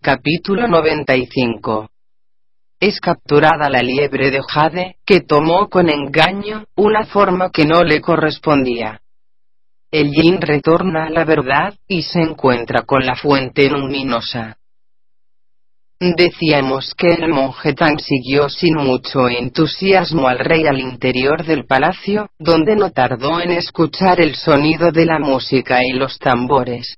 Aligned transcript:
Capítulo 0.00 0.68
95 0.68 1.88
Es 2.78 3.00
capturada 3.00 3.68
la 3.68 3.82
liebre 3.82 4.30
de 4.30 4.40
Jade, 4.40 4.98
que 5.04 5.22
tomó 5.22 5.68
con 5.68 5.90
engaño 5.90 6.66
una 6.76 7.06
forma 7.06 7.50
que 7.50 7.64
no 7.64 7.82
le 7.82 8.00
correspondía. 8.00 9.00
El 9.90 10.12
yin 10.12 10.40
retorna 10.40 11.06
a 11.06 11.10
la 11.10 11.24
verdad, 11.24 11.74
y 11.88 12.02
se 12.02 12.20
encuentra 12.20 12.82
con 12.82 13.04
la 13.04 13.16
fuente 13.16 13.68
luminosa. 13.68 14.56
Decíamos 15.98 16.94
que 16.96 17.08
el 17.08 17.28
monje 17.30 17.74
Tang 17.74 17.98
siguió 17.98 18.48
sin 18.48 18.76
mucho 18.76 19.28
entusiasmo 19.28 20.28
al 20.28 20.38
rey 20.38 20.68
al 20.68 20.78
interior 20.78 21.44
del 21.44 21.66
palacio, 21.66 22.30
donde 22.38 22.76
no 22.76 22.90
tardó 22.90 23.40
en 23.40 23.50
escuchar 23.50 24.20
el 24.20 24.36
sonido 24.36 24.92
de 24.92 25.04
la 25.04 25.18
música 25.18 25.80
y 25.84 25.94
los 25.94 26.16
tambores. 26.20 26.96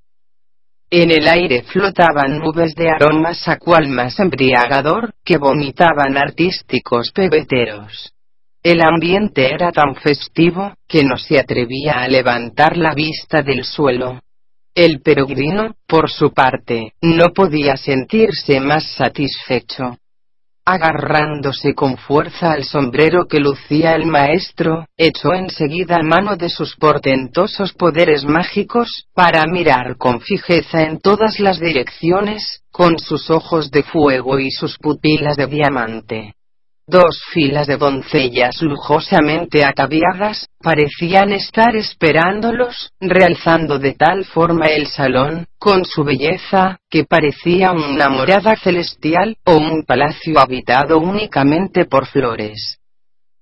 En 0.94 1.10
el 1.10 1.26
aire 1.26 1.62
flotaban 1.62 2.38
nubes 2.38 2.74
de 2.74 2.90
aromas 2.90 3.48
a 3.48 3.56
cual 3.56 3.88
más 3.88 4.20
embriagador, 4.20 5.14
que 5.24 5.38
vomitaban 5.38 6.18
artísticos 6.18 7.12
pebeteros. 7.12 8.12
El 8.62 8.82
ambiente 8.82 9.54
era 9.54 9.72
tan 9.72 9.94
festivo, 9.94 10.74
que 10.86 11.02
no 11.02 11.16
se 11.16 11.38
atrevía 11.38 12.02
a 12.02 12.08
levantar 12.08 12.76
la 12.76 12.92
vista 12.92 13.40
del 13.40 13.64
suelo. 13.64 14.20
El 14.74 15.00
peregrino, 15.00 15.76
por 15.86 16.10
su 16.10 16.30
parte, 16.34 16.92
no 17.00 17.30
podía 17.30 17.78
sentirse 17.78 18.60
más 18.60 18.84
satisfecho 18.92 19.96
agarrándose 20.64 21.74
con 21.74 21.96
fuerza 21.96 22.52
al 22.52 22.64
sombrero 22.64 23.26
que 23.26 23.40
lucía 23.40 23.94
el 23.94 24.06
maestro, 24.06 24.86
echó 24.96 25.32
enseguida 25.34 25.98
mano 26.02 26.36
de 26.36 26.48
sus 26.48 26.76
portentosos 26.76 27.72
poderes 27.72 28.24
mágicos, 28.24 29.08
para 29.14 29.44
mirar 29.46 29.96
con 29.96 30.20
fijeza 30.20 30.82
en 30.82 31.00
todas 31.00 31.40
las 31.40 31.58
direcciones, 31.58 32.62
con 32.70 32.98
sus 32.98 33.30
ojos 33.30 33.70
de 33.70 33.82
fuego 33.82 34.38
y 34.38 34.50
sus 34.50 34.78
pupilas 34.78 35.36
de 35.36 35.46
diamante. 35.46 36.34
Dos 36.92 37.22
filas 37.32 37.66
de 37.66 37.78
doncellas 37.78 38.60
lujosamente 38.60 39.64
ataviadas, 39.64 40.46
parecían 40.62 41.32
estar 41.32 41.74
esperándolos, 41.74 42.90
realzando 43.00 43.78
de 43.78 43.94
tal 43.94 44.26
forma 44.26 44.66
el 44.66 44.86
salón, 44.88 45.46
con 45.58 45.86
su 45.86 46.04
belleza, 46.04 46.80
que 46.90 47.06
parecía 47.06 47.72
una 47.72 48.10
morada 48.10 48.56
celestial, 48.56 49.38
o 49.46 49.56
un 49.56 49.84
palacio 49.86 50.38
habitado 50.38 50.98
únicamente 50.98 51.86
por 51.86 52.04
flores. 52.06 52.76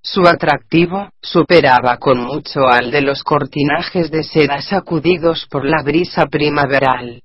Su 0.00 0.28
atractivo, 0.28 1.08
superaba 1.20 1.96
con 1.96 2.20
mucho 2.20 2.68
al 2.68 2.92
de 2.92 3.00
los 3.00 3.24
cortinajes 3.24 4.12
de 4.12 4.22
seda 4.22 4.62
sacudidos 4.62 5.48
por 5.50 5.64
la 5.64 5.82
brisa 5.82 6.26
primaveral. 6.26 7.20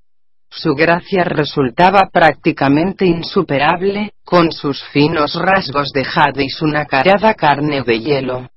Su 0.50 0.74
gracia 0.74 1.24
resultaba 1.24 2.10
prácticamente 2.12 3.06
insuperable, 3.06 4.14
con 4.24 4.52
sus 4.52 4.84
finos 4.86 5.36
rasgos 5.36 5.92
de 5.92 6.06
jade 6.06 6.46
y 6.46 6.50
su 6.50 6.68
nacarada 6.68 7.34
carne 7.34 7.82
de 7.82 8.00
hielo. 8.00 8.50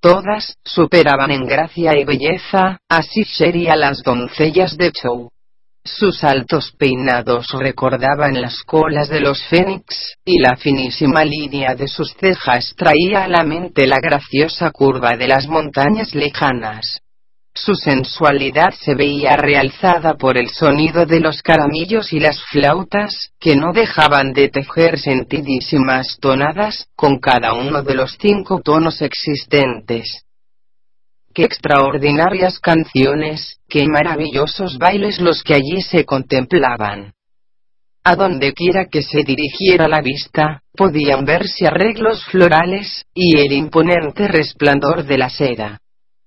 Todas 0.00 0.56
superaban 0.64 1.30
en 1.30 1.46
gracia 1.46 1.96
y 1.96 2.04
belleza, 2.04 2.78
así 2.88 3.24
sería 3.24 3.76
las 3.76 4.02
doncellas 4.02 4.76
de 4.76 4.90
Chou. 4.90 5.28
Sus 5.84 6.22
altos 6.22 6.72
peinados 6.78 7.48
recordaban 7.52 8.40
las 8.40 8.62
colas 8.62 9.08
de 9.08 9.20
los 9.20 9.42
fénix, 9.44 10.16
y 10.24 10.40
la 10.40 10.56
finísima 10.56 11.24
línea 11.24 11.74
de 11.74 11.88
sus 11.88 12.14
cejas 12.14 12.74
traía 12.76 13.24
a 13.24 13.28
la 13.28 13.42
mente 13.42 13.86
la 13.88 13.98
graciosa 13.98 14.70
curva 14.70 15.16
de 15.16 15.26
las 15.26 15.48
montañas 15.48 16.14
lejanas. 16.14 17.01
Su 17.54 17.74
sensualidad 17.74 18.72
se 18.72 18.94
veía 18.94 19.36
realzada 19.36 20.14
por 20.14 20.38
el 20.38 20.48
sonido 20.48 21.04
de 21.04 21.20
los 21.20 21.42
caramillos 21.42 22.12
y 22.14 22.18
las 22.18 22.42
flautas, 22.44 23.32
que 23.38 23.56
no 23.56 23.72
dejaban 23.72 24.32
de 24.32 24.48
tejer 24.48 24.98
sentidísimas 24.98 26.16
tonadas, 26.18 26.88
con 26.96 27.18
cada 27.18 27.52
uno 27.52 27.82
de 27.82 27.94
los 27.94 28.16
cinco 28.18 28.62
tonos 28.62 29.02
existentes. 29.02 30.24
Qué 31.34 31.44
extraordinarias 31.44 32.58
canciones, 32.58 33.60
qué 33.68 33.86
maravillosos 33.86 34.78
bailes 34.78 35.20
los 35.20 35.42
que 35.42 35.54
allí 35.54 35.82
se 35.82 36.06
contemplaban. 36.06 37.12
A 38.02 38.16
donde 38.16 38.54
quiera 38.54 38.86
que 38.86 39.02
se 39.02 39.24
dirigiera 39.24 39.88
la 39.88 40.00
vista, 40.00 40.62
podían 40.74 41.24
verse 41.24 41.66
arreglos 41.66 42.24
florales, 42.24 43.04
y 43.14 43.38
el 43.38 43.52
imponente 43.52 44.26
resplandor 44.26 45.04
de 45.04 45.18
la 45.18 45.28
seda. 45.28 45.81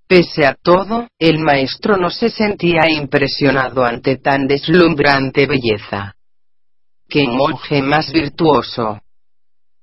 Pese 0.08 0.46
a 0.46 0.54
todo, 0.54 1.08
el 1.18 1.40
maestro 1.40 1.98
no 1.98 2.12
se 2.12 2.30
sentía 2.30 2.90
impresionado 2.90 3.84
ante 3.84 4.18
tan 4.18 4.46
deslumbrante 4.46 5.48
belleza. 5.48 6.14
¡Qué 7.10 7.28
monje 7.28 7.82
más 7.82 8.12
virtuoso! 8.12 9.02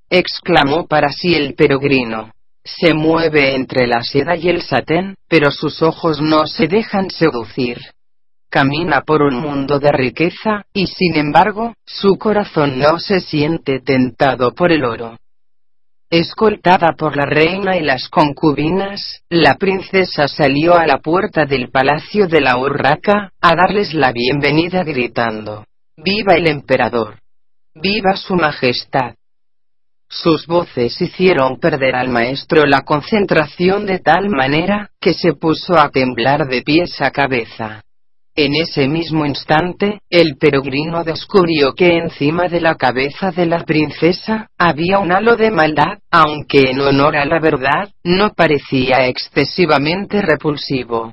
exclamó 0.08 0.86
para 0.86 1.08
sí 1.10 1.34
el 1.34 1.54
peregrino. 1.54 2.32
Se 2.64 2.94
mueve 2.94 3.56
entre 3.56 3.86
la 3.86 4.02
seda 4.02 4.36
y 4.36 4.48
el 4.48 4.62
satén, 4.62 5.16
pero 5.26 5.50
sus 5.50 5.82
ojos 5.82 6.20
no 6.20 6.46
se 6.46 6.68
dejan 6.68 7.10
seducir. 7.10 7.78
Camina 8.48 9.00
por 9.00 9.22
un 9.22 9.36
mundo 9.40 9.78
de 9.78 9.90
riqueza, 9.90 10.66
y 10.74 10.86
sin 10.86 11.16
embargo, 11.16 11.72
su 11.86 12.18
corazón 12.18 12.78
no 12.78 12.98
se 12.98 13.20
siente 13.20 13.80
tentado 13.80 14.54
por 14.54 14.70
el 14.70 14.84
oro. 14.84 15.16
Escoltada 16.12 16.92
por 16.92 17.16
la 17.16 17.24
reina 17.24 17.78
y 17.78 17.80
las 17.80 18.10
concubinas, 18.10 19.22
la 19.30 19.54
princesa 19.54 20.28
salió 20.28 20.74
a 20.74 20.86
la 20.86 20.98
puerta 20.98 21.46
del 21.46 21.70
palacio 21.70 22.28
de 22.28 22.42
la 22.42 22.58
Urraca, 22.58 23.32
a 23.40 23.54
darles 23.56 23.94
la 23.94 24.12
bienvenida 24.12 24.84
gritando, 24.84 25.64
¡Viva 25.96 26.34
el 26.34 26.48
emperador! 26.48 27.18
¡Viva 27.74 28.14
su 28.16 28.34
majestad! 28.34 29.14
Sus 30.06 30.46
voces 30.46 31.00
hicieron 31.00 31.58
perder 31.58 31.96
al 31.96 32.10
maestro 32.10 32.66
la 32.66 32.82
concentración 32.82 33.86
de 33.86 34.00
tal 34.00 34.28
manera, 34.28 34.90
que 35.00 35.14
se 35.14 35.32
puso 35.32 35.78
a 35.78 35.88
temblar 35.88 36.46
de 36.46 36.60
pies 36.60 37.00
a 37.00 37.10
cabeza. 37.10 37.84
En 38.34 38.54
ese 38.54 38.88
mismo 38.88 39.26
instante, 39.26 40.00
el 40.08 40.38
peregrino 40.38 41.04
descubrió 41.04 41.74
que 41.74 41.98
encima 41.98 42.48
de 42.48 42.62
la 42.62 42.76
cabeza 42.76 43.30
de 43.30 43.44
la 43.44 43.62
princesa, 43.64 44.48
había 44.56 45.00
un 45.00 45.12
halo 45.12 45.36
de 45.36 45.50
maldad, 45.50 45.98
aunque 46.10 46.70
en 46.70 46.80
honor 46.80 47.16
a 47.16 47.26
la 47.26 47.40
verdad, 47.40 47.90
no 48.02 48.30
parecía 48.30 49.06
excesivamente 49.06 50.22
repulsivo. 50.22 51.12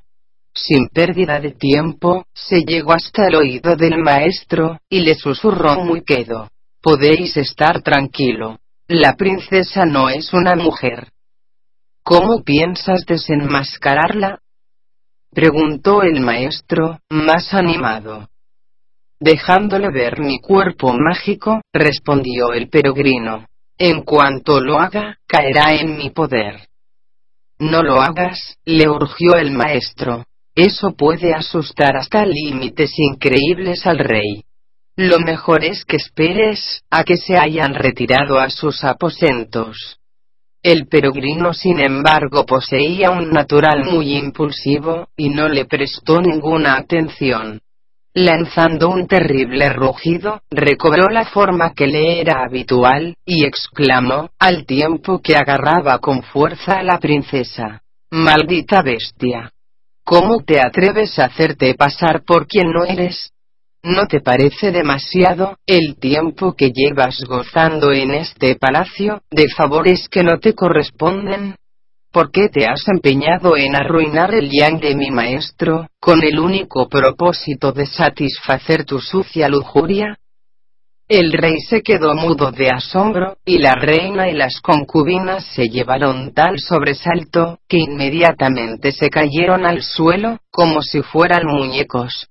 Sin 0.54 0.88
pérdida 0.88 1.42
de 1.42 1.52
tiempo, 1.52 2.24
se 2.34 2.62
llegó 2.62 2.94
hasta 2.94 3.28
el 3.28 3.36
oído 3.36 3.76
del 3.76 3.98
maestro, 3.98 4.80
y 4.90 5.02
le 5.02 5.16
susurró 5.16 5.84
muy 5.84 6.04
quedo. 6.04 6.48
Podéis 6.82 7.36
estar 7.36 7.82
tranquilo. 7.82 8.60
La 8.88 9.16
princesa 9.16 9.86
no 9.86 10.10
es 10.10 10.34
una 10.34 10.56
mujer. 10.56 11.10
¿Cómo 12.02 12.44
piensas 12.44 13.06
desenmascararla? 13.06 14.40
Preguntó 15.32 16.04
el 16.04 16.22
maestro, 16.22 17.00
más 17.10 17.54
animado. 17.54 18.30
Dejándole 19.20 19.90
ver 19.92 20.20
mi 20.20 20.40
cuerpo 20.40 20.94
mágico, 20.94 21.62
respondió 21.74 22.54
el 22.54 22.70
peregrino. 22.70 23.46
En 23.78 24.02
cuanto 24.04 24.60
lo 24.60 24.80
haga, 24.80 25.18
caerá 25.28 25.74
en 25.74 25.98
mi 25.98 26.10
poder. 26.10 26.68
No 27.60 27.84
lo 27.84 28.02
hagas, 28.02 28.58
le 28.66 28.90
urgió 28.90 29.36
el 29.36 29.52
maestro. 29.52 30.24
Eso 30.56 30.94
puede 30.96 31.34
asustar 31.34 31.96
hasta 31.98 32.26
límites 32.26 32.92
increíbles 32.98 33.86
al 33.86 34.00
rey. 34.00 34.44
Lo 34.96 35.20
mejor 35.20 35.64
es 35.64 35.86
que 35.86 35.96
esperes, 35.96 36.82
a 36.90 37.04
que 37.04 37.16
se 37.16 37.38
hayan 37.38 37.74
retirado 37.74 38.40
a 38.40 38.50
sus 38.50 38.84
aposentos. 38.84 40.00
El 40.62 40.88
peregrino 40.88 41.54
sin 41.54 41.80
embargo 41.80 42.46
poseía 42.46 43.12
un 43.12 43.32
natural 43.32 43.86
muy 43.86 44.18
impulsivo, 44.18 45.08
y 45.16 45.30
no 45.30 45.48
le 45.48 45.66
prestó 45.66 46.20
ninguna 46.22 46.76
atención. 46.76 47.62
Lanzando 48.14 48.90
un 48.90 49.08
terrible 49.08 49.70
rugido, 49.70 50.42
recobró 50.52 51.08
la 51.10 51.26
forma 51.26 51.74
que 51.74 51.88
le 51.88 52.20
era 52.20 52.44
habitual, 52.44 53.16
y 53.26 53.46
exclamó, 53.46 54.32
al 54.38 54.66
tiempo 54.66 55.20
que 55.20 55.38
agarraba 55.38 56.00
con 56.00 56.24
fuerza 56.24 56.80
a 56.80 56.84
la 56.84 57.00
princesa. 57.00 57.82
Maldita 58.12 58.82
bestia. 58.82 59.54
¿Cómo 60.04 60.44
te 60.44 60.60
atreves 60.60 61.20
a 61.20 61.26
hacerte 61.26 61.74
pasar 61.76 62.24
por 62.26 62.48
quien 62.48 62.72
no 62.72 62.84
eres? 62.84 63.32
¿No 63.84 64.08
te 64.08 64.20
parece 64.20 64.72
demasiado, 64.72 65.58
el 65.66 65.96
tiempo 65.98 66.54
que 66.54 66.72
llevas 66.72 67.24
gozando 67.26 67.94
en 67.94 68.12
este 68.12 68.56
palacio, 68.56 69.22
de 69.32 69.48
favores 69.48 70.10
que 70.10 70.22
no 70.22 70.38
te 70.40 70.54
corresponden? 70.54 71.56
¿Por 72.12 72.30
qué 72.30 72.50
te 72.50 72.66
has 72.66 72.86
empeñado 72.90 73.56
en 73.56 73.78
arruinar 73.78 74.34
el 74.34 74.50
yang 74.50 74.82
de 74.82 74.96
mi 74.96 75.12
maestro, 75.12 75.88
con 76.02 76.24
el 76.24 76.40
único 76.40 76.90
propósito 76.90 77.72
de 77.72 77.86
satisfacer 77.86 78.84
tu 78.84 79.00
sucia 79.00 79.48
lujuria? 79.48 80.18
El 81.08 81.32
rey 81.32 81.62
se 81.62 81.82
quedó 81.82 82.16
mudo 82.16 82.52
de 82.52 82.70
asombro, 82.70 83.38
y 83.46 83.60
la 83.60 83.76
reina 83.76 84.30
y 84.30 84.34
las 84.34 84.60
concubinas 84.60 85.46
se 85.56 85.70
llevaron 85.70 86.34
tal 86.34 86.60
sobresalto, 86.60 87.60
que 87.70 87.78
inmediatamente 87.78 88.92
se 88.92 89.10
cayeron 89.10 89.66
al 89.66 89.82
suelo, 89.84 90.40
como 90.52 90.82
si 90.82 91.02
fueran 91.02 91.46
muñecos. 91.46 92.28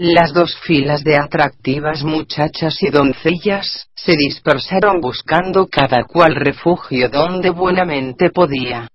Las 0.00 0.32
dos 0.32 0.54
filas 0.60 1.02
de 1.02 1.16
atractivas 1.16 2.04
muchachas 2.04 2.80
y 2.84 2.88
doncellas, 2.88 3.88
se 3.96 4.12
dispersaron 4.16 5.00
buscando 5.00 5.66
cada 5.66 6.04
cual 6.04 6.36
refugio 6.36 7.08
donde 7.08 7.50
buenamente 7.50 8.30
podía. 8.30 8.86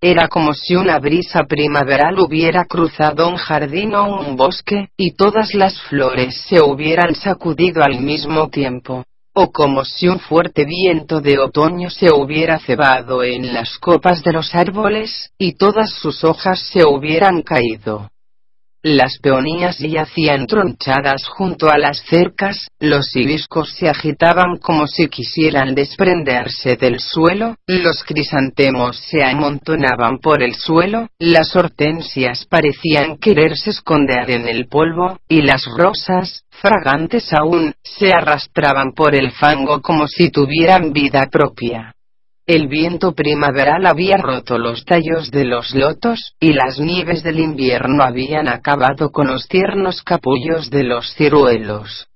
Era 0.00 0.28
como 0.28 0.54
si 0.54 0.74
una 0.74 0.98
brisa 0.98 1.44
primaveral 1.44 2.18
hubiera 2.18 2.64
cruzado 2.64 3.28
un 3.28 3.36
jardín 3.36 3.94
o 3.94 4.18
un 4.18 4.34
bosque, 4.36 4.88
y 4.96 5.14
todas 5.14 5.52
las 5.52 5.78
flores 5.82 6.46
se 6.48 6.62
hubieran 6.62 7.14
sacudido 7.14 7.82
al 7.82 8.00
mismo 8.00 8.48
tiempo. 8.48 9.04
O 9.34 9.52
como 9.52 9.84
si 9.84 10.08
un 10.08 10.20
fuerte 10.20 10.64
viento 10.64 11.20
de 11.20 11.38
otoño 11.38 11.90
se 11.90 12.10
hubiera 12.10 12.58
cebado 12.60 13.22
en 13.22 13.52
las 13.52 13.76
copas 13.76 14.22
de 14.22 14.32
los 14.32 14.54
árboles, 14.54 15.32
y 15.38 15.58
todas 15.58 15.90
sus 15.90 16.24
hojas 16.24 16.58
se 16.72 16.82
hubieran 16.86 17.42
caído. 17.42 18.08
Las 18.88 19.18
peonías 19.18 19.80
yacían 19.80 20.46
tronchadas 20.46 21.26
junto 21.26 21.68
a 21.68 21.76
las 21.76 22.04
cercas, 22.08 22.68
los 22.78 23.16
hibiscos 23.16 23.72
se 23.72 23.88
agitaban 23.88 24.58
como 24.58 24.86
si 24.86 25.08
quisieran 25.08 25.74
desprenderse 25.74 26.76
del 26.76 27.00
suelo, 27.00 27.56
los 27.66 28.04
crisantemos 28.04 28.96
se 28.96 29.24
amontonaban 29.24 30.18
por 30.18 30.40
el 30.40 30.54
suelo, 30.54 31.08
las 31.18 31.56
hortensias 31.56 32.46
parecían 32.48 33.16
quererse 33.16 33.70
esconder 33.70 34.30
en 34.30 34.46
el 34.46 34.68
polvo, 34.68 35.18
y 35.28 35.42
las 35.42 35.64
rosas, 35.64 36.44
fragantes 36.50 37.32
aún, 37.32 37.74
se 37.82 38.12
arrastraban 38.12 38.92
por 38.92 39.16
el 39.16 39.32
fango 39.32 39.82
como 39.82 40.06
si 40.06 40.30
tuvieran 40.30 40.92
vida 40.92 41.26
propia. 41.26 41.95
El 42.46 42.68
viento 42.68 43.12
primaveral 43.12 43.86
había 43.86 44.18
roto 44.18 44.56
los 44.56 44.84
tallos 44.84 45.32
de 45.32 45.44
los 45.44 45.74
lotos, 45.74 46.36
y 46.38 46.52
las 46.52 46.78
nieves 46.78 47.24
del 47.24 47.40
invierno 47.40 48.04
habían 48.04 48.46
acabado 48.46 49.10
con 49.10 49.26
los 49.26 49.48
tiernos 49.48 50.00
capullos 50.04 50.70
de 50.70 50.84
los 50.84 51.12
ciruelos. 51.16 52.06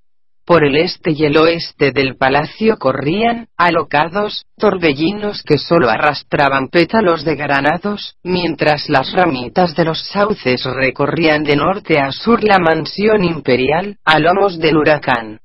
Por 0.46 0.64
el 0.64 0.76
este 0.76 1.10
y 1.10 1.24
el 1.24 1.36
oeste 1.36 1.90
del 1.90 2.16
palacio 2.16 2.76
corrían, 2.76 3.48
alocados, 3.56 4.46
torbellinos 4.56 5.42
que 5.42 5.58
solo 5.58 5.90
arrastraban 5.90 6.68
pétalos 6.68 7.24
de 7.24 7.34
granados, 7.34 8.14
mientras 8.22 8.88
las 8.88 9.12
ramitas 9.12 9.74
de 9.74 9.84
los 9.84 10.06
sauces 10.10 10.64
recorrían 10.64 11.42
de 11.42 11.56
norte 11.56 11.98
a 11.98 12.12
sur 12.12 12.44
la 12.44 12.60
mansión 12.60 13.24
imperial, 13.24 13.96
a 14.04 14.20
lomos 14.20 14.60
del 14.60 14.76
huracán. 14.76 15.40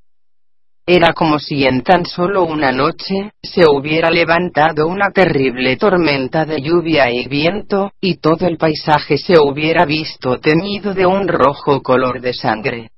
Era 0.88 1.14
como 1.14 1.40
si 1.40 1.66
en 1.66 1.82
tan 1.82 2.06
solo 2.06 2.44
una 2.44 2.72
noche, 2.72 3.32
se 3.42 3.64
hubiera 3.68 4.12
levantado 4.12 4.88
una 4.88 5.10
terrible 5.10 5.78
tormenta 5.78 6.46
de 6.46 6.62
lluvia 6.62 7.10
y 7.12 7.28
viento, 7.28 7.92
y 8.00 8.18
todo 8.18 8.46
el 8.46 8.58
paisaje 8.58 9.18
se 9.18 9.34
hubiera 9.40 9.86
visto 9.86 10.40
temido 10.40 10.94
de 10.94 11.08
un 11.08 11.28
rojo 11.28 11.82
color 11.82 12.22
de 12.22 12.34
sangre. 12.34 12.92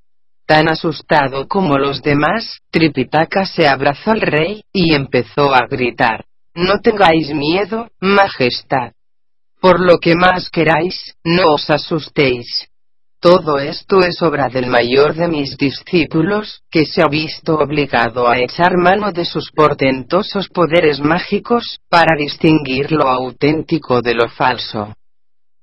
Tan 0.45 0.69
asustado 0.69 1.47
como 1.47 1.77
los 1.77 2.01
demás, 2.01 2.59
Tripitaka 2.71 3.45
se 3.45 3.67
abrazó 3.67 4.11
al 4.11 4.21
rey, 4.21 4.63
y 4.73 4.93
empezó 4.93 5.55
a 5.55 5.65
gritar. 5.67 6.25
No 6.55 6.81
tengáis 6.81 7.33
miedo, 7.33 7.87
Majestad. 8.01 8.91
Por 9.61 9.79
lo 9.79 9.97
que 9.99 10.15
más 10.15 10.49
queráis, 10.49 11.15
no 11.23 11.53
os 11.53 11.69
asustéis. 11.69 12.67
Todo 13.29 13.59
esto 13.59 13.99
es 13.99 14.21
obra 14.21 14.47
del 14.47 14.67
mayor 14.67 15.13
de 15.13 15.27
mis 15.27 15.57
discípulos, 15.57 16.61
que 16.71 16.85
se 16.85 17.01
ha 17.01 17.09
visto 17.09 17.55
obligado 17.57 18.25
a 18.25 18.39
echar 18.39 18.77
mano 18.77 19.11
de 19.11 19.25
sus 19.25 19.51
portentosos 19.51 20.47
poderes 20.47 21.01
mágicos, 21.01 21.77
para 21.89 22.15
distinguir 22.17 22.89
lo 22.93 23.09
auténtico 23.09 24.01
de 24.01 24.13
lo 24.13 24.29
falso. 24.29 24.93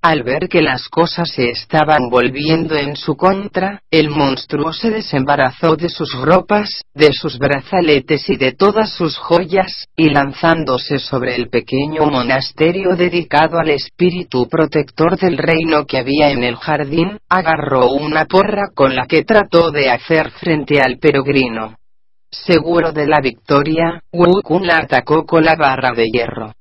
Al 0.04 0.22
ver 0.22 0.50
que 0.50 0.60
las 0.60 0.90
cosas 0.90 1.30
se 1.30 1.48
estaban 1.48 2.10
volviendo 2.10 2.76
en 2.76 2.94
su 2.94 3.16
contra, 3.16 3.80
el 3.90 4.10
monstruo 4.10 4.70
se 4.70 4.90
desembarazó 4.90 5.76
de 5.76 5.88
sus 5.88 6.12
ropas, 6.20 6.82
de 6.92 7.10
sus 7.14 7.38
brazaletes 7.38 8.28
y 8.28 8.36
de 8.36 8.52
todas 8.52 8.92
sus 8.92 9.16
joyas, 9.16 9.86
y 9.96 10.10
lanzándose 10.10 10.98
sobre 10.98 11.36
el 11.36 11.48
pequeño 11.48 12.04
monasterio 12.04 12.96
dedicado 12.96 13.58
al 13.58 13.70
espíritu 13.70 14.46
protector 14.46 15.16
del 15.16 15.38
reino 15.38 15.86
que 15.86 15.96
había 15.96 16.32
en 16.32 16.44
el 16.44 16.56
jardín, 16.56 17.18
agarró 17.30 17.90
una 17.90 18.26
porra 18.26 18.64
con 18.74 18.94
la 18.94 19.06
que 19.06 19.24
trató 19.24 19.70
de 19.70 19.88
hacer 19.88 20.32
frente 20.32 20.82
al 20.82 20.98
peregrino. 20.98 21.76
Seguro 22.30 22.92
de 22.92 23.06
la 23.06 23.22
victoria, 23.22 24.02
Wukun 24.12 24.66
la 24.66 24.80
atacó 24.80 25.24
con 25.24 25.44
la 25.46 25.56
barra 25.56 25.94
de 25.94 26.04
hierro. 26.12 26.52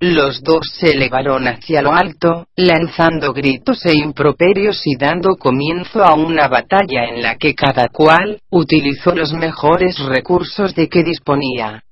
Los 0.00 0.44
dos 0.44 0.60
se 0.78 0.92
elevaron 0.92 1.48
hacia 1.48 1.82
lo 1.82 1.92
alto, 1.92 2.46
lanzando 2.54 3.32
gritos 3.32 3.84
e 3.84 3.94
improperios 3.94 4.86
y 4.86 4.96
dando 4.96 5.34
comienzo 5.34 6.04
a 6.04 6.14
una 6.14 6.46
batalla 6.46 7.06
en 7.08 7.20
la 7.20 7.34
que 7.34 7.56
cada 7.56 7.88
cual, 7.88 8.40
utilizó 8.48 9.12
los 9.12 9.32
mejores 9.32 9.98
recursos 9.98 10.72
de 10.76 10.88
que 10.88 11.02
disponía. 11.02 11.82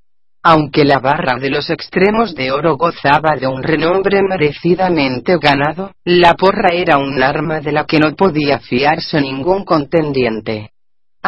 Aunque 0.44 0.84
la 0.84 1.00
barra 1.00 1.34
de 1.40 1.50
los 1.50 1.68
extremos 1.68 2.36
de 2.36 2.52
oro 2.52 2.76
gozaba 2.76 3.34
de 3.34 3.48
un 3.48 3.64
renombre 3.64 4.22
merecidamente 4.22 5.38
ganado, 5.42 5.90
la 6.04 6.34
porra 6.34 6.68
era 6.72 6.98
un 6.98 7.20
arma 7.20 7.60
de 7.60 7.72
la 7.72 7.86
que 7.86 7.98
no 7.98 8.14
podía 8.14 8.60
fiarse 8.60 9.20
ningún 9.20 9.64
contendiente. 9.64 10.70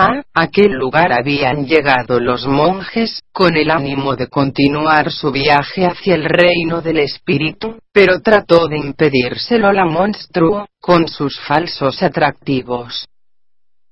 A 0.01 0.23
aquel 0.33 0.75
lugar 0.75 1.13
habían 1.13 1.67
llegado 1.67 2.21
los 2.21 2.47
monjes, 2.47 3.21
con 3.33 3.57
el 3.57 3.69
ánimo 3.69 4.15
de 4.15 4.29
continuar 4.29 5.11
su 5.11 5.33
viaje 5.33 5.87
hacia 5.87 6.15
el 6.15 6.25
reino 6.25 6.81
del 6.81 7.01
espíritu, 7.01 7.81
pero 7.93 8.21
trató 8.21 8.69
de 8.69 8.79
impedírselo 8.79 9.73
la 9.73 9.87
monstruo, 9.87 10.69
con 10.81 11.09
sus 11.09 11.41
falsos 11.41 12.01
atractivos. 12.01 13.09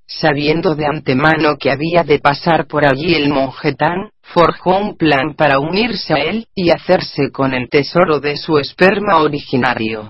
Sabiendo 0.06 0.76
de 0.76 0.86
antemano 0.86 1.56
que 1.58 1.72
había 1.72 2.04
de 2.04 2.20
pasar 2.20 2.68
por 2.68 2.86
allí 2.86 3.16
el 3.16 3.28
monje 3.28 3.74
Tan, 3.74 4.10
forjó 4.22 4.78
un 4.78 4.96
plan 4.96 5.34
para 5.36 5.58
unirse 5.58 6.14
a 6.14 6.18
él, 6.18 6.46
y 6.54 6.70
hacerse 6.70 7.32
con 7.32 7.52
el 7.52 7.68
tesoro 7.68 8.20
de 8.20 8.36
su 8.36 8.58
esperma 8.58 9.16
originario. 9.16 10.08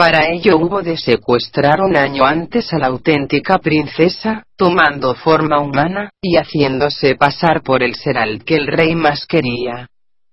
Para 0.00 0.30
ello 0.30 0.56
hubo 0.56 0.80
de 0.80 0.96
secuestrar 0.96 1.82
un 1.82 1.94
año 1.94 2.24
antes 2.24 2.72
a 2.72 2.78
la 2.78 2.86
auténtica 2.86 3.58
princesa, 3.58 4.44
tomando 4.56 5.14
forma 5.14 5.60
humana, 5.60 6.08
y 6.22 6.38
haciéndose 6.38 7.16
pasar 7.16 7.62
por 7.62 7.82
el 7.82 7.94
ser 7.94 8.16
al 8.16 8.42
que 8.42 8.54
el 8.54 8.66
rey 8.66 8.94
más 8.94 9.26
quería. 9.26 9.88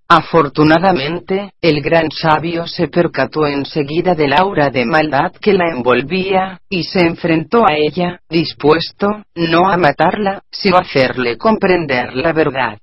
Afortunadamente, 0.08 1.52
el 1.60 1.82
gran 1.82 2.10
sabio 2.12 2.66
se 2.66 2.88
percató 2.88 3.46
enseguida 3.46 4.16
del 4.16 4.32
aura 4.32 4.70
de 4.70 4.86
maldad 4.86 5.34
que 5.34 5.52
la 5.52 5.70
envolvía, 5.70 6.62
y 6.70 6.84
se 6.84 7.02
enfrentó 7.02 7.66
a 7.66 7.76
ella, 7.76 8.22
dispuesto, 8.30 9.22
no 9.36 9.68
a 9.68 9.76
matarla, 9.76 10.44
sino 10.50 10.78
a 10.78 10.84
hacerle 10.84 11.38
comprender 11.38 12.16
la 12.16 12.32
verdad 12.32 12.78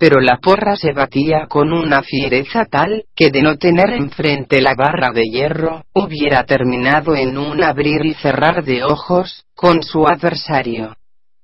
pero 0.00 0.18
la 0.18 0.38
porra 0.38 0.76
se 0.76 0.94
batía 0.94 1.46
con 1.46 1.74
una 1.74 2.02
fiereza 2.02 2.64
tal, 2.64 3.04
que 3.14 3.28
de 3.30 3.42
no 3.42 3.58
tener 3.58 3.90
enfrente 3.90 4.62
la 4.62 4.74
barra 4.74 5.10
de 5.10 5.24
hierro, 5.24 5.84
hubiera 5.92 6.44
terminado 6.44 7.14
en 7.14 7.36
un 7.36 7.62
abrir 7.62 8.06
y 8.06 8.14
cerrar 8.14 8.64
de 8.64 8.82
ojos, 8.82 9.44
con 9.54 9.82
su 9.82 10.06
adversario. 10.06 10.96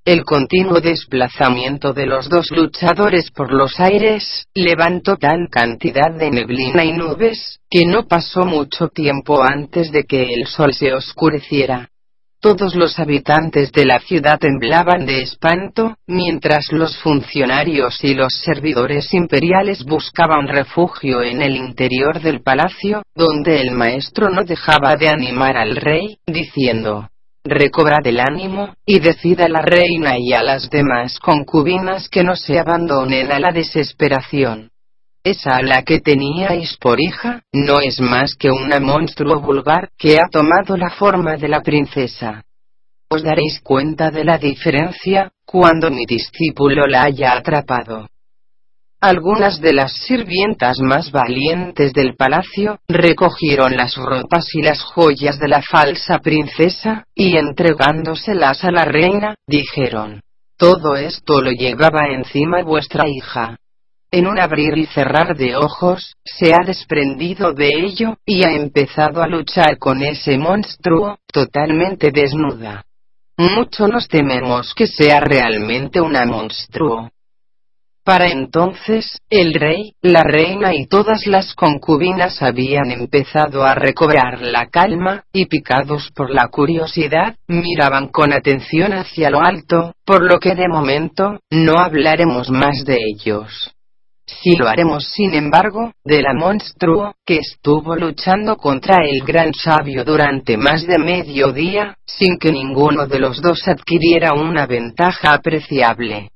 El 0.06 0.25
continuo 0.25 0.80
desplazamiento 0.80 1.92
de 1.92 2.06
los 2.06 2.30
dos 2.30 2.50
luchadores 2.50 3.30
por 3.30 3.52
los 3.52 3.78
aires, 3.78 4.46
levantó 4.54 5.18
tal 5.18 5.48
cantidad 5.50 6.14
de 6.18 6.30
neblina 6.30 6.82
y 6.82 6.94
nubes, 6.94 7.60
que 7.68 7.84
no 7.84 8.06
pasó 8.06 8.46
mucho 8.46 8.88
tiempo 8.88 9.42
antes 9.42 9.92
de 9.92 10.04
que 10.04 10.32
el 10.32 10.46
sol 10.46 10.72
se 10.72 10.94
oscureciera. 10.94 11.90
Todos 12.40 12.75
los 12.75 12.99
habitantes 12.99 13.73
de 13.73 13.87
la 13.87 13.99
ciudad 13.99 14.38
temblaban 14.38 15.07
de 15.07 15.23
espanto, 15.23 15.97
mientras 16.07 16.71
los 16.71 16.97
funcionarios 16.99 18.05
y 18.05 18.14
los 18.14 18.35
servidores 18.35 19.12
imperiales 19.14 19.85
buscaban 19.85 20.47
refugio 20.47 21.23
en 21.23 21.43
el 21.43 21.57
interior 21.57 22.21
del 22.21 22.43
palacio, 22.43 23.02
donde 23.14 23.61
el 23.61 23.73
maestro 23.73 24.28
no 24.28 24.45
dejaba 24.45 24.97
de 24.97 25.09
animar 25.09 25.57
al 25.57 25.76
rey, 25.76 26.19
diciendo, 26.26 27.09
recobrad 27.43 28.07
el 28.07 28.21
ánimo, 28.21 28.75
y 28.85 29.00
decida 29.00 29.47
a 29.47 29.49
la 29.49 29.62
reina 29.62 30.19
y 30.19 30.33
a 30.33 30.43
las 30.43 30.69
demás 30.69 31.19
concubinas 31.19 32.09
que 32.09 32.23
no 32.23 32.37
se 32.37 32.59
abandonen 32.59 33.33
a 33.33 33.40
la 33.40 33.50
desesperación. 33.50 34.71
Esa 35.26 35.56
a 35.56 35.62
la 35.62 35.83
que 35.83 35.99
teníais 35.99 36.76
por 36.76 37.00
hija, 37.00 37.42
no 37.52 37.80
es 37.80 37.99
más 37.99 38.37
que 38.37 38.49
una 38.49 38.78
monstruo 38.78 39.40
vulgar, 39.40 39.90
que 39.99 40.18
ha 40.18 40.28
tomado 40.30 40.76
la 40.76 40.90
forma 40.90 41.37
de 41.37 41.49
la 41.49 41.62
princesa. 41.62 42.45
Os 43.11 43.25
daréis 43.25 43.61
cuenta 43.61 44.12
de 44.12 44.23
la 44.23 44.38
diferencia, 44.38 45.33
cuando 45.45 45.90
mi 45.90 46.06
discípulo 46.06 46.87
la 46.87 47.02
haya 47.02 47.33
atrapado. 47.33 48.06
Algunas 49.00 49.61
de 49.61 49.73
las 49.73 49.95
sirvientas 50.06 50.78
más 50.78 51.11
valientes 51.11 51.92
del 51.92 52.14
palacio, 52.14 52.78
recogieron 52.87 53.76
las 53.76 53.97
ropas 53.97 54.54
y 54.54 54.62
las 54.62 54.80
joyas 54.80 55.40
de 55.40 55.49
la 55.49 55.61
falsa 55.61 56.21
princesa, 56.21 57.02
y 57.16 57.37
entregándoselas 57.37 58.62
a 58.62 58.71
la 58.71 58.85
reina, 58.85 59.35
dijeron, 59.49 60.21
todo 60.56 60.95
esto 60.95 61.42
lo 61.42 61.50
llevaba 61.50 62.11
encima 62.12 62.62
vuestra 62.62 63.09
hija. 63.09 63.56
En 64.16 64.26
un 64.26 64.40
abrir 64.40 64.78
y 64.78 64.87
cerrar 64.87 65.37
de 65.37 65.56
ojos, 65.56 66.14
se 66.25 66.54
ha 66.54 66.64
desprendido 66.64 67.52
de 67.52 67.68
ello, 67.68 68.16
y 68.25 68.46
ha 68.46 68.52
empezado 68.52 69.23
a 69.23 69.26
luchar 69.26 69.76
con 69.76 70.02
ese 70.02 70.38
monstruo, 70.38 71.18
totalmente 71.30 72.11
desnuda. 72.12 72.87
Mucho 73.37 73.87
nos 73.88 74.08
tememos 74.08 74.73
que 74.75 74.87
sea 74.87 75.20
realmente 75.20 76.00
una 76.00 76.25
monstruo. 76.25 77.11
Para 78.02 78.28
entonces, 78.30 79.18
el 79.28 79.52
rey, 79.52 79.92
la 80.00 80.23
reina 80.23 80.75
y 80.75 80.87
todas 80.87 81.26
las 81.26 81.54
concubinas 81.54 82.40
habían 82.40 82.90
empezado 82.92 83.64
a 83.64 83.75
recobrar 83.75 84.40
la 84.40 84.70
calma, 84.70 85.25
y 85.30 85.44
picados 85.44 86.11
por 86.16 86.30
la 86.30 86.49
curiosidad, 86.49 87.37
miraban 87.49 88.08
con 88.08 88.32
atención 88.32 88.94
hacia 88.94 89.28
lo 89.28 89.42
alto, 89.42 89.92
por 90.06 90.23
lo 90.23 90.38
que 90.38 90.54
de 90.54 90.68
momento, 90.68 91.38
no 91.50 91.75
hablaremos 91.78 92.49
más 92.49 92.82
de 92.87 92.96
ellos. 92.96 93.75
Si 94.26 94.56
lo 94.56 94.68
haremos 94.68 95.06
sin 95.12 95.35
embargo, 95.35 95.92
de 96.04 96.21
la 96.21 96.35
monstruo, 96.35 97.14
que 97.25 97.38
estuvo 97.38 97.95
luchando 97.95 98.56
contra 98.56 98.97
el 99.04 99.25
gran 99.25 99.54
sabio 99.54 100.04
durante 100.04 100.56
más 100.56 100.85
de 100.85 100.99
medio 100.99 101.52
día, 101.52 101.97
sin 102.04 102.37
que 102.37 102.50
ninguno 102.50 103.06
de 103.06 103.21
los 103.21 103.40
dos 103.40 103.68
adquiriera 103.68 104.33
una 104.35 104.66
ventaja 104.66 105.33
apreciable. 105.33 106.30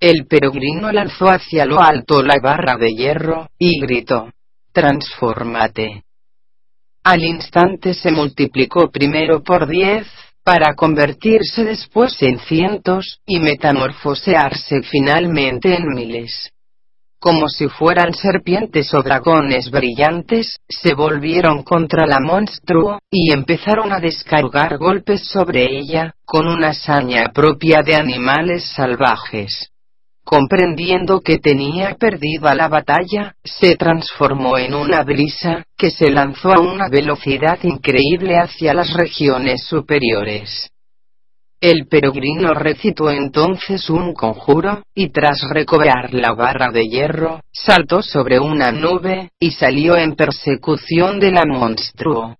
El 0.00 0.26
peregrino 0.26 0.90
lanzó 0.92 1.26
hacia 1.26 1.66
lo 1.66 1.80
alto 1.80 2.22
la 2.22 2.36
barra 2.42 2.76
de 2.76 2.94
hierro, 2.94 3.48
y 3.58 3.80
gritó, 3.80 4.30
Transfórmate. 4.72 6.04
Al 7.04 7.22
instante 7.22 7.92
se 7.92 8.10
multiplicó 8.10 8.90
primero 8.90 9.42
por 9.42 9.68
diez, 9.68 10.06
para 10.42 10.74
convertirse 10.74 11.64
después 11.64 12.16
en 12.22 12.38
cientos, 12.38 13.20
y 13.26 13.40
metamorfosearse 13.40 14.82
finalmente 14.82 15.74
en 15.74 15.86
miles. 15.88 16.53
Como 17.24 17.48
si 17.48 17.68
fueran 17.68 18.12
serpientes 18.12 18.92
o 18.92 19.02
dragones 19.02 19.70
brillantes, 19.70 20.58
se 20.68 20.92
volvieron 20.92 21.62
contra 21.62 22.06
la 22.06 22.18
monstruo, 22.20 22.98
y 23.10 23.32
empezaron 23.32 23.94
a 23.94 23.98
descargar 23.98 24.76
golpes 24.76 25.26
sobre 25.32 25.64
ella, 25.64 26.12
con 26.26 26.46
una 26.46 26.74
saña 26.74 27.30
propia 27.32 27.80
de 27.82 27.94
animales 27.94 28.70
salvajes 28.76 29.70
comprendiendo 30.24 31.20
que 31.20 31.36
tenía 31.36 31.96
perdida 31.96 32.54
la 32.54 32.68
batalla, 32.68 33.36
se 33.44 33.76
transformó 33.76 34.56
en 34.56 34.74
una 34.74 35.04
brisa, 35.04 35.64
que 35.76 35.90
se 35.90 36.10
lanzó 36.10 36.50
a 36.50 36.60
una 36.60 36.88
velocidad 36.88 37.58
increíble 37.62 38.38
hacia 38.38 38.72
las 38.72 38.94
regiones 38.94 39.64
superiores. 39.64 40.70
El 41.66 41.86
peregrino 41.86 42.52
recitó 42.52 43.08
entonces 43.08 43.88
un 43.88 44.12
conjuro, 44.12 44.82
y 44.94 45.08
tras 45.08 45.48
recobrar 45.48 46.12
la 46.12 46.34
barra 46.34 46.70
de 46.70 46.82
hierro, 46.82 47.40
saltó 47.50 48.02
sobre 48.02 48.38
una 48.38 48.70
nube, 48.70 49.30
y 49.40 49.52
salió 49.52 49.96
en 49.96 50.14
persecución 50.14 51.18
de 51.18 51.30
la 51.32 51.44
monstruo. 51.46 52.36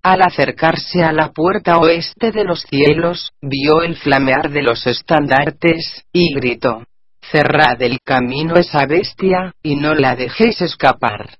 Al 0.00 0.22
acercarse 0.22 1.02
a 1.02 1.12
la 1.12 1.32
puerta 1.32 1.78
oeste 1.78 2.30
de 2.30 2.44
los 2.44 2.60
cielos, 2.70 3.32
vio 3.42 3.82
el 3.82 3.96
flamear 3.96 4.48
de 4.48 4.62
los 4.62 4.86
estandartes, 4.86 6.04
y 6.12 6.32
gritó, 6.34 6.84
cerrad 7.32 7.82
el 7.82 7.98
camino 8.04 8.54
esa 8.54 8.86
bestia, 8.86 9.54
y 9.60 9.74
no 9.74 9.96
la 9.96 10.14
dejéis 10.14 10.60
escapar. 10.60 11.30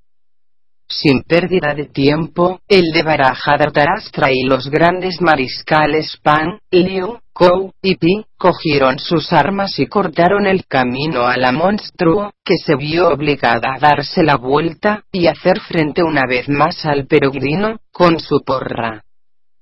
Sin 0.91 1.23
pérdida 1.23 1.75
de 1.75 1.85
tiempo, 1.85 2.61
el 2.67 2.93
de 2.93 3.03
Barajadarastra 3.03 4.33
y 4.33 4.43
los 4.43 4.71
grandes 4.71 5.21
mariscales 5.21 6.17
Pan, 6.23 6.61
Liu, 6.71 7.19
Kou 7.39 7.71
y 7.81 7.95
Pi, 7.95 8.27
cogieron 8.37 8.99
sus 8.99 9.33
armas 9.33 9.79
y 9.79 9.87
cortaron 9.87 10.45
el 10.49 10.67
camino 10.67 11.29
a 11.29 11.37
la 11.37 11.53
monstruo, 11.53 12.33
que 12.45 12.57
se 12.57 12.75
vio 12.75 13.11
obligada 13.11 13.75
a 13.77 13.79
darse 13.79 14.25
la 14.25 14.35
vuelta, 14.35 15.05
y 15.13 15.29
hacer 15.29 15.61
frente 15.61 16.03
una 16.03 16.23
vez 16.29 16.49
más 16.49 16.85
al 16.85 17.07
peregrino, 17.07 17.79
con 17.93 18.19
su 18.19 18.43
porra. 18.45 19.05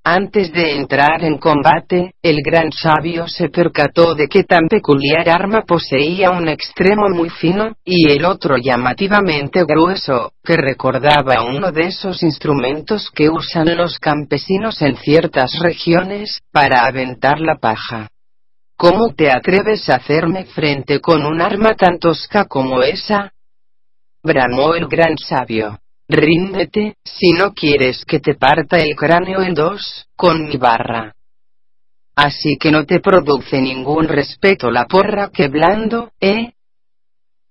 Antes 0.08 0.52
de 0.52 0.76
entrar 0.76 1.24
en 1.24 1.36
combate, 1.36 2.12
el 2.22 2.36
gran 2.40 2.70
sabio 2.70 3.26
se 3.26 3.48
percató 3.48 4.14
de 4.14 4.28
que 4.28 4.44
tan 4.44 4.68
peculiar 4.68 5.28
arma 5.28 5.62
poseía 5.62 6.30
un 6.30 6.48
extremo 6.48 7.08
muy 7.08 7.28
fino, 7.28 7.74
y 7.84 8.12
el 8.12 8.24
otro 8.24 8.56
llamativamente 8.56 9.64
grueso, 9.64 10.34
que 10.44 10.56
recordaba 10.56 11.42
uno 11.42 11.72
de 11.72 11.88
esos 11.88 12.22
instrumentos 12.22 13.10
que 13.12 13.28
usan 13.28 13.76
los 13.76 13.98
campesinos 13.98 14.80
en 14.80 14.94
ciertas 14.96 15.58
regiones, 15.58 16.40
para 16.52 16.86
aventar 16.86 17.40
la 17.40 17.56
paja. 17.56 18.06
¿Cómo 18.76 19.12
te 19.12 19.32
atreves 19.32 19.90
a 19.90 19.96
hacerme 19.96 20.44
frente 20.44 21.00
con 21.00 21.26
un 21.26 21.40
arma 21.40 21.74
tan 21.74 21.98
tosca 21.98 22.44
como 22.44 22.80
esa? 22.80 23.32
bramó 24.22 24.76
el 24.76 24.86
gran 24.86 25.18
sabio. 25.18 25.80
Ríndete, 26.08 26.96
si 27.04 27.32
no 27.32 27.52
quieres 27.52 28.04
que 28.04 28.20
te 28.20 28.34
parta 28.34 28.78
el 28.78 28.94
cráneo 28.94 29.42
en 29.42 29.54
dos, 29.54 30.06
con 30.14 30.44
mi 30.44 30.56
barra. 30.56 31.12
Así 32.14 32.56
que 32.58 32.70
no 32.70 32.86
te 32.86 33.00
produce 33.00 33.60
ningún 33.60 34.06
respeto 34.06 34.70
la 34.70 34.86
porra 34.86 35.30
que 35.32 35.48
blando, 35.48 36.12
¿eh? 36.20 36.52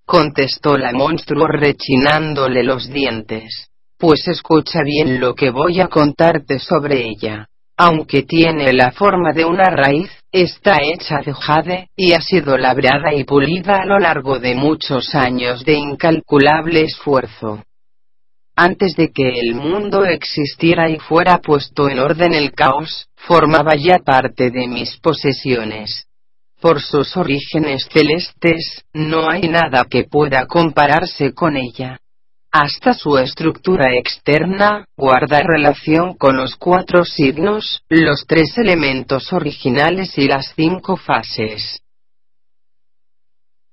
Contestó 0.05 0.77
la 0.77 0.93
monstruo 0.93 1.47
rechinándole 1.47 2.63
los 2.63 2.89
dientes. 2.89 3.67
Pues 3.97 4.27
escucha 4.27 4.79
bien 4.83 5.19
lo 5.19 5.35
que 5.35 5.49
voy 5.49 5.81
a 5.81 5.87
contarte 5.87 6.59
sobre 6.59 7.07
ella. 7.07 7.47
Aunque 7.77 8.23
tiene 8.23 8.71
la 8.71 8.91
forma 8.91 9.33
de 9.33 9.43
una 9.43 9.65
raíz, 9.65 10.09
está 10.31 10.77
hecha 10.81 11.19
de 11.25 11.33
jade, 11.33 11.89
y 11.95 12.13
ha 12.13 12.21
sido 12.21 12.57
labrada 12.57 13.13
y 13.13 13.25
pulida 13.25 13.81
a 13.81 13.85
lo 13.85 13.99
largo 13.99 14.39
de 14.39 14.55
muchos 14.55 15.13
años 15.13 15.65
de 15.65 15.73
incalculable 15.73 16.83
esfuerzo. 16.83 17.63
Antes 18.57 18.95
de 18.95 19.11
que 19.11 19.27
el 19.27 19.55
mundo 19.55 20.05
existiera 20.05 20.89
y 20.89 20.97
fuera 20.97 21.39
puesto 21.39 21.89
en 21.89 21.99
orden 21.99 22.33
el 22.33 22.53
caos, 22.53 23.09
formaba 23.15 23.75
ya 23.75 23.99
parte 23.99 24.49
de 24.49 24.67
mis 24.67 24.97
posesiones. 24.97 26.07
Por 26.61 26.81
sus 26.81 27.17
orígenes 27.17 27.87
celestes, 27.91 28.85
no 28.93 29.29
hay 29.29 29.49
nada 29.49 29.85
que 29.89 30.05
pueda 30.05 30.47
compararse 30.47 31.33
con 31.33 31.57
ella. 31.57 31.99
Hasta 32.49 32.93
su 32.93 33.17
estructura 33.17 33.93
externa, 33.97 34.85
guarda 34.95 35.41
relación 35.41 36.13
con 36.13 36.37
los 36.37 36.55
cuatro 36.55 37.03
signos, 37.03 37.81
los 37.89 38.25
tres 38.25 38.57
elementos 38.57 39.33
originales 39.33 40.17
y 40.17 40.29
las 40.29 40.53
cinco 40.55 40.95
fases. 40.95 41.81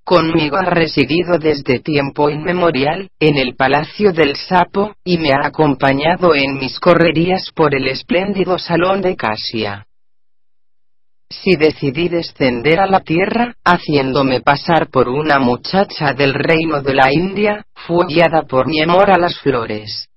Conmigo 0.05 0.57
ha 0.57 0.65
residido 0.65 1.39
desde 1.39 1.79
tiempo 1.79 2.29
inmemorial, 2.29 3.09
en 3.21 3.37
el 3.37 3.55
Palacio 3.55 4.13
del 4.13 4.35
Sapo, 4.35 4.95
y 5.05 5.19
me 5.19 5.31
ha 5.31 5.47
acompañado 5.47 6.35
en 6.35 6.59
mis 6.59 6.81
correrías 6.81 7.51
por 7.55 7.75
el 7.75 7.87
espléndido 7.87 8.59
salón 8.59 9.01
de 9.01 9.15
Casia. 9.15 9.87
Si 11.31 11.57
decidí 11.57 12.09
descender 12.09 12.81
a 12.81 12.87
la 12.87 13.01
tierra, 13.01 13.55
haciéndome 13.65 14.41
pasar 14.41 14.91
por 14.91 15.09
una 15.09 15.39
muchacha 15.39 16.13
del 16.13 16.35
reino 16.35 16.83
de 16.83 16.95
la 16.95 17.13
India, 17.13 17.65
fue 17.75 18.05
guiada 18.07 18.43
por 18.43 18.67
mi 18.67 18.83
amor 18.83 19.11
a 19.11 19.19
las 19.19 19.39
flores. 19.39 20.09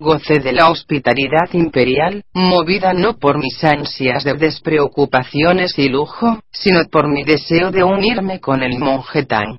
Gocé 0.00 0.38
de 0.38 0.52
la 0.52 0.70
hospitalidad 0.70 1.52
imperial, 1.54 2.22
movida 2.32 2.92
no 2.92 3.18
por 3.18 3.36
mis 3.36 3.64
ansias 3.64 4.22
de 4.22 4.34
despreocupaciones 4.34 5.76
y 5.76 5.88
lujo, 5.88 6.38
sino 6.52 6.84
por 6.84 7.08
mi 7.08 7.24
deseo 7.24 7.72
de 7.72 7.82
unirme 7.82 8.38
con 8.38 8.62
el 8.62 8.78
monje 8.78 9.24
Tang. 9.24 9.58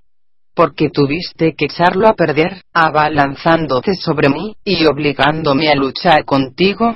Porque 0.55 0.89
tuviste 0.89 1.55
que 1.57 1.65
echarlo 1.65 2.07
a 2.07 2.13
perder, 2.13 2.61
abalanzándote 2.73 3.95
sobre 3.95 4.29
mí, 4.29 4.55
y 4.63 4.85
obligándome 4.85 5.69
a 5.69 5.75
luchar 5.75 6.23
contigo. 6.23 6.95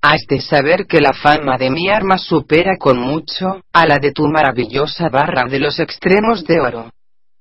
Has 0.00 0.24
de 0.26 0.40
saber 0.40 0.86
que 0.86 1.02
la 1.02 1.12
fama 1.12 1.58
de 1.58 1.68
mi 1.68 1.90
arma 1.90 2.16
supera 2.16 2.78
con 2.78 2.98
mucho, 2.98 3.60
a 3.70 3.86
la 3.86 3.98
de 3.98 4.12
tu 4.12 4.26
maravillosa 4.28 5.10
barra 5.10 5.44
de 5.44 5.58
los 5.58 5.78
extremos 5.78 6.42
de 6.46 6.58
oro. 6.58 6.90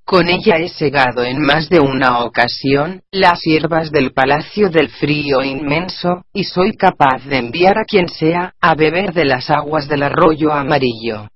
Con 0.07 0.29
ella 0.29 0.55
he 0.55 0.69
segado 0.69 1.25
en 1.25 1.41
más 1.41 1.67
de 1.67 1.81
una 1.81 2.19
ocasión, 2.23 3.01
las 3.11 3.41
hierbas 3.41 3.91
del 3.91 4.13
palacio 4.13 4.69
del 4.69 4.87
frío 4.87 5.43
inmenso, 5.43 6.23
y 6.31 6.45
soy 6.45 6.77
capaz 6.77 7.25
de 7.25 7.39
enviar 7.39 7.77
a 7.77 7.83
quien 7.83 8.07
sea, 8.07 8.53
a 8.61 8.73
beber 8.73 9.11
de 9.11 9.25
las 9.25 9.49
aguas 9.49 9.89
del 9.89 10.03
arroyo 10.03 10.53
amarillo. 10.53 11.27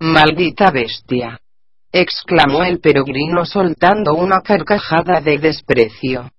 Maldita 0.00 0.70
bestia. 0.70 1.38
exclamó 1.92 2.64
el 2.64 2.80
peregrino 2.80 3.44
soltando 3.44 4.14
una 4.14 4.40
carcajada 4.40 5.20
de 5.20 5.36
desprecio. 5.36 6.30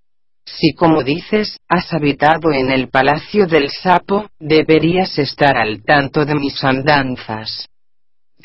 Si 0.46 0.74
como 0.74 1.04
dices, 1.04 1.60
has 1.70 1.94
habitado 1.94 2.52
en 2.54 2.72
el 2.72 2.90
palacio 2.90 3.46
del 3.46 3.70
sapo, 3.70 4.32
deberías 4.40 5.20
estar 5.20 5.58
al 5.58 5.84
tanto 5.84 6.25
de 6.25 6.34
mis 6.34 6.64
andanzas. 6.64 7.70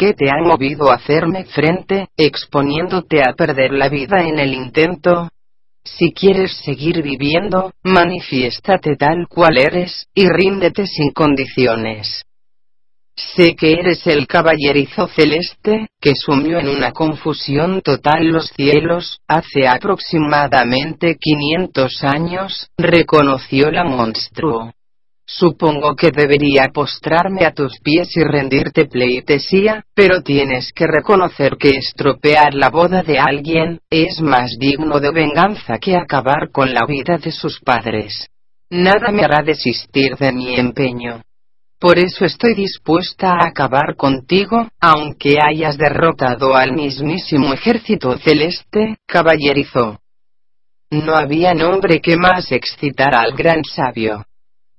¿Qué 0.01 0.15
te 0.15 0.31
ha 0.31 0.43
movido 0.43 0.91
a 0.91 0.95
hacerme 0.95 1.45
frente, 1.45 2.09
exponiéndote 2.17 3.21
a 3.21 3.35
perder 3.35 3.73
la 3.73 3.91
vida 3.91 4.27
en 4.27 4.39
el 4.39 4.55
intento? 4.55 5.29
Si 5.85 6.15
quieres 6.15 6.57
seguir 6.65 7.03
viviendo, 7.03 7.73
manifiéstate 7.83 8.97
tal 8.97 9.27
cual 9.29 9.59
eres, 9.59 10.07
y 10.15 10.27
ríndete 10.27 10.87
sin 10.87 11.11
condiciones. 11.11 12.23
Sé 13.15 13.55
que 13.55 13.75
eres 13.75 14.07
el 14.07 14.27
caballerizo 14.27 15.07
celeste, 15.09 15.89
que 16.01 16.13
sumió 16.15 16.59
en 16.59 16.71
una 16.71 16.93
confusión 16.93 17.83
total 17.83 18.29
los 18.29 18.49
cielos, 18.57 19.19
hace 19.29 19.69
aproximadamente 19.69 21.19
500 21.21 22.05
años, 22.05 22.71
reconoció 22.79 23.71
la 23.71 23.85
monstruo. 23.85 24.73
Supongo 25.33 25.95
que 25.95 26.11
debería 26.11 26.71
postrarme 26.75 27.47
a 27.47 27.53
tus 27.53 27.79
pies 27.79 28.17
y 28.17 28.25
rendirte 28.25 28.87
pleitesía, 28.87 29.85
pero 29.95 30.23
tienes 30.23 30.73
que 30.73 30.89
reconocer 30.89 31.57
que 31.57 31.69
estropear 31.69 32.53
la 32.53 32.69
boda 32.69 33.05
de 33.05 33.21
alguien, 33.21 33.79
es 33.89 34.21
más 34.21 34.57
digno 34.59 34.99
de 34.99 35.13
venganza 35.13 35.79
que 35.79 35.97
acabar 35.97 36.51
con 36.51 36.75
la 36.75 36.85
vida 36.85 37.17
de 37.19 37.31
sus 37.31 37.61
padres. 37.61 38.27
Nada 38.71 39.13
me 39.13 39.23
hará 39.23 39.45
desistir 39.45 40.17
de 40.17 40.33
mi 40.33 40.57
empeño. 40.57 41.23
Por 41.79 42.01
eso 42.01 42.25
estoy 42.25 42.55
dispuesta 42.55 43.31
a 43.31 43.47
acabar 43.47 43.95
contigo, 43.97 44.69
aunque 44.81 45.37
hayas 45.41 45.79
derrotado 45.79 46.57
al 46.57 46.73
mismísimo 46.73 47.55
ejército 47.55 48.19
celeste, 48.19 48.97
caballerizo. 49.07 50.01
No 50.91 51.15
había 51.15 51.55
nombre 51.55 52.01
que 52.01 52.17
más 52.17 52.51
excitara 52.51 53.21
al 53.21 53.33
gran 53.37 53.63
sabio. 53.63 54.25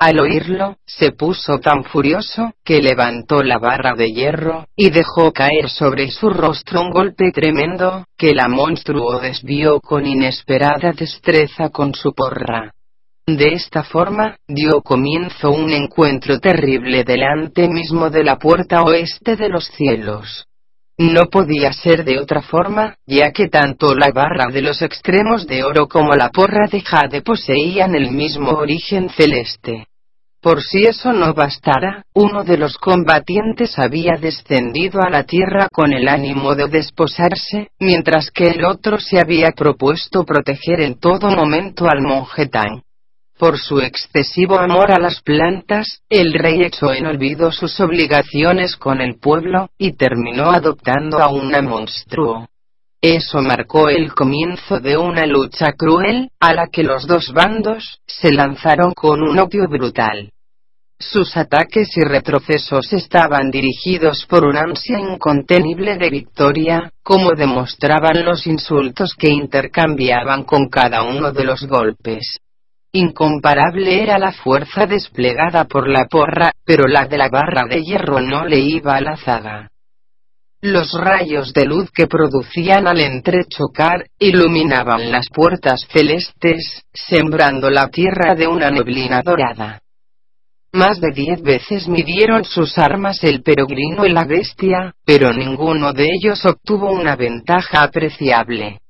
Al 0.03 0.19
oírlo, 0.19 0.77
se 0.83 1.11
puso 1.11 1.59
tan 1.59 1.83
furioso, 1.83 2.53
que 2.65 2.81
levantó 2.81 3.43
la 3.43 3.59
barra 3.59 3.93
de 3.93 4.11
hierro, 4.11 4.65
y 4.75 4.89
dejó 4.89 5.31
caer 5.31 5.69
sobre 5.69 6.09
su 6.09 6.31
rostro 6.31 6.81
un 6.81 6.89
golpe 6.89 7.31
tremendo, 7.31 8.05
que 8.17 8.33
la 8.33 8.47
monstruo 8.47 9.19
desvió 9.19 9.79
con 9.79 10.07
inesperada 10.07 10.91
destreza 10.93 11.69
con 11.69 11.93
su 11.93 12.13
porra. 12.13 12.71
De 13.27 13.49
esta 13.49 13.83
forma, 13.83 14.37
dio 14.47 14.81
comienzo 14.81 15.51
un 15.51 15.71
encuentro 15.71 16.39
terrible 16.39 17.03
delante 17.03 17.69
mismo 17.69 18.09
de 18.09 18.23
la 18.23 18.39
puerta 18.39 18.81
oeste 18.81 19.35
de 19.35 19.49
los 19.49 19.67
cielos. 19.67 20.47
No 20.97 21.25
podía 21.25 21.73
ser 21.73 22.03
de 22.05 22.17
otra 22.17 22.41
forma, 22.41 22.95
ya 23.05 23.31
que 23.31 23.49
tanto 23.49 23.93
la 23.93 24.09
barra 24.11 24.47
de 24.51 24.63
los 24.63 24.81
extremos 24.81 25.45
de 25.45 25.63
oro 25.63 25.87
como 25.87 26.15
la 26.15 26.29
porra 26.29 26.65
de 26.71 26.81
jade 26.81 27.21
poseían 27.21 27.93
el 27.93 28.09
mismo 28.09 28.49
origen 28.53 29.07
celeste. 29.11 29.85
Por 30.41 30.63
si 30.63 30.85
eso 30.87 31.13
no 31.13 31.35
bastara, 31.35 32.03
uno 32.15 32.43
de 32.43 32.57
los 32.57 32.75
combatientes 32.77 33.77
había 33.77 34.13
descendido 34.19 34.99
a 34.99 35.11
la 35.11 35.23
tierra 35.23 35.67
con 35.71 35.93
el 35.93 36.07
ánimo 36.07 36.55
de 36.55 36.67
desposarse, 36.67 37.69
mientras 37.79 38.31
que 38.31 38.47
el 38.47 38.65
otro 38.65 38.99
se 38.99 39.19
había 39.19 39.51
propuesto 39.51 40.25
proteger 40.25 40.81
en 40.81 40.99
todo 40.99 41.29
momento 41.29 41.85
al 41.87 42.01
monje 42.01 42.47
Tang. 42.47 42.81
Por 43.37 43.59
su 43.59 43.81
excesivo 43.81 44.57
amor 44.57 44.91
a 44.91 44.99
las 44.99 45.21
plantas, 45.21 46.01
el 46.09 46.33
rey 46.33 46.63
echó 46.63 46.91
en 46.91 47.05
olvido 47.05 47.51
sus 47.51 47.79
obligaciones 47.79 48.75
con 48.77 48.99
el 48.99 49.19
pueblo, 49.19 49.69
y 49.77 49.93
terminó 49.93 50.49
adoptando 50.49 51.19
a 51.19 51.29
una 51.29 51.61
monstruo. 51.61 52.47
Eso 53.01 53.41
marcó 53.41 53.89
el 53.89 54.13
comienzo 54.13 54.79
de 54.79 54.95
una 54.95 55.25
lucha 55.25 55.73
cruel, 55.73 56.29
a 56.39 56.53
la 56.53 56.67
que 56.67 56.83
los 56.83 57.07
dos 57.07 57.33
bandos 57.33 57.99
se 58.05 58.31
lanzaron 58.31 58.93
con 58.93 59.23
un 59.23 59.39
odio 59.39 59.67
brutal. 59.67 60.29
Sus 60.99 61.35
ataques 61.35 61.97
y 61.97 62.01
retrocesos 62.01 62.93
estaban 62.93 63.49
dirigidos 63.49 64.27
por 64.29 64.45
un 64.45 64.55
ansia 64.55 64.99
incontenible 64.99 65.97
de 65.97 66.11
victoria, 66.11 66.91
como 67.01 67.31
demostraban 67.31 68.23
los 68.23 68.45
insultos 68.45 69.15
que 69.15 69.29
intercambiaban 69.29 70.43
con 70.43 70.69
cada 70.69 71.01
uno 71.01 71.31
de 71.31 71.43
los 71.43 71.65
golpes. 71.65 72.37
Incomparable 72.93 74.03
era 74.03 74.19
la 74.19 74.31
fuerza 74.31 74.85
desplegada 74.85 75.65
por 75.65 75.89
la 75.89 76.05
porra, 76.05 76.51
pero 76.63 76.85
la 76.87 77.07
de 77.07 77.17
la 77.17 77.29
barra 77.29 77.63
de 77.67 77.81
hierro 77.81 78.21
no 78.21 78.45
le 78.45 78.59
iba 78.59 78.95
a 78.95 79.01
la 79.01 79.17
zaga. 79.17 79.71
Los 80.63 80.93
rayos 80.93 81.53
de 81.53 81.65
luz 81.65 81.89
que 81.89 82.05
producían 82.05 82.87
al 82.87 82.99
entrechocar, 82.99 84.05
iluminaban 84.19 85.11
las 85.11 85.27
puertas 85.33 85.87
celestes, 85.91 86.83
sembrando 86.93 87.71
la 87.71 87.87
tierra 87.87 88.35
de 88.35 88.45
una 88.45 88.69
neblina 88.69 89.23
dorada. 89.23 89.81
Más 90.71 91.01
de 91.01 91.11
diez 91.13 91.41
veces 91.41 91.87
midieron 91.87 92.45
sus 92.45 92.77
armas 92.77 93.23
el 93.23 93.41
peregrino 93.41 94.05
y 94.05 94.11
la 94.11 94.23
bestia, 94.23 94.93
pero 95.03 95.33
ninguno 95.33 95.93
de 95.93 96.07
ellos 96.13 96.45
obtuvo 96.45 96.91
una 96.91 97.15
ventaja 97.15 97.81
apreciable. 97.81 98.81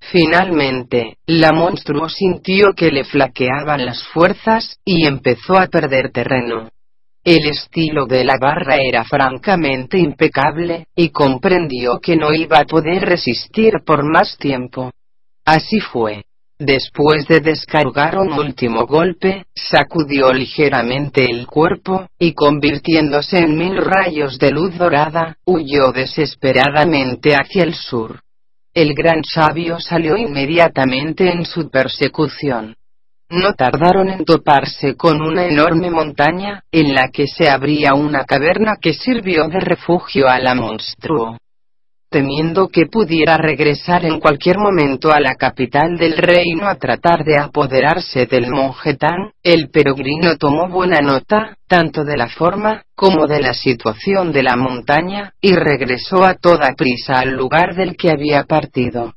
Finalmente, 0.00 1.18
la 1.26 1.52
monstruo 1.52 2.08
sintió 2.08 2.72
que 2.72 2.90
le 2.90 3.04
flaqueaban 3.04 3.84
las 3.84 4.02
fuerzas, 4.02 4.78
y 4.82 5.06
empezó 5.06 5.58
a 5.58 5.66
perder 5.66 6.10
terreno. 6.10 6.70
El 7.24 7.46
estilo 7.46 8.06
de 8.06 8.24
la 8.24 8.38
barra 8.40 8.76
era 8.76 9.04
francamente 9.04 9.98
impecable, 9.98 10.86
y 10.94 11.10
comprendió 11.10 11.98
que 12.00 12.16
no 12.16 12.32
iba 12.32 12.58
a 12.58 12.64
poder 12.64 13.02
resistir 13.02 13.74
por 13.84 14.04
más 14.04 14.36
tiempo. 14.38 14.90
Así 15.44 15.80
fue. 15.80 16.24
Después 16.60 17.28
de 17.28 17.40
descargar 17.40 18.18
un 18.18 18.32
último 18.32 18.84
golpe, 18.86 19.44
sacudió 19.54 20.32
ligeramente 20.32 21.24
el 21.24 21.46
cuerpo, 21.46 22.08
y 22.18 22.32
convirtiéndose 22.32 23.38
en 23.38 23.56
mil 23.56 23.76
rayos 23.76 24.38
de 24.38 24.50
luz 24.50 24.76
dorada, 24.76 25.36
huyó 25.44 25.92
desesperadamente 25.92 27.34
hacia 27.34 27.62
el 27.62 27.74
sur. 27.74 28.20
El 28.74 28.94
gran 28.94 29.22
sabio 29.22 29.78
salió 29.78 30.16
inmediatamente 30.16 31.30
en 31.30 31.44
su 31.44 31.70
persecución. 31.70 32.74
No 33.30 33.52
tardaron 33.52 34.08
en 34.08 34.24
toparse 34.24 34.96
con 34.96 35.20
una 35.20 35.44
enorme 35.44 35.90
montaña, 35.90 36.62
en 36.72 36.94
la 36.94 37.10
que 37.12 37.26
se 37.26 37.50
abría 37.50 37.92
una 37.92 38.24
caverna 38.24 38.76
que 38.80 38.94
sirvió 38.94 39.48
de 39.48 39.60
refugio 39.60 40.28
a 40.28 40.38
la 40.38 40.54
monstruo. 40.54 41.36
Temiendo 42.10 42.68
que 42.68 42.86
pudiera 42.86 43.36
regresar 43.36 44.06
en 44.06 44.18
cualquier 44.18 44.56
momento 44.56 45.12
a 45.12 45.20
la 45.20 45.34
capital 45.34 45.98
del 45.98 46.16
reino 46.16 46.66
a 46.66 46.76
tratar 46.76 47.22
de 47.22 47.36
apoderarse 47.36 48.24
del 48.24 48.50
monje 48.50 48.94
Tan, 48.94 49.32
el 49.42 49.68
peregrino 49.68 50.38
tomó 50.38 50.70
buena 50.70 51.00
nota, 51.00 51.58
tanto 51.66 52.04
de 52.04 52.16
la 52.16 52.28
forma, 52.28 52.84
como 52.94 53.26
de 53.26 53.42
la 53.42 53.52
situación 53.52 54.32
de 54.32 54.42
la 54.42 54.56
montaña, 54.56 55.34
y 55.42 55.54
regresó 55.54 56.24
a 56.24 56.32
toda 56.32 56.72
prisa 56.74 57.18
al 57.18 57.32
lugar 57.36 57.74
del 57.74 57.94
que 57.94 58.10
había 58.10 58.44
partido. 58.44 59.12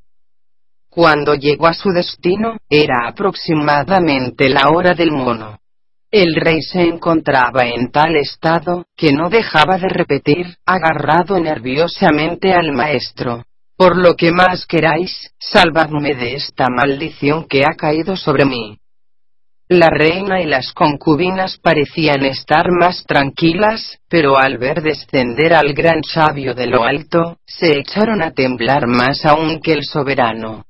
Cuando 0.93 1.35
llegó 1.35 1.67
a 1.67 1.73
su 1.73 1.91
destino, 1.91 2.57
era 2.69 3.07
aproximadamente 3.07 4.49
la 4.49 4.67
hora 4.75 4.93
del 4.93 5.11
mono. 5.11 5.57
El 6.11 6.35
rey 6.35 6.61
se 6.61 6.81
encontraba 6.81 7.65
en 7.65 7.91
tal 7.91 8.17
estado, 8.17 8.83
que 8.97 9.13
no 9.13 9.29
dejaba 9.29 9.77
de 9.77 9.87
repetir, 9.87 10.57
agarrado 10.65 11.39
nerviosamente 11.39 12.51
al 12.51 12.73
maestro. 12.73 13.45
Por 13.77 13.95
lo 13.95 14.15
que 14.15 14.33
más 14.33 14.65
queráis, 14.65 15.31
salvadme 15.39 16.13
de 16.13 16.35
esta 16.35 16.67
maldición 16.69 17.47
que 17.47 17.61
ha 17.61 17.73
caído 17.77 18.17
sobre 18.17 18.43
mí. 18.43 18.77
La 19.69 19.87
reina 19.87 20.41
y 20.41 20.45
las 20.45 20.73
concubinas 20.73 21.57
parecían 21.57 22.25
estar 22.25 22.65
más 22.69 23.05
tranquilas, 23.05 23.97
pero 24.09 24.37
al 24.37 24.57
ver 24.57 24.81
descender 24.81 25.53
al 25.53 25.73
gran 25.73 26.03
sabio 26.03 26.53
de 26.53 26.67
lo 26.67 26.83
alto, 26.83 27.37
se 27.45 27.79
echaron 27.79 28.21
a 28.21 28.31
temblar 28.31 28.87
más 28.87 29.25
aún 29.25 29.61
que 29.61 29.71
el 29.71 29.85
soberano. 29.85 30.65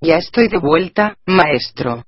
Ya 0.00 0.16
estoy 0.16 0.48
de 0.48 0.58
vuelta, 0.58 1.16
maestro, 1.26 2.04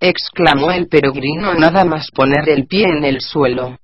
exclamó 0.00 0.70
el 0.72 0.88
peregrino 0.88 1.54
nada 1.54 1.84
más 1.84 2.10
poner 2.10 2.48
el 2.48 2.66
pie 2.66 2.84
en 2.84 3.04
el 3.04 3.20
suelo. 3.20 3.76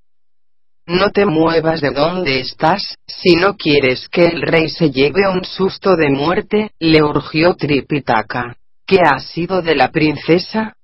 No 0.86 1.10
te 1.10 1.26
muevas 1.26 1.80
de 1.80 1.90
donde 1.90 2.40
estás, 2.40 2.96
si 3.06 3.34
no 3.36 3.56
quieres 3.56 4.08
que 4.08 4.24
el 4.24 4.40
rey 4.40 4.68
se 4.70 4.90
lleve 4.90 5.28
un 5.28 5.44
susto 5.44 5.96
de 5.96 6.10
muerte, 6.10 6.70
le 6.78 7.02
urgió 7.02 7.54
Tripitaka. 7.54 8.56
¿Qué 8.86 8.98
ha 9.04 9.18
sido 9.18 9.62
de 9.62 9.74
la 9.74 9.90
princesa? 9.90 10.74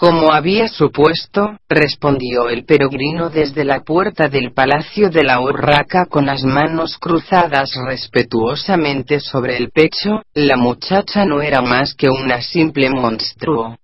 Como 0.00 0.32
había 0.32 0.66
supuesto, 0.66 1.58
respondió 1.68 2.48
el 2.48 2.64
peregrino 2.64 3.28
desde 3.28 3.66
la 3.66 3.80
puerta 3.80 4.28
del 4.28 4.54
palacio 4.54 5.10
de 5.10 5.22
la 5.22 5.42
urraca 5.42 6.06
con 6.06 6.24
las 6.24 6.42
manos 6.42 6.96
cruzadas 6.96 7.74
respetuosamente 7.86 9.20
sobre 9.20 9.58
el 9.58 9.70
pecho, 9.70 10.22
la 10.32 10.56
muchacha 10.56 11.26
no 11.26 11.42
era 11.42 11.60
más 11.60 11.92
que 11.94 12.08
una 12.08 12.40
simple 12.40 12.88
monstruo. 12.88 13.76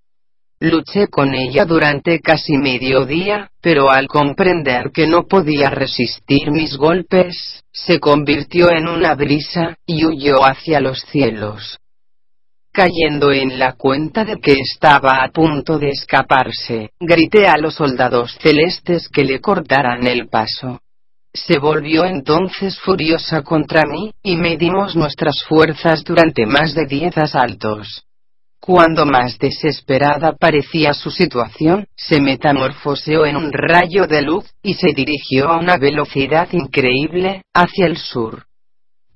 Luché 0.59 1.09
con 1.09 1.35
ella 1.35 1.67
durante 1.67 2.21
casi 2.21 2.57
medio 2.57 3.05
día, 3.05 3.51
pero 3.61 3.91
al 3.91 4.07
comprender 4.07 4.93
que 4.95 5.07
no 5.07 5.27
podía 5.27 5.69
resistir 5.69 6.51
mis 6.51 6.79
golpes, 6.79 7.63
se 7.71 8.01
convirtió 8.01 8.71
en 8.71 8.89
una 8.89 9.15
brisa, 9.15 9.77
y 9.85 10.07
huyó 10.07 10.47
hacia 10.47 10.81
los 10.81 11.03
cielos. 11.13 11.79
Cayendo 12.77 13.33
en 13.33 13.59
la 13.59 13.73
cuenta 13.73 14.27
de 14.27 14.37
que 14.37 14.53
estaba 14.53 15.23
a 15.25 15.31
punto 15.31 15.79
de 15.79 15.89
escaparse, 15.89 16.91
grité 17.01 17.47
a 17.49 17.57
los 17.57 17.77
soldados 17.77 18.37
celestes 18.43 19.09
que 19.09 19.25
le 19.25 19.41
cortaran 19.41 20.07
el 20.07 20.29
paso. 20.29 20.81
Se 21.33 21.59
volvió 21.59 22.05
entonces 22.05 22.79
furiosa 22.79 23.41
contra 23.41 23.85
mí, 23.87 24.13
y 24.23 24.37
medimos 24.37 24.95
nuestras 24.95 25.43
fuerzas 25.49 26.05
durante 26.05 26.45
más 26.45 26.75
de 26.75 26.85
diez 26.85 27.17
asaltos. 27.17 28.05
Cuando 28.61 29.07
más 29.07 29.39
desesperada 29.39 30.37
parecía 30.39 30.93
su 30.93 31.11
situación, 31.11 31.87
se 31.97 32.21
metamorfoseó 32.21 33.25
en 33.25 33.37
un 33.37 33.53
rayo 33.55 34.07
de 34.07 34.21
luz, 34.21 34.45
y 34.63 34.75
se 34.75 34.93
dirigió 34.95 35.49
a 35.49 35.59
una 35.59 35.79
velocidad 35.79 36.49
increíble, 36.53 37.41
hacia 37.55 37.87
el 37.87 37.97
sur. 37.97 38.46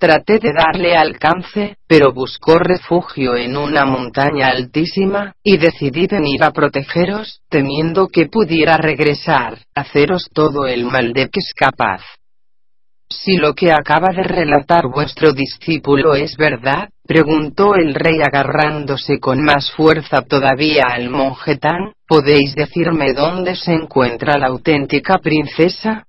Traté 0.01 0.39
de 0.39 0.51
darle 0.51 0.95
alcance, 0.95 1.75
pero 1.87 2.11
buscó 2.11 2.57
refugio 2.57 3.35
en 3.35 3.55
una 3.55 3.85
montaña 3.85 4.47
altísima, 4.47 5.35
y 5.43 5.57
decidí 5.57 6.07
venir 6.07 6.43
a 6.43 6.49
protegeros, 6.49 7.41
temiendo 7.47 8.07
que 8.07 8.25
pudiera 8.25 8.77
regresar, 8.77 9.59
haceros 9.75 10.27
todo 10.33 10.65
el 10.65 10.85
mal 10.85 11.13
de 11.13 11.29
que 11.29 11.39
es 11.39 11.53
capaz. 11.55 12.01
Si 13.11 13.35
lo 13.35 13.53
que 13.53 13.71
acaba 13.71 14.07
de 14.11 14.23
relatar 14.23 14.85
vuestro 14.91 15.33
discípulo 15.33 16.15
es 16.15 16.35
verdad, 16.35 16.89
preguntó 17.05 17.75
el 17.75 17.93
rey 17.93 18.21
agarrándose 18.23 19.19
con 19.19 19.43
más 19.43 19.71
fuerza 19.71 20.23
todavía 20.23 20.85
al 20.89 21.11
monje 21.11 21.57
Tan, 21.57 21.93
¿podéis 22.07 22.55
decirme 22.55 23.13
dónde 23.13 23.55
se 23.55 23.73
encuentra 23.73 24.39
la 24.39 24.47
auténtica 24.47 25.19
princesa? 25.19 26.07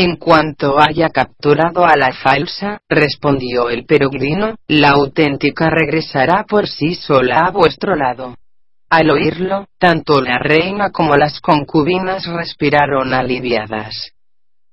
En 0.00 0.14
cuanto 0.14 0.78
haya 0.78 1.08
capturado 1.08 1.84
a 1.84 1.96
la 1.96 2.12
falsa, 2.12 2.80
respondió 2.88 3.68
el 3.68 3.84
peregrino, 3.84 4.54
la 4.68 4.90
auténtica 4.90 5.70
regresará 5.70 6.44
por 6.48 6.68
sí 6.68 6.94
sola 6.94 7.46
a 7.46 7.50
vuestro 7.50 7.96
lado. 7.96 8.36
Al 8.88 9.10
oírlo, 9.10 9.66
tanto 9.76 10.20
la 10.20 10.38
reina 10.38 10.92
como 10.92 11.16
las 11.16 11.40
concubinas 11.40 12.26
respiraron 12.26 13.12
aliviadas. 13.12 14.12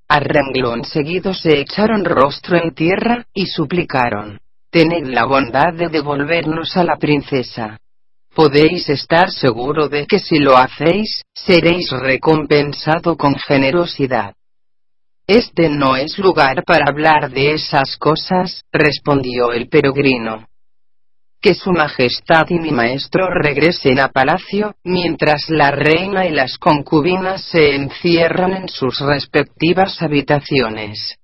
A 0.08 0.20
renglón 0.20 0.86
seguido 0.86 1.34
se 1.34 1.60
echaron 1.60 2.06
rostro 2.06 2.58
en 2.58 2.76
tierra, 2.76 3.26
y 3.34 3.48
suplicaron. 3.48 4.40
Tened 4.70 5.08
la 5.08 5.26
bondad 5.26 5.74
de 5.74 5.88
devolvernos 5.88 6.78
a 6.78 6.84
la 6.84 6.98
princesa. 6.98 7.80
Podéis 8.36 8.90
estar 8.90 9.32
seguro 9.32 9.90
de 9.90 10.06
que 10.06 10.20
si 10.20 10.38
lo 10.38 10.56
hacéis, 10.56 11.24
seréis 11.34 11.90
recompensado 11.90 13.18
con 13.18 13.34
generosidad. 13.34 14.36
Este 15.28 15.70
no 15.70 15.96
es 15.96 16.20
lugar 16.20 16.64
para 16.64 16.86
hablar 16.88 17.32
de 17.32 17.54
esas 17.54 17.98
cosas, 17.98 18.62
respondió 18.72 19.54
el 19.54 19.68
peregrino. 19.68 20.48
Que 21.42 21.56
su 21.56 21.72
majestad 21.72 22.46
y 22.50 22.60
mi 22.60 22.72
maestro 22.72 23.28
regresen 23.34 24.00
a 24.00 24.10
palacio, 24.10 24.76
mientras 24.84 25.50
la 25.50 25.72
reina 25.72 26.28
y 26.28 26.32
las 26.32 26.60
concubinas 26.60 27.44
se 27.44 27.74
encierran 27.74 28.54
en 28.54 28.70
sus 28.70 29.00
respectivas 29.00 30.00
habitaciones. 30.00 31.16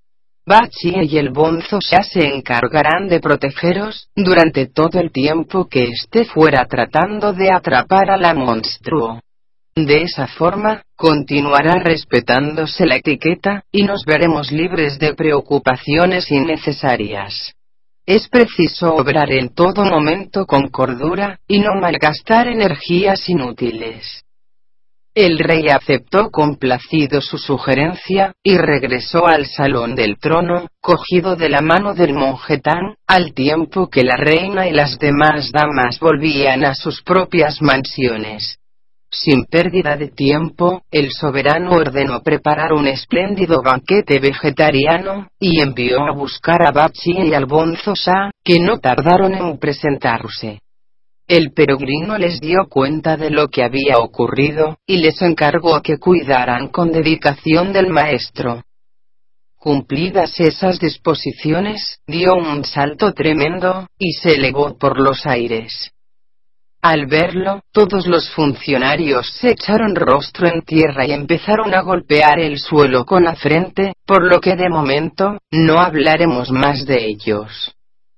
Bachi 0.47 0.93
y 1.03 1.17
el 1.19 1.29
bonzo 1.29 1.77
ya 1.87 2.01
se 2.01 2.25
encargarán 2.25 3.07
de 3.07 3.19
protegeros, 3.19 4.09
durante 4.15 4.65
todo 4.65 4.99
el 4.99 5.11
tiempo 5.11 5.67
que 5.69 5.83
esté 5.83 6.25
fuera 6.25 6.65
tratando 6.65 7.33
de 7.33 7.51
atrapar 7.51 8.09
a 8.09 8.17
la 8.17 8.33
monstruo. 8.33 9.21
De 9.75 10.01
esa 10.01 10.27
forma, 10.27 10.83
continuará 10.95 11.75
respetándose 11.75 12.85
la 12.85 12.97
etiqueta, 12.97 13.63
y 13.71 13.83
nos 13.83 14.03
veremos 14.05 14.51
libres 14.51 14.99
de 14.99 15.13
preocupaciones 15.13 16.29
innecesarias. 16.29 17.53
Es 18.05 18.27
preciso 18.27 18.93
obrar 18.95 19.31
en 19.31 19.53
todo 19.53 19.85
momento 19.85 20.45
con 20.45 20.67
cordura, 20.67 21.39
y 21.47 21.59
no 21.59 21.75
malgastar 21.79 22.47
energías 22.47 23.29
inútiles. 23.29 24.23
El 25.13 25.39
rey 25.39 25.67
aceptó 25.67 26.31
complacido 26.31 27.21
su 27.21 27.37
sugerencia, 27.37 28.33
y 28.43 28.57
regresó 28.57 29.25
al 29.27 29.45
salón 29.45 29.95
del 29.95 30.17
trono, 30.17 30.67
cogido 30.81 31.35
de 31.35 31.49
la 31.49 31.61
mano 31.61 31.93
del 31.93 32.13
monje 32.13 32.59
Tan, 32.59 32.95
al 33.07 33.33
tiempo 33.33 33.89
que 33.89 34.03
la 34.03 34.17
reina 34.17 34.67
y 34.67 34.73
las 34.73 34.99
demás 34.99 35.51
damas 35.51 35.99
volvían 35.99 36.65
a 36.65 36.75
sus 36.75 37.01
propias 37.03 37.61
mansiones. 37.61 38.57
Sin 39.13 39.43
pérdida 39.43 39.97
de 39.97 40.07
tiempo, 40.07 40.83
el 40.89 41.11
soberano 41.11 41.71
ordenó 41.71 42.21
preparar 42.21 42.71
un 42.71 42.87
espléndido 42.87 43.61
banquete 43.61 44.19
vegetariano, 44.19 45.27
y 45.37 45.59
envió 45.59 45.99
a 45.99 46.13
buscar 46.13 46.65
a 46.65 46.71
Bachi 46.71 47.11
y 47.27 47.33
al 47.33 47.45
Bonzo 47.45 47.93
que 48.41 48.59
no 48.61 48.79
tardaron 48.79 49.33
en 49.35 49.57
presentarse. 49.59 50.61
El 51.27 51.51
peregrino 51.51 52.17
les 52.17 52.39
dio 52.39 52.67
cuenta 52.69 53.17
de 53.17 53.29
lo 53.29 53.49
que 53.49 53.63
había 53.63 53.99
ocurrido, 53.99 54.77
y 54.85 54.97
les 54.97 55.21
encargó 55.21 55.81
que 55.81 55.97
cuidaran 55.97 56.69
con 56.69 56.93
dedicación 56.93 57.73
del 57.73 57.89
maestro. 57.89 58.63
Cumplidas 59.57 60.39
esas 60.39 60.79
disposiciones, 60.79 61.99
dio 62.07 62.33
un 62.33 62.63
salto 62.63 63.11
tremendo, 63.13 63.87
y 63.99 64.13
se 64.13 64.35
elevó 64.35 64.77
por 64.77 64.99
los 64.99 65.25
aires. 65.25 65.91
Al 66.81 67.05
verlo, 67.05 67.61
todos 67.71 68.07
los 68.07 68.31
funcionarios 68.31 69.31
se 69.39 69.51
echaron 69.51 69.95
rostro 69.95 70.47
en 70.47 70.63
tierra 70.63 71.05
y 71.05 71.11
empezaron 71.11 71.75
a 71.75 71.81
golpear 71.81 72.39
el 72.39 72.57
suelo 72.57 73.05
con 73.05 73.23
la 73.23 73.35
frente, 73.35 73.93
por 74.03 74.27
lo 74.27 74.41
que 74.41 74.55
de 74.55 74.67
momento, 74.67 75.37
no 75.51 75.79
hablaremos 75.79 76.49
más 76.51 76.87
de 76.87 77.05
ellos. 77.05 77.75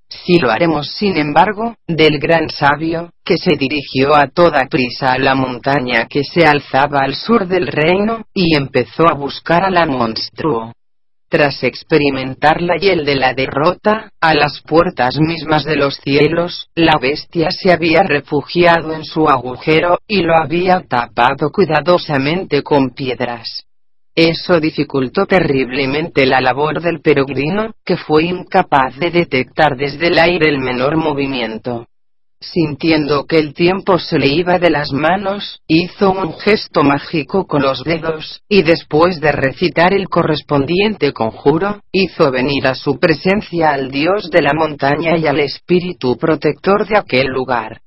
Sí 0.08 0.40
lo 0.40 0.50
haremos 0.50 0.92
sin 0.92 1.18
embargo, 1.18 1.76
del 1.88 2.20
gran 2.20 2.48
sabio, 2.48 3.10
que 3.26 3.38
se 3.38 3.58
dirigió 3.58 4.16
a 4.16 4.28
toda 4.28 4.68
prisa 4.70 5.12
a 5.12 5.18
la 5.18 5.36
montaña 5.36 6.08
que 6.08 6.24
se 6.24 6.46
alzaba 6.46 7.00
al 7.00 7.16
sur 7.16 7.48
del 7.48 7.68
reino, 7.68 8.24
y 8.34 8.56
empezó 8.56 9.10
a 9.10 9.14
buscar 9.14 9.64
a 9.64 9.72
la 9.72 9.86
monstruo. 9.86 10.72
Tras 11.34 11.64
experimentar 11.64 12.62
la 12.62 12.76
hiel 12.76 13.06
de 13.06 13.16
la 13.16 13.34
derrota, 13.34 14.12
a 14.22 14.36
las 14.36 14.62
puertas 14.62 15.18
mismas 15.20 15.64
de 15.64 15.76
los 15.76 15.96
cielos, 15.96 16.68
la 16.76 17.00
bestia 17.02 17.50
se 17.50 17.72
había 17.72 18.04
refugiado 18.04 18.94
en 18.94 19.04
su 19.04 19.28
agujero, 19.28 19.98
y 20.08 20.22
lo 20.22 20.36
había 20.36 20.82
tapado 20.88 21.50
cuidadosamente 21.52 22.62
con 22.62 22.92
piedras. 22.92 23.64
Eso 24.14 24.60
dificultó 24.60 25.26
terriblemente 25.26 26.28
la 26.28 26.40
labor 26.40 26.80
del 26.84 27.02
peregrino, 27.02 27.74
que 27.84 27.98
fue 27.98 28.26
incapaz 28.26 28.96
de 29.00 29.10
detectar 29.10 29.76
desde 29.76 30.10
el 30.10 30.20
aire 30.20 30.48
el 30.48 30.60
menor 30.60 30.98
movimiento. 30.98 31.88
Sintiendo 32.52 33.26
que 33.26 33.40
el 33.40 33.54
tiempo 33.54 33.98
se 33.98 34.20
le 34.20 34.28
iba 34.28 34.60
de 34.60 34.70
las 34.70 34.92
manos, 34.92 35.62
hizo 35.66 36.12
un 36.12 36.38
gesto 36.40 36.84
mágico 36.84 37.48
con 37.48 37.62
los 37.62 37.86
dedos, 37.86 38.42
y 38.50 38.64
después 38.64 39.22
de 39.22 39.32
recitar 39.32 39.94
el 39.94 40.10
correspondiente 40.10 41.14
conjuro, 41.14 41.80
hizo 41.94 42.32
venir 42.32 42.68
a 42.68 42.76
su 42.76 43.00
presencia 43.00 43.70
al 43.72 43.90
dios 43.90 44.30
de 44.30 44.42
la 44.42 44.52
montaña 44.54 45.18
y 45.18 45.26
al 45.26 45.40
espíritu 45.40 46.18
protector 46.18 46.86
de 46.86 46.98
aquel 46.98 47.28
lugar. 47.28 47.80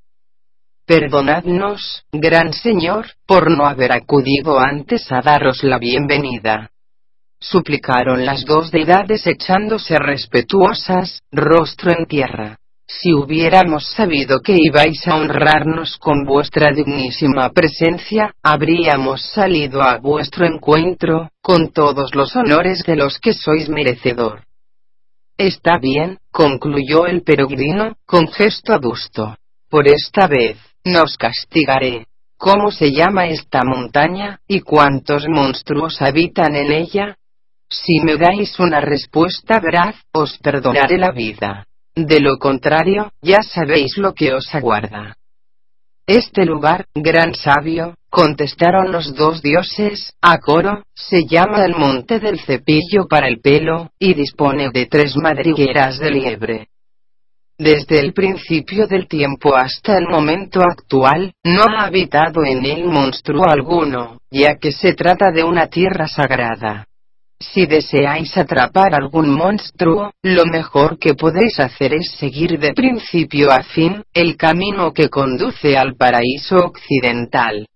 Perdonadnos, 0.87 2.05
gran 2.11 2.55
señor, 2.55 3.09
por 3.27 3.51
no 3.51 3.67
haber 3.67 3.93
acudido 3.93 4.59
antes 4.59 5.13
a 5.13 5.21
daros 5.21 5.65
la 5.65 5.79
bienvenida. 5.79 6.71
Suplicaron 7.39 8.25
las 8.25 8.47
dos 8.47 8.71
deidades 8.71 9.27
echándose 9.27 9.99
respetuosas, 9.99 11.21
rostro 11.31 11.93
en 11.93 12.07
tierra. 12.07 12.59
Si 12.89 13.13
hubiéramos 13.13 13.85
sabido 13.91 14.41
que 14.41 14.55
ibais 14.57 15.07
a 15.09 15.17
honrarnos 15.17 15.97
con 15.99 16.25
vuestra 16.25 16.71
dignísima 16.73 17.51
presencia, 17.51 18.33
habríamos 18.43 19.23
salido 19.33 19.83
a 19.83 19.99
vuestro 19.99 20.47
encuentro, 20.47 21.31
con 21.43 21.73
todos 21.73 22.15
los 22.15 22.37
honores 22.37 22.85
de 22.87 22.95
los 22.95 23.19
que 23.19 23.33
sois 23.33 23.69
merecedor. 23.69 24.45
Está 25.37 25.79
bien, 25.79 26.19
concluyó 26.31 27.07
el 27.07 27.23
peregrino, 27.23 27.97
con 28.07 28.29
gesto 28.29 28.73
adusto. 28.73 29.37
Por 29.69 29.89
esta 29.89 30.29
vez, 30.29 30.57
nos 30.85 31.17
castigaré. 31.17 32.07
¿Cómo 32.39 32.71
se 32.71 32.93
llama 32.93 33.27
esta 33.27 33.65
montaña, 33.65 34.41
y 34.47 34.61
cuántos 34.61 35.27
monstruos 35.29 36.01
habitan 36.01 36.55
en 36.55 36.71
ella? 36.71 37.17
Si 37.69 37.99
me 38.01 38.17
dais 38.17 38.59
una 38.61 38.81
respuesta 38.81 39.59
veraz, 39.59 39.97
os 40.13 40.39
perdonaré 40.39 40.99
la 40.99 41.11
vida. 41.11 41.66
De 41.97 42.21
lo 42.21 42.37
contrario, 42.37 43.11
ya 43.23 43.39
sabéis 43.43 43.97
lo 43.97 44.13
que 44.13 44.35
os 44.35 44.55
aguarda. 44.55 45.17
Este 46.07 46.45
lugar, 46.45 46.85
gran 46.95 47.35
sabio, 47.35 47.95
contestaron 48.11 48.93
los 48.93 49.15
dos 49.15 49.43
dioses, 49.43 50.13
a 50.21 50.39
coro, 50.39 50.83
se 50.95 51.25
llama 51.25 51.65
el 51.65 51.75
monte 51.75 52.21
del 52.21 52.39
cepillo 52.39 53.09
para 53.09 53.29
el 53.29 53.41
pelo, 53.41 53.91
y 53.99 54.13
dispone 54.13 54.69
de 54.71 54.87
tres 54.87 55.17
madrigueras 55.17 55.99
de 55.99 56.11
liebre. 56.11 56.69
Desde 57.59 57.99
el 58.01 58.13
principio 58.13 58.87
del 58.87 59.09
tiempo 59.09 59.57
hasta 59.57 59.97
el 59.97 60.07
momento 60.07 60.61
actual, 60.61 61.33
no 61.43 61.63
ha 61.63 61.87
habitado 61.87 62.45
en 62.45 62.67
él 62.67 62.85
monstruo 62.85 63.45
alguno, 63.49 64.19
ya 64.31 64.57
que 64.57 64.71
se 64.71 64.93
trata 64.93 65.33
de 65.33 65.43
una 65.45 65.69
tierra 65.69 66.07
sagrada. 66.07 66.87
Si 67.39 67.67
deseáis 67.67 68.37
atrapar 68.37 68.95
algún 68.95 69.29
monstruo, 69.29 70.13
lo 70.23 70.47
mejor 70.47 70.99
que 70.99 71.15
podéis 71.15 71.61
hacer 71.61 71.93
es 71.93 72.13
seguir 72.19 72.59
de 72.59 72.73
principio 72.73 73.51
a 73.51 73.63
fin, 73.63 74.03
el 74.15 74.37
camino 74.37 74.93
que 74.93 75.11
conduce 75.11 75.77
al 75.77 75.97
paraíso 75.97 76.57
occidental. 76.57 77.67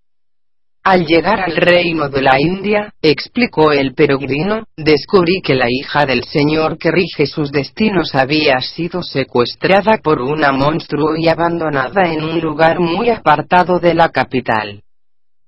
Al 0.83 1.05
llegar 1.05 1.41
al 1.41 1.57
reino 1.57 2.09
de 2.09 2.23
la 2.23 2.41
India, 2.41 2.95
explicó 3.03 3.71
el 3.71 3.93
peregrino, 3.93 4.65
descubrí 4.79 5.43
que 5.43 5.55
la 5.55 5.67
hija 5.69 6.07
del 6.07 6.25
señor 6.25 6.79
que 6.79 6.91
rige 6.91 7.27
sus 7.27 7.53
destinos 7.53 8.15
había 8.15 8.59
sido 8.61 9.03
secuestrada 9.03 9.99
por 10.03 10.23
una 10.23 10.53
monstruo 10.53 11.17
y 11.17 11.29
abandonada 11.29 12.11
en 12.11 12.25
un 12.25 12.41
lugar 12.41 12.81
muy 12.81 13.11
apartado 13.11 13.79
de 13.79 13.93
la 13.93 14.09
capital. 14.09 14.83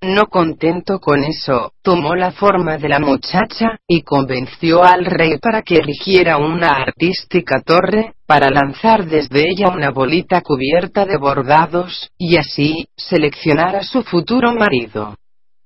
No 0.03 0.25
contento 0.25 0.99
con 0.99 1.23
eso, 1.23 1.71
tomó 1.81 2.13
la 2.13 2.31
forma 2.31 2.77
de 2.77 2.89
la 2.89 2.99
muchacha, 2.99 3.79
y 3.87 4.01
convenció 4.01 4.83
al 4.83 5.05
rey 5.05 5.37
para 5.37 5.61
que 5.61 5.77
erigiera 5.77 6.37
una 6.37 6.71
artística 6.71 7.61
torre, 7.61 8.11
para 8.27 8.49
lanzar 8.49 9.05
desde 9.05 9.49
ella 9.49 9.69
una 9.69 9.91
bolita 9.91 10.41
cubierta 10.41 11.05
de 11.05 11.17
bordados, 11.17 12.09
y 12.17 12.35
así, 12.35 12.85
seleccionar 12.97 13.77
a 13.77 13.83
su 13.83 14.03
futuro 14.03 14.53
marido. 14.53 15.15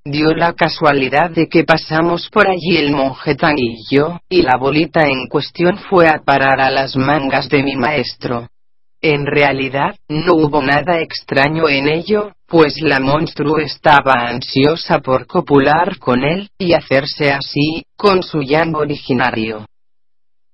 Dio 0.06 0.32
la 0.36 0.54
casualidad 0.54 1.32
de 1.32 1.48
que 1.48 1.64
pasamos 1.64 2.30
por 2.30 2.48
allí 2.48 2.78
el 2.78 2.92
monje 2.92 3.36
y 3.58 3.96
yo, 3.96 4.20
y 4.30 4.44
la 4.44 4.58
bolita 4.60 5.08
en 5.08 5.28
cuestión 5.28 5.80
fue 5.90 6.08
a 6.08 6.22
parar 6.24 6.62
a 6.62 6.70
las 6.70 6.96
mangas 6.96 7.50
de 7.50 7.64
mi 7.64 7.76
maestro. 7.76 8.50
En 9.02 9.28
realidad, 9.28 9.96
no 10.10 10.34
hubo 10.34 10.62
nada 10.62 11.00
extraño 11.02 11.70
en 11.70 11.88
ello, 11.88 12.32
pues 12.48 12.82
la 12.82 13.00
monstruo 13.00 13.60
estaba 13.60 14.28
ansiosa 14.28 15.00
por 15.00 15.28
copular 15.28 16.00
con 16.00 16.24
él, 16.24 16.50
y 16.58 16.74
hacerse 16.74 17.32
así, 17.32 17.84
con 17.96 18.24
su 18.24 18.42
yang 18.42 18.76
originario. 18.76 19.66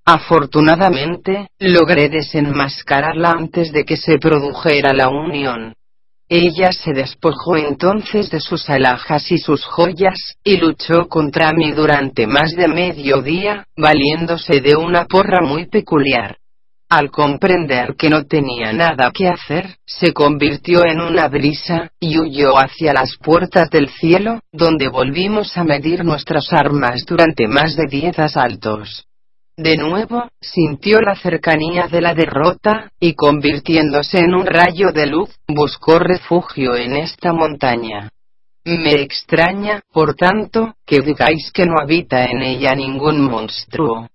Afortunadamente, 0.05 1.47
logré 1.59 2.09
desenmascararla 2.09 3.31
antes 3.31 3.71
de 3.71 3.85
que 3.85 3.95
se 3.95 4.17
produjera 4.17 4.91
la 4.91 5.07
unión. 5.07 5.73
Ella 6.27 6.73
se 6.73 6.91
despojó 6.91 7.55
entonces 7.55 8.29
de 8.29 8.41
sus 8.41 8.69
alhajas 8.69 9.31
y 9.31 9.37
sus 9.37 9.63
joyas, 9.63 10.35
y 10.43 10.57
luchó 10.57 11.07
contra 11.07 11.53
mí 11.53 11.71
durante 11.71 12.27
más 12.27 12.51
de 12.55 12.67
medio 12.67 13.21
día, 13.21 13.65
valiéndose 13.77 14.59
de 14.59 14.75
una 14.75 15.05
porra 15.05 15.41
muy 15.41 15.67
peculiar. 15.67 16.37
Al 16.95 17.09
comprender 17.09 17.95
que 17.97 18.07
no 18.07 18.25
tenía 18.25 18.71
nada 18.71 19.09
que 19.11 19.27
hacer, 19.27 19.77
se 19.83 20.13
convirtió 20.13 20.85
en 20.85 21.01
una 21.01 21.27
brisa, 21.27 21.89
y 21.99 22.19
huyó 22.19 22.59
hacia 22.59 22.93
las 22.93 23.17
puertas 23.17 23.71
del 23.71 23.89
cielo, 23.89 24.41
donde 24.51 24.89
volvimos 24.89 25.57
a 25.57 25.63
medir 25.63 26.05
nuestras 26.05 26.53
armas 26.53 27.03
durante 27.07 27.47
más 27.47 27.75
de 27.75 27.85
diez 27.89 28.19
asaltos. 28.19 29.07
De 29.57 29.75
nuevo, 29.75 30.27
sintió 30.39 31.01
la 31.01 31.15
cercanía 31.15 31.87
de 31.87 31.99
la 31.99 32.13
derrota, 32.13 32.91
y 32.99 33.15
convirtiéndose 33.15 34.19
en 34.19 34.35
un 34.35 34.45
rayo 34.45 34.91
de 34.91 35.07
luz, 35.07 35.31
buscó 35.47 35.97
refugio 35.97 36.75
en 36.75 36.95
esta 36.95 37.33
montaña. 37.33 38.11
Me 38.65 39.01
extraña, 39.01 39.81
por 39.91 40.13
tanto, 40.13 40.75
que 40.85 41.01
digáis 41.01 41.51
que 41.51 41.65
no 41.65 41.73
habita 41.81 42.25
en 42.25 42.43
ella 42.43 42.75
ningún 42.75 43.19
monstruo. 43.19 44.09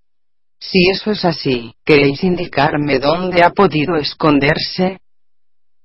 Si 0.60 0.90
eso 0.90 1.12
es 1.12 1.24
así, 1.24 1.72
¿queréis 1.84 2.22
indicarme 2.24 2.98
dónde 2.98 3.42
ha 3.44 3.50
podido 3.50 3.96
esconderse? 3.96 4.98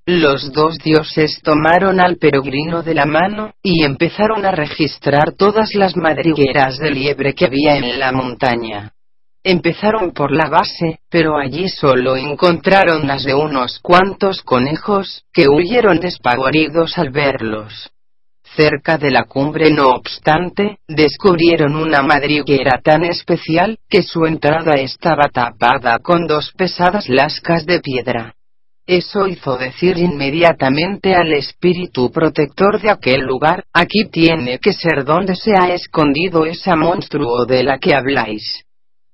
Los 0.06 0.52
dos 0.52 0.78
dioses 0.80 1.40
tomaron 1.42 2.02
al 2.02 2.18
peregrino 2.18 2.84
de 2.84 2.94
la 2.94 3.06
mano, 3.06 3.54
y 3.62 3.86
empezaron 3.86 4.46
a 4.46 4.52
registrar 4.52 5.34
todas 5.38 5.76
las 5.76 5.96
madrigueras 5.96 6.78
de 6.78 6.92
liebre 6.92 7.34
que 7.34 7.46
había 7.46 7.78
en 7.78 8.00
la 8.00 8.12
montaña. 8.12 8.92
Empezaron 9.46 10.12
por 10.12 10.32
la 10.32 10.50
base, 10.50 11.00
pero 11.10 11.38
allí 11.38 11.70
solo 11.70 12.18
encontraron 12.18 13.08
las 13.08 13.24
de 13.24 13.34
unos 13.34 13.80
cuantos 13.80 14.42
conejos, 14.42 15.24
que 15.32 15.48
huyeron 15.48 16.00
despavoridos 16.00 16.98
al 16.98 17.12
verlos. 17.12 17.92
Cerca 18.56 19.00
de 19.00 19.10
la 19.10 19.24
cumbre, 19.24 19.72
no 19.72 19.88
obstante, 19.90 20.78
descubrieron 20.88 21.76
una 21.76 22.04
madriguera 22.04 22.80
tan 22.84 23.04
especial, 23.04 23.80
que 23.90 24.04
su 24.04 24.26
entrada 24.26 24.74
estaba 24.74 25.28
tapada 25.30 25.98
con 26.00 26.28
dos 26.28 26.52
pesadas 26.56 27.10
lascas 27.10 27.66
de 27.66 27.80
piedra. 27.80 28.36
Eso 28.86 29.28
hizo 29.28 29.58
decir 29.58 29.98
inmediatamente 29.98 31.16
al 31.16 31.34
espíritu 31.34 32.12
protector 32.12 32.80
de 32.80 32.92
aquel 32.92 33.22
lugar, 33.22 33.64
aquí 33.74 34.10
tiene 34.12 34.60
que 34.60 34.74
ser 34.74 35.04
donde 35.06 35.36
se 35.36 35.54
ha 35.58 35.74
escondido 35.74 36.46
esa 36.46 36.76
monstruo 36.76 37.46
de 37.46 37.64
la 37.64 37.80
que 37.80 37.96
habláis. 37.96 38.66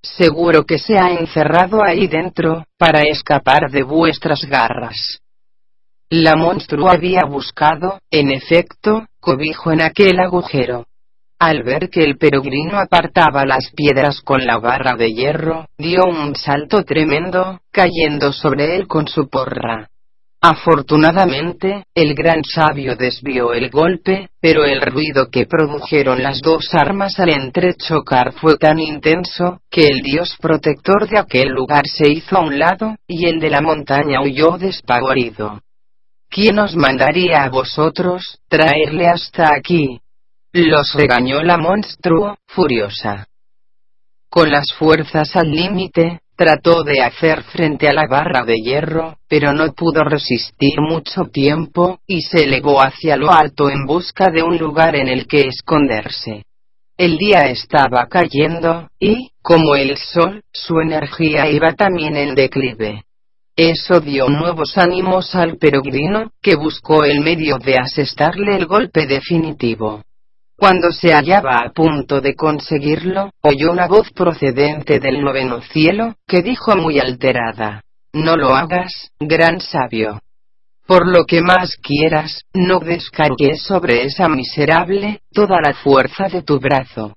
Seguro 0.02 0.66
que 0.66 0.80
se 0.80 0.98
ha 0.98 1.12
encerrado 1.12 1.84
ahí 1.84 2.08
dentro, 2.08 2.66
para 2.78 3.04
escapar 3.04 3.70
de 3.70 3.84
vuestras 3.84 4.42
garras. 4.46 5.20
La 6.12 6.36
monstruo 6.36 6.90
había 6.90 7.22
buscado, 7.26 8.00
en 8.10 8.32
efecto, 8.32 9.06
cobijo 9.20 9.72
en 9.72 9.82
aquel 9.84 10.20
agujero. 10.20 10.88
Al 11.38 11.62
ver 11.62 11.92
que 11.92 12.04
el 12.04 12.18
peregrino 12.18 12.80
apartaba 12.80 13.46
las 13.46 13.72
piedras 13.76 14.20
con 14.22 14.44
la 14.44 14.58
barra 14.58 14.96
de 14.96 15.14
hierro, 15.14 15.68
dio 15.78 16.06
un 16.06 16.36
salto 16.36 16.84
tremendo, 16.84 17.60
cayendo 17.72 18.34
sobre 18.34 18.76
él 18.76 18.88
con 18.88 19.08
su 19.08 19.30
porra. 19.30 19.88
Afortunadamente, 20.42 21.84
el 21.94 22.16
gran 22.16 22.44
sabio 22.44 22.96
desvió 22.96 23.54
el 23.54 23.70
golpe, 23.70 24.30
pero 24.42 24.66
el 24.66 24.82
ruido 24.82 25.30
que 25.30 25.46
produjeron 25.46 26.24
las 26.24 26.42
dos 26.42 26.74
armas 26.74 27.20
al 27.20 27.30
entrechocar 27.30 28.34
fue 28.34 28.58
tan 28.58 28.80
intenso, 28.80 29.62
que 29.70 29.86
el 29.86 30.02
dios 30.02 30.36
protector 30.42 31.08
de 31.08 31.20
aquel 31.20 31.50
lugar 31.50 31.84
se 31.86 32.12
hizo 32.12 32.36
a 32.36 32.42
un 32.42 32.58
lado, 32.58 32.96
y 33.06 33.28
el 33.28 33.40
de 33.40 33.52
la 33.52 33.62
montaña 33.62 34.24
huyó 34.24 34.58
despavorido. 34.58 35.62
¿Quién 36.30 36.60
os 36.60 36.76
mandaría 36.76 37.44
a 37.44 37.50
vosotros, 37.50 38.40
traerle 38.48 39.08
hasta 39.08 39.52
aquí? 39.52 40.00
Los 40.54 40.94
regañó 40.94 41.42
la 41.42 41.58
monstruo, 41.58 42.38
furiosa. 42.46 43.28
Con 44.30 44.52
las 44.52 44.72
fuerzas 44.78 45.36
al 45.36 45.50
límite, 45.50 46.20
trató 46.36 46.84
de 46.84 47.02
hacer 47.02 47.42
frente 47.44 47.90
a 47.90 47.94
la 47.94 48.08
barra 48.08 48.44
de 48.44 48.58
hierro, 48.58 49.18
pero 49.28 49.54
no 49.54 49.74
pudo 49.74 50.04
resistir 50.04 50.80
mucho 50.80 51.24
tiempo, 51.26 52.00
y 52.06 52.22
se 52.22 52.44
elevó 52.44 52.80
hacia 52.80 53.18
lo 53.18 53.32
alto 53.32 53.70
en 53.72 53.86
busca 53.88 54.30
de 54.30 54.44
un 54.44 54.58
lugar 54.58 54.96
en 54.96 55.08
el 55.08 55.26
que 55.28 55.48
esconderse. 55.48 56.46
El 56.96 57.18
día 57.18 57.50
estaba 57.50 58.08
cayendo, 58.08 58.88
y, 59.00 59.32
como 59.42 59.76
el 59.76 59.98
sol, 59.98 60.44
su 60.54 60.80
energía 60.80 61.50
iba 61.50 61.74
también 61.74 62.16
en 62.16 62.36
declive. 62.36 63.04
Eso 63.62 64.00
dio 64.00 64.30
nuevos 64.30 64.78
ánimos 64.78 65.36
al 65.36 65.58
peregrino, 65.58 66.32
que 66.42 66.56
buscó 66.56 67.04
el 67.04 67.20
medio 67.20 67.58
de 67.58 67.76
asestarle 67.76 68.56
el 68.56 68.68
golpe 68.68 69.06
definitivo. 69.06 70.02
Cuando 70.56 70.94
se 70.94 71.12
hallaba 71.12 71.58
a 71.58 71.70
punto 71.74 72.22
de 72.22 72.36
conseguirlo, 72.36 73.32
oyó 73.42 73.74
una 73.74 73.86
voz 73.88 74.12
procedente 74.12 75.02
del 75.02 75.22
noveno 75.22 75.62
cielo, 75.62 76.16
que 76.26 76.42
dijo 76.42 76.78
muy 76.78 77.00
alterada, 77.00 77.84
No 78.14 78.38
lo 78.38 78.56
hagas, 78.56 79.12
gran 79.20 79.60
sabio. 79.60 80.22
Por 80.88 81.06
lo 81.06 81.26
que 81.26 81.42
más 81.42 81.76
quieras, 81.84 82.44
no 82.54 82.80
descargues 82.80 83.64
sobre 83.64 84.06
esa 84.06 84.30
miserable, 84.30 85.20
toda 85.34 85.60
la 85.60 85.74
fuerza 85.74 86.30
de 86.30 86.44
tu 86.44 86.62
brazo. 86.62 87.14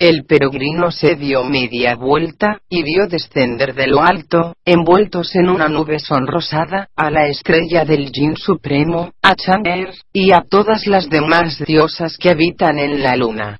El 0.00 0.24
peregrino 0.24 0.90
se 0.90 1.14
dio 1.14 1.44
media 1.44 1.94
vuelta, 1.94 2.62
y 2.70 2.82
vio 2.82 3.06
descender 3.06 3.74
de 3.74 3.86
lo 3.86 4.00
alto, 4.00 4.54
envueltos 4.64 5.36
en 5.36 5.50
una 5.50 5.68
nube 5.68 5.98
sonrosada, 5.98 6.88
a 6.96 7.10
la 7.10 7.26
estrella 7.26 7.84
del 7.84 8.10
Jin 8.10 8.34
Supremo, 8.34 9.12
a 9.20 9.34
Chaner, 9.34 9.92
y 10.10 10.32
a 10.32 10.40
todas 10.48 10.86
las 10.86 11.10
demás 11.10 11.62
diosas 11.66 12.16
que 12.16 12.30
habitan 12.30 12.78
en 12.78 13.02
la 13.02 13.14
luna. 13.14 13.58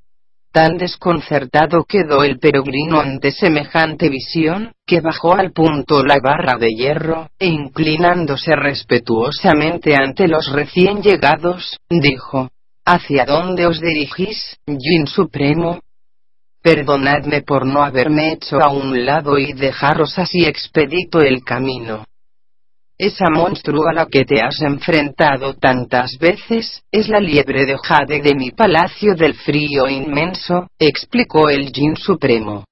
Tan 0.50 0.78
desconcertado 0.78 1.84
quedó 1.84 2.24
el 2.24 2.38
peregrino 2.38 3.00
ante 3.00 3.32
semejante 3.32 4.08
visión, 4.08 4.72
que 4.86 5.02
bajó 5.02 5.34
al 5.34 5.52
punto 5.52 6.02
la 6.02 6.20
barra 6.22 6.56
de 6.58 6.70
hierro, 6.70 7.28
e 7.38 7.48
inclinándose 7.48 8.56
respetuosamente 8.56 9.94
ante 9.94 10.26
los 10.26 10.50
recién 10.50 11.02
llegados, 11.02 11.76
dijo, 11.90 12.48
¿Hacia 12.86 13.26
dónde 13.26 13.66
os 13.66 13.78
dirigís, 13.78 14.56
Jin 14.66 15.06
Supremo? 15.06 15.80
Perdonadme 16.62 17.40
por 17.40 17.64
no 17.64 17.82
haberme 17.82 18.32
hecho 18.32 18.60
a 18.60 18.70
un 18.70 19.06
lado 19.06 19.38
y 19.38 19.54
dejaros 19.54 20.18
así 20.18 20.44
expedito 20.44 21.20
el 21.20 21.42
camino. 21.42 22.04
Esa 22.98 23.30
monstruo 23.30 23.88
a 23.88 23.94
la 23.94 24.04
que 24.04 24.26
te 24.26 24.42
has 24.42 24.60
enfrentado 24.60 25.54
tantas 25.54 26.18
veces, 26.18 26.82
es 26.92 27.08
la 27.08 27.18
liebre 27.18 27.64
de 27.64 27.78
jade 27.78 28.20
de 28.20 28.34
mi 28.34 28.50
palacio 28.50 29.14
del 29.14 29.32
frío 29.32 29.88
inmenso, 29.88 30.66
explicó 30.78 31.48
el 31.48 31.72
Jin 31.72 31.96
Supremo. 31.96 32.66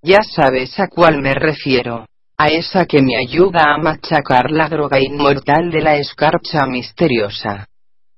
Ya 0.00 0.20
sabes 0.22 0.78
a 0.78 0.86
cuál 0.86 1.20
me 1.20 1.34
refiero. 1.34 2.06
A 2.38 2.46
esa 2.46 2.86
que 2.86 3.02
me 3.02 3.16
ayuda 3.16 3.74
a 3.74 3.78
machacar 3.78 4.52
la 4.52 4.68
droga 4.68 5.00
inmortal 5.00 5.68
de 5.72 5.80
la 5.80 5.96
escarcha 5.96 6.64
misteriosa. 6.66 7.66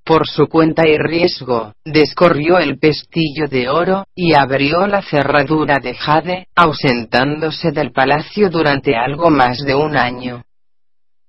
Por 0.05 0.29
su 0.29 0.47
cuenta 0.49 0.87
y 0.87 0.99
riesgo, 0.99 1.73
descorrió 1.85 2.59
el 2.59 2.79
pestillo 2.79 3.47
de 3.49 3.69
oro, 3.71 4.05
y 4.15 4.35
abrió 4.35 4.87
la 4.87 5.03
cerradura 5.03 5.79
de 5.79 5.95
jade, 5.95 6.47
ausentándose 6.55 7.73
del 7.73 7.91
palacio 7.91 8.51
durante 8.51 8.95
algo 8.95 9.31
más 9.31 9.59
de 9.65 9.75
un 9.75 9.97
año. 9.97 10.45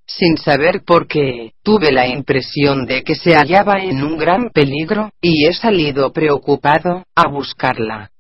Sin 0.06 0.38
saber 0.38 0.84
por 0.86 1.08
qué, 1.08 1.54
tuve 1.64 1.92
la 1.92 2.08
impresión 2.08 2.86
de 2.86 3.04
que 3.04 3.16
se 3.16 3.34
hallaba 3.34 3.80
en 3.80 4.04
un 4.04 4.18
gran 4.18 4.50
peligro, 4.50 5.10
y 5.22 5.48
he 5.48 5.54
salido 5.54 6.12
preocupado, 6.12 7.06
a 7.16 7.30
buscarla. 7.30 8.12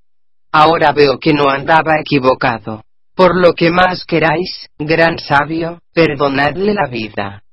Ahora 0.51 0.93
veo 0.93 1.19
que 1.19 1.33
no 1.33 1.49
andaba 1.49 1.99
equivocado. 1.99 2.83
Por 3.13 3.35
lo 3.35 3.53
que 3.53 3.71
más 3.71 4.05
queráis, 4.05 4.69
gran 4.77 5.19
sabio, 5.19 5.79
perdonadle 5.93 6.73
la 6.73 6.87
vida. 6.89 7.43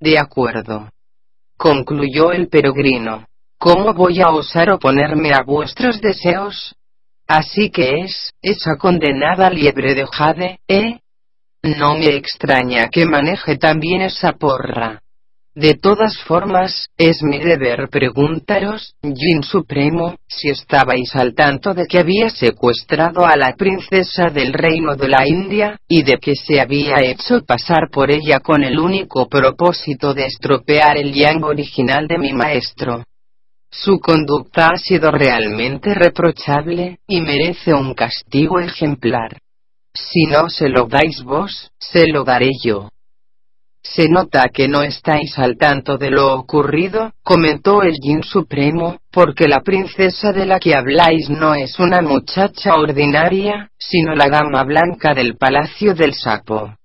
De 0.00 0.18
acuerdo 0.18 0.88
concluyó 1.62 2.32
el 2.32 2.48
peregrino. 2.48 3.24
¿Cómo 3.56 3.94
voy 3.94 4.20
a 4.20 4.30
osar 4.30 4.72
oponerme 4.72 5.32
a 5.32 5.44
vuestros 5.44 6.00
deseos? 6.00 6.74
Así 7.28 7.70
que 7.70 8.00
es, 8.00 8.32
esa 8.42 8.76
condenada 8.76 9.48
liebre 9.48 9.94
de 9.94 10.04
jade, 10.04 10.58
¿eh? 10.66 10.98
No 11.62 11.94
me 11.94 12.16
extraña 12.16 12.88
que 12.88 13.06
maneje 13.06 13.58
también 13.58 14.02
esa 14.02 14.32
porra. 14.32 15.02
De 15.54 15.74
todas 15.74 16.16
formas, 16.22 16.88
es 16.96 17.22
mi 17.22 17.38
deber 17.38 17.90
preguntaros, 17.90 18.94
Jin 19.02 19.42
Supremo, 19.42 20.16
si 20.26 20.48
estabais 20.48 21.14
al 21.14 21.34
tanto 21.34 21.74
de 21.74 21.86
que 21.86 21.98
había 21.98 22.30
secuestrado 22.30 23.26
a 23.26 23.36
la 23.36 23.54
princesa 23.54 24.30
del 24.32 24.54
reino 24.54 24.96
de 24.96 25.08
la 25.08 25.28
India, 25.28 25.78
y 25.86 26.04
de 26.04 26.16
que 26.16 26.36
se 26.36 26.58
había 26.58 27.02
hecho 27.02 27.44
pasar 27.44 27.90
por 27.92 28.10
ella 28.10 28.40
con 28.40 28.64
el 28.64 28.78
único 28.78 29.28
propósito 29.28 30.14
de 30.14 30.24
estropear 30.24 30.96
el 30.96 31.12
yang 31.12 31.44
original 31.44 32.08
de 32.08 32.16
mi 32.16 32.32
maestro. 32.32 33.04
Su 33.70 34.00
conducta 34.00 34.68
ha 34.68 34.78
sido 34.78 35.10
realmente 35.10 35.92
reprochable, 35.92 36.98
y 37.06 37.20
merece 37.20 37.74
un 37.74 37.92
castigo 37.92 38.58
ejemplar. 38.58 39.36
Si 39.92 40.24
no 40.24 40.48
se 40.48 40.70
lo 40.70 40.86
dais 40.86 41.22
vos, 41.22 41.70
se 41.78 42.06
lo 42.06 42.24
daré 42.24 42.52
yo. 42.64 42.88
Se 43.82 44.08
nota 44.08 44.48
que 44.52 44.68
no 44.68 44.82
estáis 44.82 45.36
al 45.38 45.56
tanto 45.56 45.98
de 45.98 46.10
lo 46.10 46.34
ocurrido, 46.34 47.12
comentó 47.22 47.82
el 47.82 47.94
Jin 48.00 48.22
Supremo, 48.22 48.98
porque 49.10 49.48
la 49.48 49.60
princesa 49.60 50.32
de 50.32 50.46
la 50.46 50.60
que 50.60 50.74
habláis 50.74 51.28
no 51.28 51.54
es 51.54 51.78
una 51.80 52.00
muchacha 52.00 52.74
ordinaria, 52.74 53.70
sino 53.76 54.14
la 54.14 54.28
dama 54.28 54.62
blanca 54.62 55.14
del 55.14 55.36
Palacio 55.36 55.94
del 55.94 56.14
Sapo. 56.14 56.76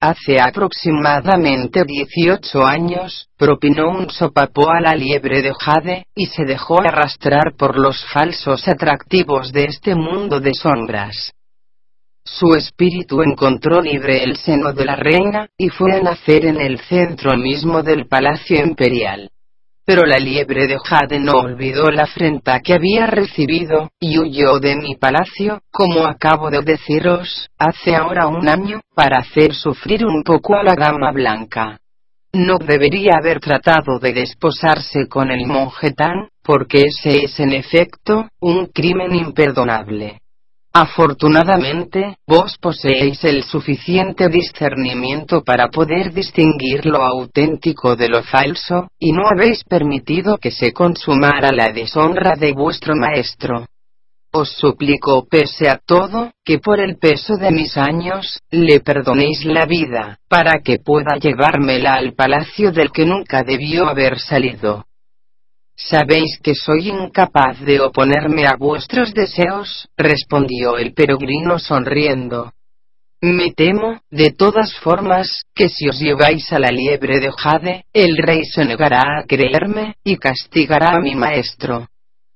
Hace 0.00 0.40
aproximadamente 0.40 1.84
18 1.84 2.64
años, 2.64 3.28
propinó 3.36 3.90
un 3.90 4.08
sopapo 4.08 4.70
a 4.70 4.80
la 4.80 4.94
liebre 4.94 5.42
de 5.42 5.52
Jade, 5.52 6.06
y 6.14 6.24
se 6.24 6.46
dejó 6.46 6.80
arrastrar 6.80 7.54
por 7.58 7.78
los 7.78 8.02
falsos 8.10 8.66
atractivos 8.66 9.52
de 9.52 9.64
este 9.64 9.94
mundo 9.94 10.40
de 10.40 10.52
sombras. 10.54 11.34
Su 12.32 12.54
espíritu 12.54 13.22
encontró 13.22 13.80
libre 13.80 14.22
el 14.22 14.36
seno 14.36 14.72
de 14.72 14.84
la 14.84 14.94
reina, 14.94 15.48
y 15.58 15.68
fue 15.68 15.96
a 15.96 16.00
nacer 16.00 16.46
en 16.46 16.60
el 16.60 16.78
centro 16.78 17.36
mismo 17.36 17.82
del 17.82 18.06
palacio 18.06 18.64
imperial. 18.64 19.30
Pero 19.84 20.06
la 20.06 20.16
liebre 20.16 20.68
de 20.68 20.78
Jade 20.78 21.18
no 21.18 21.32
olvidó 21.32 21.90
la 21.90 22.04
afrenta 22.04 22.60
que 22.60 22.74
había 22.74 23.08
recibido, 23.08 23.90
y 23.98 24.16
huyó 24.16 24.60
de 24.60 24.76
mi 24.76 24.94
palacio, 24.94 25.62
como 25.72 26.06
acabo 26.06 26.50
de 26.50 26.62
deciros, 26.62 27.50
hace 27.58 27.96
ahora 27.96 28.28
un 28.28 28.48
año, 28.48 28.80
para 28.94 29.18
hacer 29.18 29.52
sufrir 29.52 30.06
un 30.06 30.22
poco 30.22 30.54
a 30.54 30.62
la 30.62 30.74
dama 30.74 31.10
blanca. 31.10 31.80
No 32.32 32.58
debería 32.58 33.14
haber 33.20 33.40
tratado 33.40 33.98
de 33.98 34.12
desposarse 34.12 35.08
con 35.08 35.32
el 35.32 35.46
monje 35.48 35.90
Tan, 35.90 36.28
porque 36.44 36.82
ese 36.82 37.24
es 37.24 37.40
en 37.40 37.52
efecto, 37.52 38.28
un 38.38 38.66
crimen 38.66 39.16
imperdonable. 39.16 40.20
Afortunadamente, 40.72 42.16
vos 42.28 42.56
poseéis 42.58 43.24
el 43.24 43.42
suficiente 43.42 44.28
discernimiento 44.28 45.42
para 45.42 45.68
poder 45.68 46.12
distinguir 46.12 46.86
lo 46.86 47.02
auténtico 47.02 47.96
de 47.96 48.08
lo 48.08 48.22
falso, 48.22 48.86
y 48.98 49.10
no 49.10 49.26
habéis 49.26 49.64
permitido 49.64 50.38
que 50.38 50.52
se 50.52 50.72
consumara 50.72 51.50
la 51.50 51.72
deshonra 51.72 52.36
de 52.36 52.52
vuestro 52.52 52.94
maestro. 52.94 53.66
Os 54.32 54.50
suplico 54.50 55.26
pese 55.28 55.68
a 55.68 55.80
todo, 55.84 56.30
que 56.44 56.60
por 56.60 56.78
el 56.78 56.98
peso 56.98 57.36
de 57.36 57.50
mis 57.50 57.76
años, 57.76 58.38
le 58.52 58.78
perdonéis 58.78 59.44
la 59.44 59.66
vida, 59.66 60.18
para 60.28 60.60
que 60.62 60.78
pueda 60.78 61.16
llevármela 61.16 61.94
al 61.94 62.14
palacio 62.14 62.70
del 62.70 62.92
que 62.92 63.04
nunca 63.06 63.42
debió 63.42 63.88
haber 63.88 64.20
salido. 64.20 64.84
Sabéis 65.86 66.38
que 66.42 66.54
soy 66.54 66.88
incapaz 66.88 67.60
de 67.60 67.80
oponerme 67.80 68.46
a 68.46 68.56
vuestros 68.58 69.14
deseos, 69.14 69.88
respondió 69.96 70.76
el 70.76 70.92
peregrino 70.92 71.58
sonriendo. 71.58 72.52
Me 73.22 73.52
temo, 73.52 74.00
de 74.10 74.30
todas 74.30 74.74
formas, 74.78 75.42
que 75.54 75.68
si 75.68 75.88
os 75.88 75.98
lleváis 75.98 76.52
a 76.52 76.58
la 76.58 76.70
liebre 76.70 77.20
de 77.20 77.30
Jade, 77.30 77.84
el 77.92 78.16
rey 78.16 78.44
se 78.44 78.64
negará 78.64 79.18
a 79.18 79.24
creerme, 79.26 79.96
y 80.04 80.16
castigará 80.16 80.92
a 80.96 81.00
mi 81.00 81.14
maestro. 81.14 81.88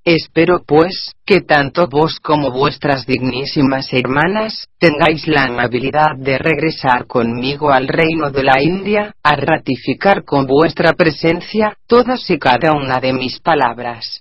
Espero 0.06 0.62
pues, 0.66 1.14
que 1.24 1.40
tanto 1.40 1.88
vos 1.88 2.20
como 2.20 2.50
vuestras 2.50 3.06
dignísimas 3.06 3.90
hermanas, 3.90 4.68
tengáis 4.78 5.26
la 5.26 5.44
amabilidad 5.44 6.18
de 6.18 6.36
regresar 6.36 7.06
conmigo 7.06 7.70
al 7.70 7.88
reino 7.88 8.30
de 8.30 8.42
la 8.42 8.62
India, 8.62 9.14
a 9.22 9.36
ratificar 9.36 10.22
con 10.24 10.46
vuestra 10.46 10.92
presencia, 10.92 11.78
todas 11.86 12.28
y 12.28 12.38
cada 12.38 12.72
una 12.72 13.00
de 13.00 13.14
mis 13.14 13.40
palabras. 13.40 14.20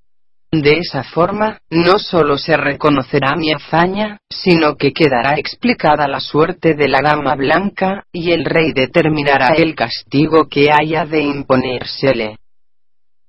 De 0.54 0.78
esa 0.78 1.04
forma, 1.04 1.58
no 1.70 2.00
solo 2.00 2.38
se 2.38 2.56
reconocerá 2.56 3.36
mi 3.36 3.52
hazaña, 3.52 4.20
sino 4.30 4.78
que 4.78 4.94
quedará 4.94 5.38
explicada 5.38 6.08
la 6.08 6.22
suerte 6.22 6.76
de 6.76 6.88
la 6.88 7.02
dama 7.02 7.36
blanca, 7.36 8.06
y 8.14 8.32
el 8.32 8.46
rey 8.46 8.72
determinará 8.72 9.50
el 9.58 9.76
castigo 9.76 10.48
que 10.48 10.70
haya 10.72 11.06
de 11.06 11.24
imponérsele. 11.24 12.38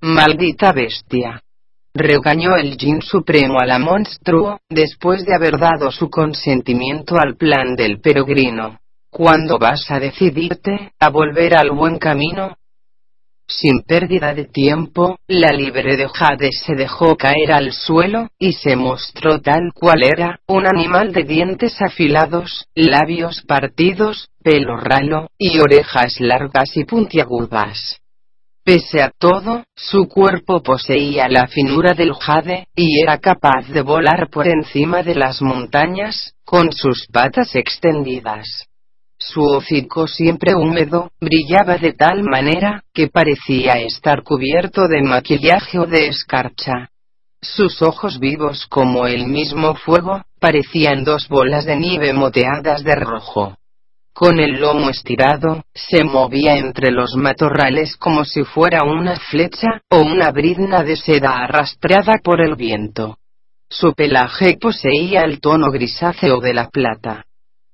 Maldita 0.03 0.73
bestia 0.73 1.41
regañó 1.95 2.57
el 2.57 2.77
Jin 2.77 3.01
Supremo 3.01 3.61
a 3.61 3.67
la 3.67 3.79
monstruo, 3.79 4.59
después 4.69 5.25
de 5.25 5.35
haber 5.35 5.59
dado 5.59 5.93
su 5.93 6.11
consentimiento 6.11 7.17
al 7.17 7.37
plan 7.37 7.77
del 7.77 8.01
peregrino. 8.01 8.81
¿Cuándo 9.11 9.59
vas 9.59 9.89
a 9.91 10.01
decidirte, 10.01 10.93
a 10.99 11.09
volver 11.09 11.57
al 11.57 11.71
buen 11.71 11.99
camino? 11.99 12.57
Sin 13.47 13.83
pérdida 13.83 14.35
de 14.35 14.47
tiempo, 14.47 15.19
la 15.29 15.53
libre 15.53 15.97
de 15.97 16.09
Jade 16.09 16.51
se 16.51 16.75
dejó 16.75 17.17
caer 17.17 17.53
al 17.53 17.73
suelo, 17.73 18.29
y 18.39 18.55
se 18.55 18.75
mostró 18.75 19.41
tal 19.41 19.71
cual 19.75 20.03
era, 20.03 20.41
un 20.49 20.67
animal 20.67 21.13
de 21.13 21.25
dientes 21.25 21.77
afilados, 21.81 22.67
labios 22.75 23.43
partidos, 23.47 24.31
pelo 24.43 24.79
ralo, 24.79 25.29
y 25.39 25.61
orejas 25.61 26.21
largas 26.21 26.77
y 26.77 26.85
puntiagudas. 26.85 28.01
Pese 28.65 29.03
a 29.03 29.11
todo, 29.11 29.65
su 29.77 30.09
cuerpo 30.09 30.63
poseía 30.63 31.29
la 31.29 31.47
finura 31.49 31.93
del 31.93 32.15
jade, 32.15 32.67
y 32.75 33.03
era 33.03 33.19
capaz 33.19 33.69
de 33.69 33.83
volar 33.83 34.31
por 34.31 34.49
encima 34.49 35.03
de 35.03 35.15
las 35.15 35.43
montañas, 35.43 36.35
con 36.45 36.73
sus 36.73 37.07
patas 37.13 37.55
extendidas. 37.57 38.67
Su 39.19 39.43
hocico 39.43 40.07
siempre 40.07 40.55
húmedo, 40.55 41.11
brillaba 41.21 41.77
de 41.77 41.93
tal 41.93 42.23
manera, 42.23 42.83
que 42.95 43.09
parecía 43.09 43.75
estar 43.75 44.23
cubierto 44.23 44.89
de 44.89 45.03
maquillaje 45.03 45.79
o 45.79 45.85
de 45.85 46.09
escarcha. 46.09 46.89
Sus 47.43 47.83
ojos 47.83 48.19
vivos 48.19 48.67
como 48.67 49.07
el 49.07 49.27
mismo 49.27 49.75
fuego, 49.75 50.23
parecían 50.41 51.05
dos 51.05 51.29
bolas 51.29 51.67
de 51.67 51.77
nieve 51.77 52.15
moteadas 52.15 52.83
de 52.83 52.95
rojo. 52.95 53.59
Con 54.15 54.39
el 54.39 54.61
lomo 54.61 54.91
estirado, 54.91 55.65
se 55.75 56.05
movía 56.05 56.57
entre 56.57 56.93
los 56.93 57.17
matorrales 57.17 57.97
como 57.97 58.25
si 58.25 58.45
fuera 58.45 58.85
una 58.85 59.19
flecha, 59.19 59.83
o 59.91 60.03
una 60.03 60.31
brizna 60.31 60.85
de 60.85 60.95
seda 60.95 61.39
arrastrada 61.39 62.21
por 62.23 62.41
el 62.41 62.55
viento. 62.55 63.19
Su 63.69 63.93
pelaje 63.93 64.57
poseía 64.61 65.23
el 65.23 65.41
tono 65.41 65.69
grisáceo 65.73 66.39
de 66.39 66.55
la 66.55 66.69
plata. 66.69 67.25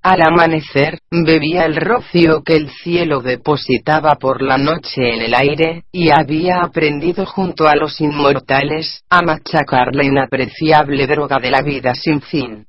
Al 0.02 0.22
amanecer, 0.22 1.00
bebía 1.10 1.66
el 1.66 1.76
rocío 1.76 2.42
que 2.42 2.56
el 2.56 2.70
cielo 2.70 3.20
depositaba 3.20 4.14
por 4.14 4.40
la 4.40 4.56
noche 4.56 5.12
en 5.12 5.20
el 5.20 5.34
aire, 5.34 5.84
y 5.92 6.08
había 6.08 6.62
aprendido 6.62 7.26
junto 7.26 7.68
a 7.68 7.76
los 7.76 8.00
inmortales, 8.00 9.02
a 9.10 9.20
machacar 9.20 9.94
la 9.94 10.04
inapreciable 10.04 11.06
droga 11.06 11.36
de 11.38 11.50
la 11.50 11.60
vida 11.60 11.94
sin 11.94 12.22
fin. 12.22 12.66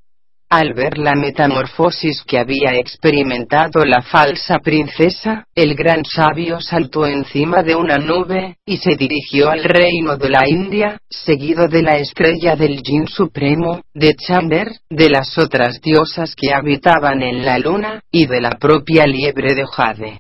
Al 0.54 0.74
ver 0.74 0.98
la 0.98 1.16
metamorfosis 1.16 2.24
que 2.28 2.38
había 2.38 2.76
experimentado 2.76 3.86
la 3.86 4.02
falsa 4.02 4.60
princesa, 4.60 5.46
el 5.56 5.76
gran 5.76 6.04
sabio 6.04 6.60
saltó 6.60 7.06
encima 7.06 7.64
de 7.64 7.74
una 7.74 7.98
nube, 7.98 8.58
y 8.66 8.76
se 8.76 8.98
dirigió 8.98 9.50
al 9.50 9.64
reino 9.64 10.18
de 10.18 10.30
la 10.30 10.50
India, 10.50 10.98
seguido 11.10 11.70
de 11.70 11.84
la 11.84 11.96
estrella 12.00 12.58
del 12.58 12.82
Jin 12.84 13.08
Supremo, 13.08 13.80
de 13.94 14.14
Chamber, 14.16 14.68
de 14.90 15.10
las 15.10 15.38
otras 15.38 15.80
diosas 15.80 16.36
que 16.36 16.54
habitaban 16.54 17.24
en 17.24 17.46
la 17.46 17.58
luna, 17.58 18.02
y 18.12 18.26
de 18.26 18.42
la 18.42 18.52
propia 18.60 19.06
liebre 19.06 19.56
de 19.56 19.66
Jade. 19.66 20.20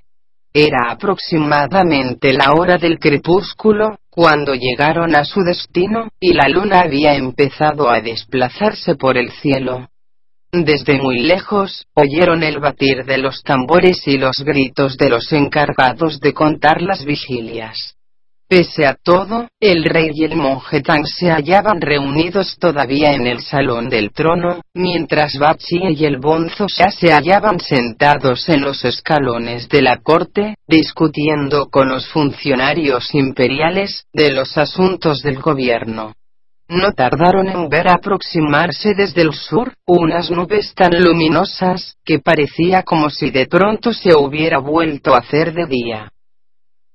Era 0.53 0.91
aproximadamente 0.91 2.32
la 2.32 2.53
hora 2.53 2.77
del 2.77 2.99
crepúsculo, 2.99 3.97
cuando 4.09 4.55
llegaron 4.55 5.13
a 5.13 5.25
su 5.25 5.41
destino, 5.41 6.07
y 6.21 6.32
la 6.32 6.47
luna 6.47 6.84
había 6.86 7.15
empezado 7.15 7.89
a 7.89 7.99
desplazarse 7.99 8.95
por 8.95 9.17
el 9.17 9.29
cielo. 9.29 9.90
Desde 10.53 11.01
muy 11.01 11.19
lejos, 11.19 11.85
oyeron 11.93 12.43
el 12.43 12.59
batir 12.59 13.05
de 13.05 13.17
los 13.17 13.41
tambores 13.41 14.05
y 14.05 14.17
los 14.17 14.37
gritos 14.43 14.97
de 14.97 15.09
los 15.09 15.31
encargados 15.31 16.19
de 16.19 16.33
contar 16.33 16.81
las 16.81 17.05
vigilias. 17.05 17.95
Pese 18.49 18.85
a 18.85 18.97
todo, 19.01 19.47
el 19.61 19.85
rey 19.85 20.09
y 20.13 20.25
el 20.25 20.35
monje 20.35 20.81
Tang 20.81 21.05
se 21.05 21.31
hallaban 21.31 21.79
reunidos 21.79 22.57
todavía 22.59 23.13
en 23.13 23.25
el 23.25 23.39
salón 23.41 23.87
del 23.87 24.11
trono, 24.11 24.59
mientras 24.73 25.37
Bachi 25.39 25.79
y 25.95 26.03
el 26.03 26.17
bonzo 26.17 26.67
ya 26.67 26.91
se 26.91 27.13
hallaban 27.13 27.61
sentados 27.61 28.49
en 28.49 28.59
los 28.59 28.83
escalones 28.83 29.69
de 29.69 29.81
la 29.81 30.01
corte, 30.01 30.55
discutiendo 30.67 31.69
con 31.69 31.87
los 31.87 32.09
funcionarios 32.09 33.15
imperiales, 33.15 34.03
de 34.11 34.31
los 34.31 34.57
asuntos 34.57 35.21
del 35.21 35.39
gobierno. 35.39 36.11
No 36.72 36.93
tardaron 36.93 37.49
en 37.49 37.67
ver 37.67 37.89
aproximarse 37.89 38.93
desde 38.95 39.24
el 39.24 39.34
sur, 39.34 39.74
unas 39.86 40.32
nubes 40.32 40.74
tan 40.74 41.03
luminosas, 41.03 41.97
que 42.05 42.19
parecía 42.19 42.84
como 42.84 43.09
si 43.09 43.30
de 43.30 43.45
pronto 43.45 43.91
se 43.91 44.15
hubiera 44.15 44.59
vuelto 44.59 45.13
a 45.13 45.17
hacer 45.17 45.53
de 45.53 45.65
día. 45.65 46.13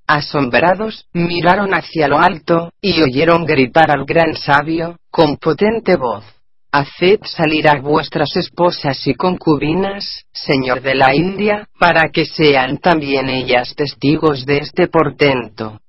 Asombrados, 0.07 1.05
miraron 1.13 1.75
hacia 1.75 2.09
lo 2.09 2.19
alto, 2.19 2.71
y 2.81 3.03
oyeron 3.03 3.45
gritar 3.45 3.91
al 3.91 4.07
gran 4.07 4.35
sabio, 4.35 4.97
con 5.11 5.37
potente 5.37 5.97
voz. 5.97 6.25
Haced 6.73 7.21
salir 7.25 7.69
a 7.69 7.79
vuestras 7.79 8.35
esposas 8.35 9.07
y 9.07 9.13
concubinas, 9.13 10.25
señor 10.33 10.81
de 10.81 10.95
la 10.95 11.15
India, 11.15 11.69
para 11.79 12.09
que 12.11 12.25
sean 12.25 12.79
también 12.79 13.29
ellas 13.29 13.75
testigos 13.77 14.47
de 14.47 14.57
este 14.57 14.89
portento. 14.89 15.81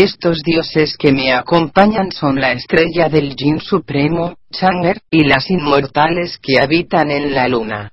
Estos 0.00 0.42
dioses 0.44 0.96
que 0.96 1.10
me 1.10 1.32
acompañan 1.32 2.12
son 2.12 2.36
la 2.36 2.52
estrella 2.52 3.08
del 3.08 3.34
Jin 3.34 3.58
Supremo, 3.58 4.36
Changer, 4.52 5.00
y 5.10 5.24
las 5.24 5.50
inmortales 5.50 6.38
que 6.40 6.60
habitan 6.60 7.10
en 7.10 7.34
la 7.34 7.48
luna. 7.48 7.90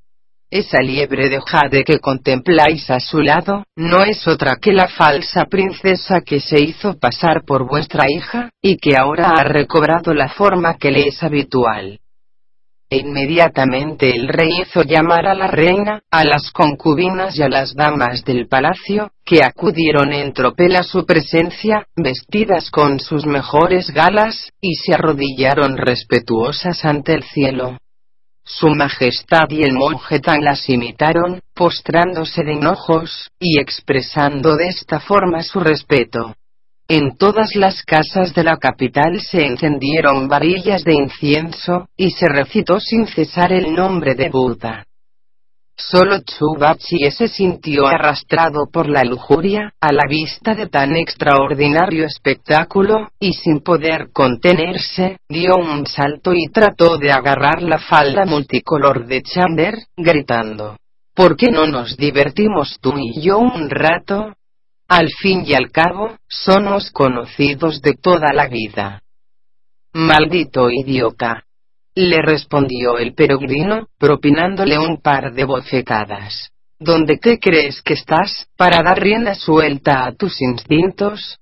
Esa 0.51 0.83
liebre 0.83 1.29
de 1.29 1.41
jade 1.41 1.83
que 1.83 1.97
contempláis 1.97 2.91
a 2.91 2.99
su 2.99 3.21
lado, 3.21 3.63
no 3.75 4.03
es 4.03 4.27
otra 4.27 4.57
que 4.61 4.71
la 4.71 4.87
falsa 4.87 5.45
princesa 5.45 6.21
que 6.21 6.39
se 6.39 6.61
hizo 6.61 6.99
pasar 6.99 7.43
por 7.43 7.67
vuestra 7.67 8.05
hija, 8.07 8.51
y 8.61 8.77
que 8.77 8.95
ahora 8.95 9.31
ha 9.35 9.43
recobrado 9.43 10.13
la 10.13 10.29
forma 10.29 10.77
que 10.77 10.91
le 10.91 11.07
es 11.07 11.23
habitual. 11.23 12.01
E 12.89 12.97
inmediatamente 12.97 14.15
el 14.15 14.27
rey 14.27 14.61
hizo 14.61 14.83
llamar 14.83 15.25
a 15.25 15.33
la 15.33 15.47
reina, 15.47 16.03
a 16.11 16.23
las 16.23 16.51
concubinas 16.51 17.35
y 17.37 17.41
a 17.41 17.49
las 17.49 17.73
damas 17.73 18.23
del 18.23 18.47
palacio, 18.47 19.11
que 19.25 19.43
acudieron 19.43 20.13
en 20.13 20.33
tropel 20.33 20.75
a 20.75 20.83
su 20.83 21.05
presencia, 21.05 21.87
vestidas 21.95 22.69
con 22.69 22.99
sus 22.99 23.25
mejores 23.25 23.89
galas, 23.89 24.51
y 24.61 24.75
se 24.75 24.93
arrodillaron 24.93 25.77
respetuosas 25.77 26.85
ante 26.85 27.13
el 27.13 27.23
cielo. 27.23 27.77
Su 28.43 28.69
Majestad 28.69 29.49
y 29.49 29.63
el 29.63 29.73
monje 29.73 30.19
Tan 30.19 30.43
las 30.43 30.69
imitaron, 30.69 31.41
postrándose 31.55 32.43
de 32.43 32.53
enojos, 32.53 33.31
y 33.39 33.59
expresando 33.59 34.55
de 34.55 34.67
esta 34.67 34.99
forma 34.99 35.41
su 35.41 35.59
respeto. 35.59 36.35
En 36.87 37.17
todas 37.17 37.55
las 37.55 37.81
casas 37.81 38.35
de 38.35 38.43
la 38.43 38.57
capital 38.57 39.19
se 39.19 39.43
encendieron 39.43 40.27
varillas 40.27 40.83
de 40.83 40.93
incienso, 40.93 41.89
y 41.97 42.11
se 42.11 42.27
recitó 42.27 42.79
sin 42.79 43.07
cesar 43.07 43.51
el 43.51 43.73
nombre 43.73 44.13
de 44.13 44.29
Buda. 44.29 44.85
Solo 45.75 46.19
Chubachi 46.21 47.09
se 47.09 47.27
sintió 47.27 47.87
arrastrado 47.87 48.67
por 48.71 48.87
la 48.87 49.03
lujuria, 49.03 49.73
a 49.81 49.91
la 49.91 50.03
vista 50.07 50.53
de 50.53 50.67
tan 50.67 50.95
extraordinario 50.95 52.05
espectáculo, 52.05 53.09
y 53.19 53.33
sin 53.33 53.61
poder 53.61 54.11
contenerse, 54.13 55.17
dio 55.27 55.55
un 55.57 55.87
salto 55.87 56.33
y 56.35 56.49
trató 56.49 56.99
de 56.99 57.11
agarrar 57.11 57.63
la 57.63 57.79
falda 57.79 58.25
multicolor 58.25 59.07
de 59.07 59.23
Chamber, 59.23 59.73
gritando. 59.97 60.77
¿Por 61.15 61.35
qué 61.35 61.49
no 61.49 61.65
nos 61.65 61.97
divertimos 61.97 62.77
tú 62.79 62.93
y 62.95 63.21
yo 63.21 63.39
un 63.39 63.69
rato? 63.71 64.33
Al 64.87 65.09
fin 65.09 65.43
y 65.45 65.53
al 65.53 65.71
cabo, 65.71 66.17
somos 66.27 66.91
conocidos 66.91 67.81
de 67.81 67.93
toda 67.93 68.33
la 68.33 68.47
vida. 68.47 69.01
Maldito 69.93 70.69
idiota 70.69 71.45
le 71.95 72.21
respondió 72.21 72.97
el 72.97 73.13
peregrino, 73.13 73.87
propinándole 73.97 74.77
un 74.77 75.01
par 75.01 75.33
de 75.33 75.45
bofetadas. 75.45 76.51
¿Dónde 76.77 77.17
te 77.17 77.39
crees 77.39 77.81
que 77.81 77.93
estás, 77.93 78.47
para 78.57 78.83
dar 78.83 78.99
rienda 78.99 79.33
suelta 79.33 80.05
a 80.05 80.13
tus 80.13 80.41
instintos? 80.41 81.39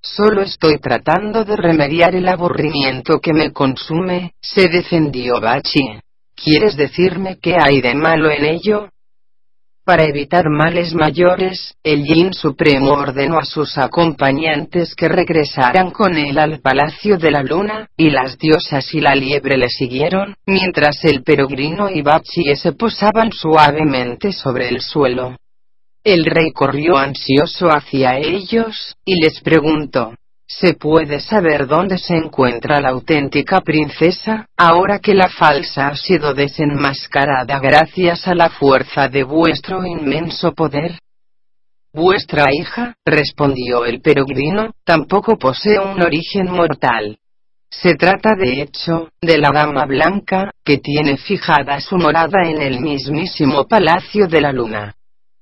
Solo 0.00 0.40
estoy 0.40 0.78
tratando 0.78 1.44
de 1.44 1.54
remediar 1.54 2.14
el 2.14 2.28
aburrimiento 2.28 3.20
que 3.20 3.34
me 3.34 3.52
consume, 3.52 4.32
se 4.40 4.68
defendió 4.68 5.38
Bachi. 5.38 6.00
¿Quieres 6.34 6.76
decirme 6.76 7.38
qué 7.38 7.56
hay 7.60 7.82
de 7.82 7.94
malo 7.94 8.30
en 8.30 8.44
ello? 8.46 8.88
Para 9.88 10.04
evitar 10.04 10.50
males 10.50 10.92
mayores, 10.92 11.74
el 11.82 12.04
Yin 12.04 12.34
Supremo 12.34 12.90
ordenó 12.90 13.38
a 13.38 13.46
sus 13.46 13.78
acompañantes 13.78 14.94
que 14.94 15.08
regresaran 15.08 15.92
con 15.92 16.14
él 16.18 16.36
al 16.36 16.60
Palacio 16.60 17.16
de 17.16 17.30
la 17.30 17.42
Luna, 17.42 17.88
y 17.96 18.10
las 18.10 18.36
diosas 18.36 18.92
y 18.92 19.00
la 19.00 19.14
liebre 19.14 19.56
le 19.56 19.70
siguieron, 19.70 20.34
mientras 20.44 21.02
el 21.04 21.22
peregrino 21.22 21.88
y 21.88 22.02
Bachi 22.02 22.54
se 22.54 22.72
posaban 22.72 23.32
suavemente 23.32 24.30
sobre 24.30 24.68
el 24.68 24.82
suelo. 24.82 25.38
El 26.04 26.26
rey 26.26 26.52
corrió 26.52 26.98
ansioso 26.98 27.68
hacia 27.68 28.18
ellos, 28.18 28.94
y 29.06 29.18
les 29.22 29.40
preguntó, 29.40 30.12
¿Se 30.50 30.72
puede 30.72 31.20
saber 31.20 31.66
dónde 31.66 31.98
se 31.98 32.16
encuentra 32.16 32.80
la 32.80 32.88
auténtica 32.88 33.60
princesa, 33.60 34.46
ahora 34.56 34.98
que 34.98 35.12
la 35.12 35.28
falsa 35.28 35.88
ha 35.88 35.94
sido 35.94 36.32
desenmascarada 36.32 37.60
gracias 37.60 38.26
a 38.26 38.34
la 38.34 38.48
fuerza 38.48 39.08
de 39.08 39.24
vuestro 39.24 39.84
inmenso 39.84 40.54
poder? 40.54 40.98
Vuestra 41.92 42.46
hija, 42.50 42.94
respondió 43.04 43.84
el 43.84 44.00
peregrino, 44.00 44.70
tampoco 44.84 45.36
posee 45.36 45.78
un 45.78 46.00
origen 46.00 46.50
mortal. 46.50 47.18
Se 47.70 47.94
trata 47.96 48.34
de 48.34 48.62
hecho, 48.62 49.10
de 49.20 49.36
la 49.36 49.50
dama 49.52 49.84
blanca, 49.84 50.50
que 50.64 50.78
tiene 50.78 51.18
fijada 51.18 51.78
su 51.80 51.96
morada 51.98 52.40
en 52.46 52.62
el 52.62 52.80
mismísimo 52.80 53.66
Palacio 53.68 54.26
de 54.26 54.40
la 54.40 54.52
Luna. 54.52 54.94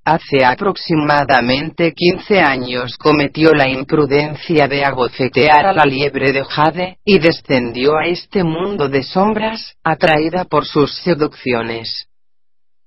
Hace 0.08 0.44
aproximadamente 0.44 1.92
15 1.92 2.38
años 2.38 2.96
cometió 2.96 3.50
la 3.50 3.68
imprudencia 3.68 4.68
de 4.68 4.84
agofetear 4.84 5.66
a 5.66 5.72
la 5.72 5.82
liebre 5.82 6.30
de 6.30 6.44
Jade, 6.44 6.98
y 7.04 7.18
descendió 7.18 7.96
a 7.96 8.06
este 8.06 8.44
mundo 8.44 8.88
de 8.88 9.02
sombras, 9.02 9.74
atraída 9.82 10.44
por 10.44 10.64
sus 10.64 10.94
seducciones. 10.98 12.06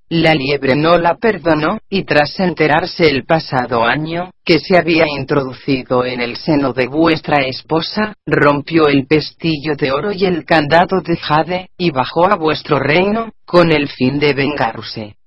La 0.07 0.33
liebre 0.33 0.77
no 0.77 0.97
la 0.97 1.17
perdonó, 1.17 1.79
y 1.89 2.05
tras 2.05 2.39
enterarse 2.39 3.09
el 3.09 3.25
pasado 3.25 3.83
año, 3.83 4.31
que 4.45 4.59
se 4.59 4.77
había 4.77 5.03
introducido 5.05 6.05
en 6.05 6.21
el 6.21 6.37
seno 6.37 6.71
de 6.71 6.87
vuestra 6.87 7.45
esposa, 7.45 8.13
rompió 8.25 8.87
el 8.87 9.07
pestillo 9.07 9.75
de 9.75 9.91
oro 9.91 10.13
y 10.13 10.23
el 10.23 10.45
candado 10.45 11.01
de 11.01 11.17
jade, 11.17 11.67
y 11.77 11.91
bajó 11.91 12.31
a 12.31 12.37
vuestro 12.37 12.79
reino, 12.79 13.33
con 13.45 13.73
el 13.73 13.89
fin 13.89 14.19
de 14.19 14.33
vengarse. 14.33 15.18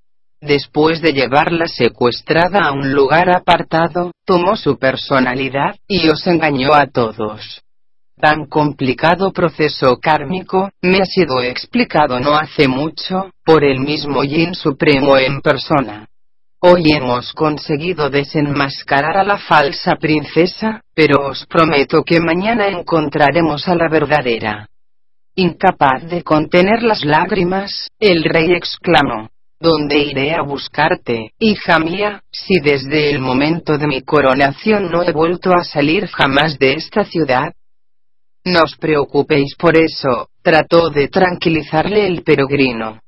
Después 0.42 1.00
de 1.00 1.12
llevarla 1.12 1.68
secuestrada 1.68 2.66
a 2.66 2.72
un 2.72 2.92
lugar 2.92 3.30
apartado, 3.30 4.10
tomó 4.26 4.56
su 4.56 4.76
personalidad, 4.76 5.76
y 5.86 6.08
os 6.08 6.26
engañó 6.26 6.74
a 6.74 6.86
todos. 6.88 7.62
Tan 8.20 8.46
complicado 8.46 9.32
proceso 9.32 9.98
kármico, 10.02 10.70
me 10.82 10.98
ha 10.98 11.04
sido 11.04 11.40
explicado 11.42 12.18
no 12.18 12.34
hace 12.34 12.66
mucho, 12.66 13.30
por 13.44 13.62
el 13.62 13.78
mismo 13.78 14.24
Yin 14.24 14.56
Supremo 14.56 15.16
en 15.16 15.42
persona. 15.42 16.08
Hoy 16.58 16.90
hemos 16.92 17.32
conseguido 17.32 18.10
desenmascarar 18.10 19.18
a 19.18 19.24
la 19.24 19.38
falsa 19.38 19.94
princesa, 19.94 20.80
pero 20.92 21.28
os 21.28 21.46
prometo 21.46 22.02
que 22.02 22.18
mañana 22.18 22.66
encontraremos 22.66 23.68
a 23.68 23.76
la 23.76 23.88
verdadera. 23.88 24.68
Incapaz 25.36 26.08
de 26.10 26.24
contener 26.24 26.82
las 26.82 27.04
lágrimas, 27.04 27.88
el 28.00 28.24
rey 28.24 28.52
exclamó. 28.54 29.28
¿Dónde 29.62 29.96
iré 29.98 30.34
a 30.34 30.42
buscarte, 30.42 31.34
hija 31.38 31.78
mía, 31.78 32.24
si 32.32 32.58
desde 32.58 33.10
el 33.10 33.20
momento 33.20 33.78
de 33.78 33.86
mi 33.86 34.02
coronación 34.02 34.90
no 34.90 35.04
he 35.04 35.12
vuelto 35.12 35.52
a 35.52 35.62
salir 35.62 36.08
jamás 36.08 36.58
de 36.58 36.72
esta 36.72 37.04
ciudad? 37.04 37.52
No 38.44 38.64
os 38.64 38.76
preocupéis 38.76 39.54
por 39.54 39.76
eso, 39.76 40.30
trató 40.42 40.90
de 40.90 41.06
tranquilizarle 41.06 42.08
el 42.08 42.24
peregrino. 42.24 42.98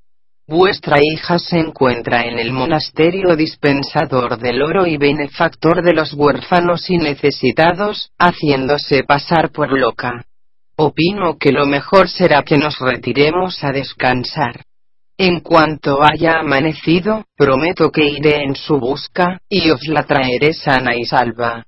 Vuestra 0.47 0.99
hija 1.03 1.41
se 1.41 1.59
encuentra 1.59 2.23
en 2.23 2.39
el 2.39 2.53
monasterio 2.53 3.35
dispensador 3.35 4.39
del 4.39 4.63
oro 4.63 4.87
y 4.87 4.97
benefactor 4.97 5.83
de 5.83 5.93
los 5.93 6.13
huérfanos 6.13 6.89
y 6.89 6.99
necesitados, 6.99 8.13
haciéndose 8.17 9.03
pasar 9.03 9.51
por 9.51 9.77
loca. 9.77 10.25
Opino 10.77 11.37
que 11.37 11.51
lo 11.51 11.67
mejor 11.67 12.09
será 12.09 12.45
que 12.45 12.59
nos 12.59 12.79
retiremos 12.79 13.65
a 13.65 13.73
descansar. 13.73 14.63
En 15.17 15.41
cuanto 15.41 16.01
haya 16.03 16.41
amanecido, 16.41 17.25
prometo 17.37 17.91
que 17.91 18.05
iré 18.05 18.43
en 18.43 18.57
su 18.57 18.81
busca, 18.81 19.39
y 19.49 19.71
os 19.71 19.87
la 19.87 20.03
traeré 20.03 20.53
sana 20.53 20.97
y 20.97 21.05
salva. 21.05 21.65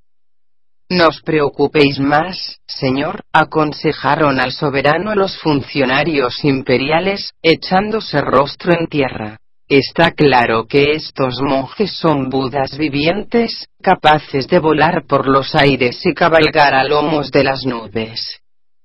No 0.89 1.09
os 1.09 1.21
preocupéis 1.23 2.01
más, 2.01 2.59
señor, 2.67 3.23
aconsejaron 3.33 4.41
al 4.41 4.53
soberano 4.53 5.15
los 5.15 5.39
funcionarios 5.39 6.45
imperiales, 6.45 7.33
echándose 7.43 8.21
rostro 8.21 8.73
en 8.73 8.87
tierra. 8.87 9.39
Está 9.69 10.13
claro 10.13 10.67
que 10.67 10.93
estos 10.93 11.41
monjes 11.41 11.93
son 11.97 12.29
budas 12.31 12.79
vivientes, 12.79 13.67
capaces 13.83 14.47
de 14.47 14.61
volar 14.61 15.05
por 15.09 15.29
los 15.29 15.57
aires 15.57 16.05
y 16.07 16.15
cabalgar 16.15 16.75
a 16.75 16.85
lomos 16.85 17.33
de 17.33 17.43
las 17.43 17.65
nubes. 17.65 18.41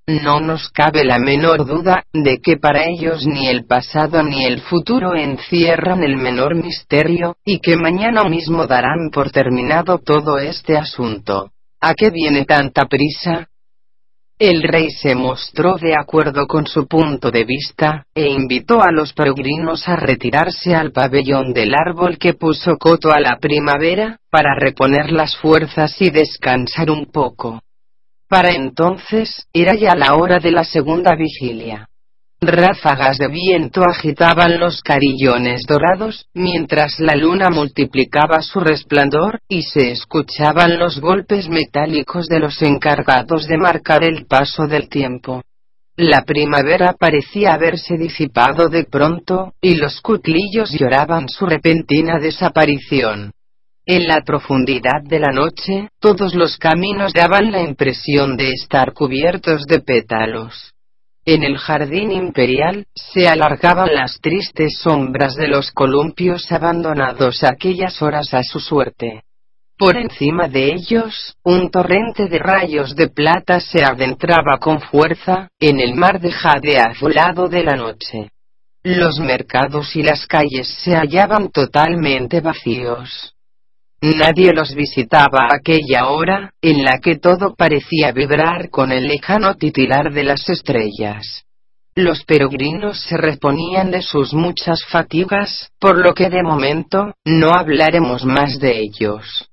No 0.08 0.40
nos 0.40 0.70
cabe 0.70 1.06
la 1.06 1.20
menor 1.20 1.66
duda 1.66 2.04
de 2.12 2.40
que 2.40 2.58
para 2.58 2.86
ellos 2.86 3.26
ni 3.26 3.48
el 3.48 3.66
pasado 3.66 4.24
ni 4.24 4.46
el 4.46 4.62
futuro 4.62 5.16
encierran 5.16 6.04
el 6.04 6.18
menor 6.18 6.56
misterio, 6.56 7.38
y 7.46 7.60
que 7.60 7.78
mañana 7.78 8.24
mismo 8.24 8.66
darán 8.66 9.10
por 9.12 9.32
terminado 9.32 10.00
todo 10.00 10.40
este 10.40 10.76
asunto. 10.76 11.52
¿A 11.80 11.94
qué 11.94 12.10
viene 12.10 12.46
tanta 12.46 12.86
prisa? 12.86 13.48
El 14.40 14.64
rey 14.64 14.90
se 14.90 15.14
mostró 15.14 15.76
de 15.76 15.94
acuerdo 15.96 16.48
con 16.48 16.66
su 16.66 16.88
punto 16.88 17.30
de 17.30 17.44
vista, 17.44 18.08
e 18.16 18.28
invitó 18.28 18.82
a 18.82 18.92
los 18.92 19.14
peregrinos 19.14 19.88
a 19.88 19.96
retirarse 19.96 20.74
al 20.74 20.92
pabellón 20.92 21.54
del 21.54 21.76
árbol 21.76 22.18
que 22.18 22.34
puso 22.34 22.78
coto 22.78 23.12
a 23.12 23.20
la 23.20 23.38
primavera, 23.40 24.18
para 24.32 24.56
reponer 24.56 25.12
las 25.12 25.38
fuerzas 25.38 25.96
y 26.02 26.10
descansar 26.10 26.90
un 26.90 27.06
poco. 27.12 27.62
Para 28.32 28.54
entonces, 28.54 29.46
era 29.52 29.76
ya 29.76 29.94
la 29.94 30.16
hora 30.16 30.40
de 30.40 30.52
la 30.52 30.64
segunda 30.64 31.18
vigilia. 31.18 31.90
Ráfagas 32.40 33.18
de 33.18 33.28
viento 33.28 33.82
agitaban 33.84 34.58
los 34.58 34.82
carillones 34.82 35.64
dorados, 35.68 36.28
mientras 36.34 36.98
la 37.02 37.14
luna 37.16 37.50
multiplicaba 37.50 38.42
su 38.42 38.62
resplandor, 38.62 39.42
y 39.50 39.64
se 39.64 39.92
escuchaban 39.92 40.80
los 40.80 41.02
golpes 41.02 41.50
metálicos 41.50 42.28
de 42.28 42.40
los 42.40 42.62
encargados 42.62 43.48
de 43.48 43.58
marcar 43.58 44.06
el 44.06 44.26
paso 44.28 44.66
del 44.66 44.88
tiempo. 44.88 45.42
La 45.98 46.22
primavera 46.22 46.96
parecía 46.98 47.54
haberse 47.54 47.98
disipado 47.98 48.70
de 48.70 48.86
pronto, 48.86 49.56
y 49.60 49.76
los 49.76 50.00
cuclillos 50.00 50.72
lloraban 50.72 51.28
su 51.28 51.46
repentina 51.46 52.18
desaparición. 52.18 53.34
En 53.94 54.08
la 54.08 54.22
profundidad 54.22 55.02
de 55.04 55.20
la 55.20 55.34
noche, 55.34 55.90
todos 56.00 56.34
los 56.34 56.56
caminos 56.56 57.12
daban 57.12 57.52
la 57.52 57.62
impresión 57.62 58.38
de 58.38 58.52
estar 58.52 58.94
cubiertos 58.94 59.66
de 59.66 59.82
pétalos. 59.82 60.72
En 61.26 61.44
el 61.44 61.58
jardín 61.58 62.10
imperial, 62.14 62.86
se 62.96 63.28
alargaban 63.28 63.94
las 63.94 64.22
tristes 64.22 64.80
sombras 64.82 65.36
de 65.36 65.50
los 65.50 65.72
columpios 65.72 66.50
abandonados 66.54 67.44
aquellas 67.44 68.02
horas 68.02 68.34
a 68.34 68.44
su 68.44 68.62
suerte. 68.62 69.24
Por 69.78 69.98
encima 69.98 70.48
de 70.48 70.74
ellos, 70.74 71.36
un 71.44 71.70
torrente 71.70 72.28
de 72.30 72.40
rayos 72.40 72.96
de 72.96 73.10
plata 73.10 73.60
se 73.60 73.84
adentraba 73.84 74.58
con 74.58 74.80
fuerza, 74.80 75.50
en 75.60 75.82
el 75.82 75.96
mar 75.96 76.22
de 76.22 76.32
jade 76.32 76.80
azulado 76.80 77.50
de 77.50 77.64
la 77.66 77.76
noche. 77.76 78.30
Los 78.84 79.20
mercados 79.20 79.98
y 79.98 80.02
las 80.02 80.26
calles 80.28 80.80
se 80.82 80.96
hallaban 80.96 81.50
totalmente 81.52 82.40
vacíos. 82.40 83.36
Nadie 84.02 84.52
los 84.54 84.74
visitaba 84.74 85.44
a 85.44 85.58
aquella 85.58 86.08
hora, 86.08 86.54
en 86.60 86.84
la 86.84 86.98
que 87.00 87.18
todo 87.18 87.54
parecía 87.56 88.12
vibrar 88.12 88.72
con 88.72 88.92
el 88.92 89.08
lejano 89.08 89.56
titilar 89.56 90.12
de 90.12 90.24
las 90.24 90.50
estrellas. 90.50 91.46
Los 91.94 92.24
peregrinos 92.24 93.00
se 93.04 93.16
reponían 93.16 93.92
de 93.92 94.02
sus 94.02 94.34
muchas 94.34 94.84
fatigas, 94.90 95.72
por 95.80 95.98
lo 95.98 96.14
que 96.14 96.30
de 96.30 96.42
momento, 96.42 97.14
no 97.26 97.52
hablaremos 97.54 98.26
más 98.26 98.60
de 98.60 98.80
ellos. 98.80 99.51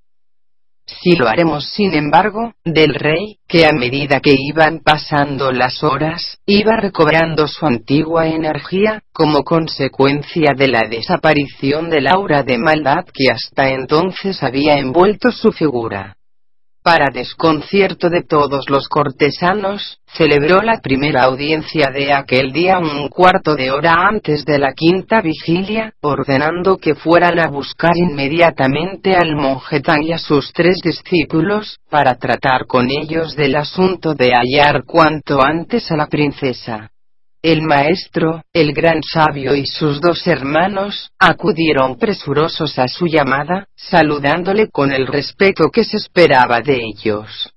Si 0.88 1.16
lo 1.16 1.28
haremos 1.28 1.68
sin 1.68 1.94
embargo, 1.94 2.54
del 2.64 2.94
rey, 2.94 3.38
que 3.46 3.66
a 3.66 3.72
medida 3.72 4.20
que 4.20 4.34
iban 4.36 4.80
pasando 4.80 5.52
las 5.52 5.84
horas, 5.84 6.38
iba 6.46 6.76
recobrando 6.76 7.46
su 7.46 7.66
antigua 7.66 8.26
energía, 8.26 9.02
como 9.12 9.44
consecuencia 9.44 10.54
de 10.56 10.68
la 10.68 10.88
desaparición 10.88 11.90
del 11.90 12.08
aura 12.08 12.42
de 12.42 12.58
maldad 12.58 13.04
que 13.12 13.30
hasta 13.30 13.68
entonces 13.68 14.42
había 14.42 14.78
envuelto 14.78 15.30
su 15.30 15.52
figura. 15.52 16.17
Para 16.88 17.10
desconcierto 17.12 18.08
de 18.08 18.22
todos 18.22 18.70
los 18.70 18.88
cortesanos, 18.88 20.00
celebró 20.06 20.62
la 20.62 20.80
primera 20.80 21.24
audiencia 21.24 21.90
de 21.92 22.14
aquel 22.14 22.50
día 22.50 22.78
un 22.78 23.08
cuarto 23.08 23.54
de 23.54 23.70
hora 23.70 24.08
antes 24.08 24.46
de 24.46 24.58
la 24.58 24.72
quinta 24.72 25.20
vigilia, 25.20 25.92
ordenando 26.00 26.78
que 26.78 26.94
fueran 26.94 27.40
a 27.40 27.48
buscar 27.48 27.92
inmediatamente 27.94 29.14
al 29.14 29.36
monje 29.36 29.82
y 30.00 30.12
a 30.12 30.16
sus 30.16 30.50
tres 30.54 30.78
discípulos, 30.82 31.76
para 31.90 32.14
tratar 32.14 32.64
con 32.66 32.88
ellos 32.90 33.36
del 33.36 33.56
asunto 33.56 34.14
de 34.14 34.32
hallar 34.32 34.84
cuanto 34.86 35.42
antes 35.42 35.92
a 35.92 35.96
la 35.98 36.06
princesa. 36.06 36.88
El 37.42 37.62
maestro, 37.62 38.42
el 38.52 38.72
gran 38.72 39.00
sabio 39.02 39.54
y 39.54 39.64
sus 39.64 40.00
dos 40.00 40.26
hermanos, 40.26 41.10
acudieron 41.20 41.96
presurosos 41.96 42.78
a 42.80 42.88
su 42.88 43.06
llamada, 43.06 43.68
saludándole 43.76 44.70
con 44.70 44.90
el 44.90 45.06
respeto 45.06 45.70
que 45.70 45.84
se 45.84 45.98
esperaba 45.98 46.60
de 46.60 46.80
ellos. 46.82 47.52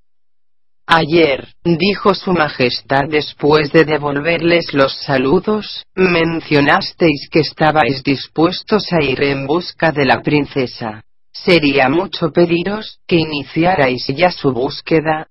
Ayer, 0.86 1.48
dijo 1.64 2.14
su 2.14 2.32
Majestad 2.34 3.06
después 3.10 3.72
de 3.72 3.86
devolverles 3.86 4.74
los 4.74 4.94
saludos, 5.04 5.86
mencionasteis 5.96 7.28
que 7.32 7.40
estabais 7.40 8.04
dispuestos 8.04 8.84
a 8.92 9.04
ir 9.04 9.24
en 9.24 9.48
busca 9.48 9.92
de 9.92 10.06
la 10.06 10.22
princesa. 10.22 11.04
Sería 11.32 11.90
mucho 11.90 12.32
pediros 12.32 13.00
que 13.08 13.16
iniciarais 13.16 14.06
ya 14.16 14.32
su 14.32 14.52
búsqueda, 14.52 15.28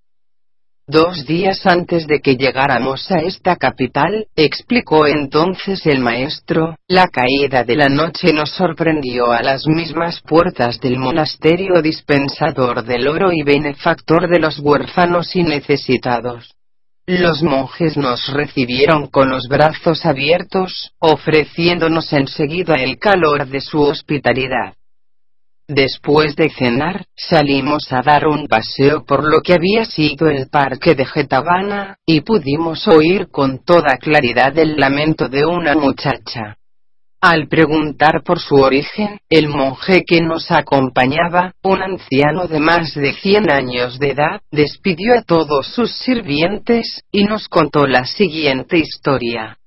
Dos 0.91 1.25
días 1.25 1.67
antes 1.67 2.09
de 2.09 2.19
que 2.19 2.35
llegáramos 2.35 3.13
a 3.13 3.21
esta 3.21 3.55
capital, 3.55 4.27
explicó 4.35 5.07
entonces 5.07 5.87
el 5.87 6.01
maestro, 6.01 6.75
la 6.89 7.07
caída 7.07 7.63
de 7.63 7.77
la 7.77 7.89
noche 7.89 8.33
nos 8.33 8.51
sorprendió 8.51 9.31
a 9.31 9.41
las 9.41 9.69
mismas 9.69 10.21
puertas 10.21 10.81
del 10.81 10.99
monasterio 10.99 11.81
dispensador 11.81 12.83
del 12.83 13.07
oro 13.07 13.31
y 13.31 13.45
benefactor 13.45 14.29
de 14.29 14.41
los 14.41 14.59
huérfanos 14.59 15.37
y 15.37 15.45
necesitados. 15.45 16.57
Los 17.07 17.41
monjes 17.45 17.97
nos 17.97 18.27
recibieron 18.33 19.07
con 19.07 19.31
los 19.31 19.47
brazos 19.47 20.05
abiertos, 20.05 20.91
ofreciéndonos 20.99 22.13
enseguida 22.13 22.75
el 22.75 22.99
calor 22.99 23.47
de 23.47 23.61
su 23.61 23.81
hospitalidad. 23.81 24.75
Después 25.73 26.35
de 26.35 26.51
cenar, 26.51 27.05
salimos 27.15 27.93
a 27.93 28.03
dar 28.03 28.27
un 28.27 28.49
paseo 28.49 29.05
por 29.05 29.23
lo 29.23 29.41
que 29.41 29.53
había 29.53 29.85
sido 29.85 30.27
el 30.27 30.49
parque 30.49 30.97
de 30.97 31.07
Getavana, 31.07 31.97
y 32.05 32.23
pudimos 32.23 32.89
oír 32.89 33.29
con 33.31 33.65
toda 33.65 33.97
claridad 33.99 34.59
el 34.59 34.75
lamento 34.75 35.29
de 35.29 35.47
una 35.47 35.77
muchacha. 35.77 36.57
Al 37.21 37.47
preguntar 37.47 38.25
por 38.25 38.41
su 38.41 38.57
origen, 38.57 39.21
el 39.29 39.47
monje 39.47 40.03
que 40.05 40.21
nos 40.21 40.51
acompañaba, 40.51 41.53
un 41.63 41.81
anciano 41.81 42.49
de 42.49 42.59
más 42.59 42.93
de 42.93 43.13
cien 43.13 43.49
años 43.49 44.01
de 44.01 44.11
edad, 44.11 44.41
despidió 44.51 45.17
a 45.17 45.23
todos 45.23 45.69
sus 45.69 45.93
sirvientes, 45.99 47.03
y 47.13 47.27
nos 47.27 47.47
contó 47.47 47.87
la 47.87 48.07
siguiente 48.07 48.77
historia. 48.77 49.60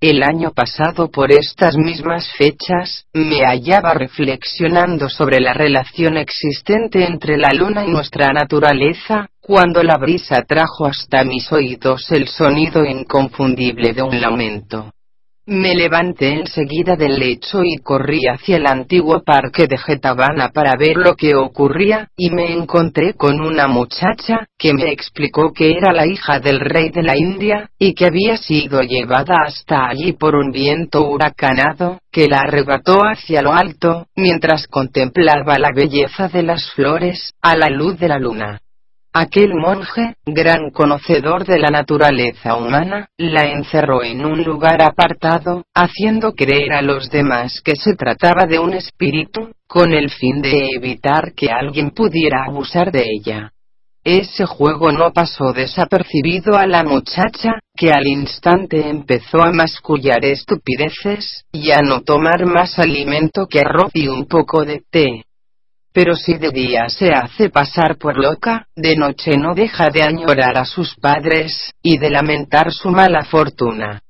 El 0.00 0.22
año 0.22 0.52
pasado 0.52 1.10
por 1.10 1.32
estas 1.32 1.74
mismas 1.78 2.30
fechas, 2.36 3.06
me 3.14 3.40
hallaba 3.46 3.94
reflexionando 3.94 5.08
sobre 5.08 5.40
la 5.40 5.54
relación 5.54 6.18
existente 6.18 7.06
entre 7.06 7.38
la 7.38 7.48
luna 7.54 7.86
y 7.86 7.90
nuestra 7.90 8.28
naturaleza, 8.28 9.30
cuando 9.40 9.82
la 9.82 9.96
brisa 9.96 10.42
trajo 10.46 10.84
hasta 10.84 11.24
mis 11.24 11.50
oídos 11.50 12.10
el 12.12 12.28
sonido 12.28 12.84
inconfundible 12.84 13.94
de 13.94 14.02
un 14.02 14.20
lamento. 14.20 14.92
Me 15.48 15.76
levanté 15.76 16.40
enseguida 16.40 16.96
del 16.96 17.20
lecho 17.20 17.62
y 17.62 17.76
corrí 17.76 18.26
hacia 18.26 18.56
el 18.56 18.66
antiguo 18.66 19.22
parque 19.22 19.68
de 19.68 19.78
Getavana 19.78 20.48
para 20.48 20.74
ver 20.76 20.96
lo 20.96 21.14
que 21.14 21.36
ocurría, 21.36 22.08
y 22.16 22.30
me 22.30 22.52
encontré 22.52 23.14
con 23.14 23.40
una 23.40 23.68
muchacha, 23.68 24.48
que 24.58 24.74
me 24.74 24.90
explicó 24.90 25.52
que 25.52 25.70
era 25.70 25.92
la 25.92 26.04
hija 26.04 26.40
del 26.40 26.58
rey 26.58 26.90
de 26.90 27.04
la 27.04 27.16
India, 27.16 27.70
y 27.78 27.94
que 27.94 28.06
había 28.06 28.36
sido 28.36 28.82
llevada 28.82 29.36
hasta 29.46 29.86
allí 29.86 30.14
por 30.14 30.34
un 30.34 30.50
viento 30.50 31.08
huracanado, 31.08 32.00
que 32.10 32.26
la 32.26 32.38
arrebató 32.38 33.02
hacia 33.02 33.40
lo 33.40 33.52
alto, 33.52 34.08
mientras 34.16 34.66
contemplaba 34.66 35.60
la 35.60 35.70
belleza 35.72 36.28
de 36.28 36.42
las 36.42 36.72
flores, 36.72 37.34
a 37.40 37.56
la 37.56 37.68
luz 37.68 38.00
de 38.00 38.08
la 38.08 38.18
luna. 38.18 38.62
Aquel 39.18 39.54
monje, 39.54 40.16
gran 40.26 40.68
conocedor 40.72 41.46
de 41.46 41.58
la 41.58 41.70
naturaleza 41.70 42.54
humana, 42.54 43.08
la 43.16 43.46
encerró 43.46 44.02
en 44.02 44.22
un 44.26 44.44
lugar 44.44 44.82
apartado, 44.82 45.64
haciendo 45.74 46.34
creer 46.34 46.74
a 46.74 46.82
los 46.82 47.08
demás 47.08 47.62
que 47.64 47.76
se 47.76 47.94
trataba 47.94 48.44
de 48.44 48.58
un 48.58 48.74
espíritu, 48.74 49.52
con 49.66 49.94
el 49.94 50.10
fin 50.10 50.42
de 50.42 50.68
evitar 50.76 51.32
que 51.34 51.48
alguien 51.48 51.92
pudiera 51.92 52.44
abusar 52.44 52.92
de 52.92 53.06
ella. 53.06 53.52
ese 54.04 54.44
juego 54.44 54.92
no 54.92 55.14
pasó 55.14 55.54
desapercibido 55.54 56.54
a 56.54 56.66
la 56.66 56.84
muchacha, 56.84 57.58
que 57.74 57.92
al 57.92 58.06
instante 58.06 58.86
empezó 58.86 59.42
a 59.42 59.50
mascullar 59.50 60.26
estupideces, 60.26 61.46
y 61.52 61.70
a 61.70 61.78
no 61.78 62.02
tomar 62.02 62.44
más 62.44 62.78
alimento 62.78 63.46
que 63.46 63.60
arroz 63.60 63.90
y 63.94 64.08
un 64.08 64.26
poco 64.26 64.66
de 64.66 64.82
té. 64.90 65.25
Pero 65.96 66.14
si 66.14 66.34
de 66.34 66.50
día 66.50 66.90
se 66.90 67.08
hace 67.08 67.48
pasar 67.48 67.96
por 67.96 68.22
loca, 68.22 68.66
de 68.76 68.96
noche 68.96 69.38
no 69.38 69.54
deja 69.54 69.88
de 69.88 70.02
añorar 70.02 70.58
a 70.58 70.66
sus 70.66 70.94
padres, 70.96 71.72
y 71.82 71.96
de 71.96 72.10
lamentar 72.10 72.70
su 72.70 72.90
mala 72.90 73.24
fortuna. 73.24 74.02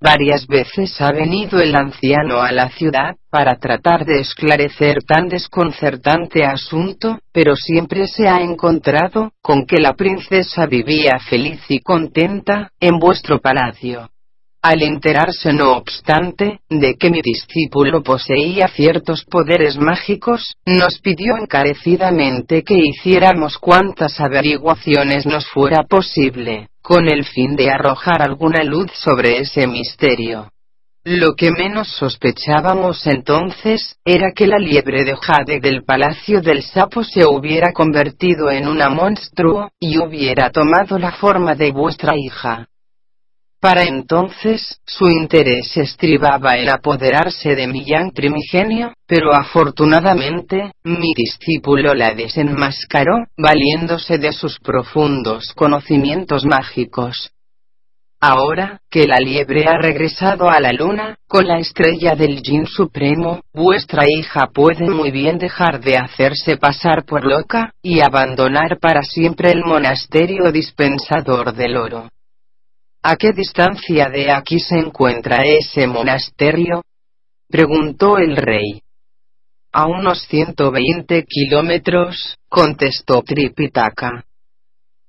Varias 0.00 0.46
veces 0.46 1.00
ha 1.00 1.10
venido 1.10 1.58
el 1.58 1.74
anciano 1.74 2.42
a 2.42 2.52
la 2.52 2.68
ciudad, 2.68 3.16
para 3.28 3.56
tratar 3.56 4.04
de 4.04 4.20
esclarecer 4.20 5.02
tan 5.02 5.26
desconcertante 5.26 6.44
asunto, 6.44 7.18
pero 7.32 7.56
siempre 7.56 8.06
se 8.06 8.28
ha 8.28 8.40
encontrado, 8.40 9.32
con 9.42 9.66
que 9.66 9.80
la 9.80 9.94
princesa 9.94 10.66
vivía 10.66 11.18
feliz 11.28 11.60
y 11.68 11.80
contenta, 11.80 12.70
en 12.78 13.00
vuestro 13.00 13.40
palacio. 13.40 14.11
Al 14.64 14.80
enterarse 14.82 15.52
no 15.52 15.72
obstante, 15.72 16.60
de 16.70 16.94
que 16.94 17.10
mi 17.10 17.20
discípulo 17.20 18.04
poseía 18.04 18.68
ciertos 18.68 19.24
poderes 19.24 19.76
mágicos, 19.76 20.54
nos 20.64 21.00
pidió 21.00 21.36
encarecidamente 21.36 22.62
que 22.62 22.78
hiciéramos 22.78 23.58
cuantas 23.58 24.20
averiguaciones 24.20 25.26
nos 25.26 25.48
fuera 25.48 25.82
posible, 25.82 26.68
con 26.80 27.08
el 27.08 27.24
fin 27.24 27.56
de 27.56 27.70
arrojar 27.70 28.22
alguna 28.22 28.62
luz 28.62 28.92
sobre 28.94 29.38
ese 29.38 29.66
misterio. 29.66 30.52
Lo 31.02 31.34
que 31.34 31.50
menos 31.50 31.88
sospechábamos 31.88 33.04
entonces, 33.08 33.96
era 34.04 34.30
que 34.32 34.46
la 34.46 34.58
liebre 34.58 35.02
de 35.02 35.16
Jade 35.16 35.58
del 35.58 35.82
Palacio 35.82 36.40
del 36.40 36.62
Sapo 36.62 37.02
se 37.02 37.26
hubiera 37.26 37.72
convertido 37.72 38.48
en 38.48 38.68
una 38.68 38.88
monstruo, 38.88 39.70
y 39.80 39.98
hubiera 39.98 40.50
tomado 40.50 41.00
la 41.00 41.10
forma 41.10 41.56
de 41.56 41.72
vuestra 41.72 42.12
hija. 42.16 42.68
Para 43.62 43.84
entonces, 43.84 44.80
su 44.84 45.06
interés 45.06 45.76
estribaba 45.76 46.56
en 46.56 46.68
apoderarse 46.68 47.54
de 47.54 47.68
mi 47.68 47.84
yang 47.84 48.10
primigenio, 48.10 48.92
pero 49.06 49.32
afortunadamente, 49.32 50.72
mi 50.82 51.14
discípulo 51.14 51.94
la 51.94 52.12
desenmascaró, 52.12 53.26
valiéndose 53.36 54.18
de 54.18 54.32
sus 54.32 54.58
profundos 54.58 55.52
conocimientos 55.54 56.44
mágicos. 56.44 57.30
Ahora, 58.20 58.80
que 58.90 59.06
la 59.06 59.18
liebre 59.18 59.64
ha 59.68 59.78
regresado 59.78 60.50
a 60.50 60.58
la 60.58 60.72
luna, 60.72 61.14
con 61.28 61.46
la 61.46 61.60
estrella 61.60 62.16
del 62.16 62.40
Jin 62.42 62.66
Supremo, 62.66 63.42
vuestra 63.54 64.02
hija 64.08 64.48
puede 64.52 64.90
muy 64.90 65.12
bien 65.12 65.38
dejar 65.38 65.78
de 65.80 65.98
hacerse 65.98 66.56
pasar 66.56 67.04
por 67.04 67.24
loca, 67.24 67.72
y 67.80 68.00
abandonar 68.00 68.80
para 68.80 69.02
siempre 69.02 69.52
el 69.52 69.62
monasterio 69.64 70.50
dispensador 70.50 71.54
del 71.54 71.76
oro. 71.76 72.08
¿A 73.04 73.16
qué 73.16 73.32
distancia 73.32 74.08
de 74.10 74.30
aquí 74.30 74.60
se 74.60 74.78
encuentra 74.78 75.42
ese 75.44 75.88
monasterio? 75.88 76.82
preguntó 77.48 78.16
el 78.16 78.36
rey. 78.36 78.80
A 79.72 79.86
unos 79.86 80.22
120 80.28 81.24
kilómetros, 81.24 82.36
contestó 82.48 83.22
Tripitaka. 83.22 84.24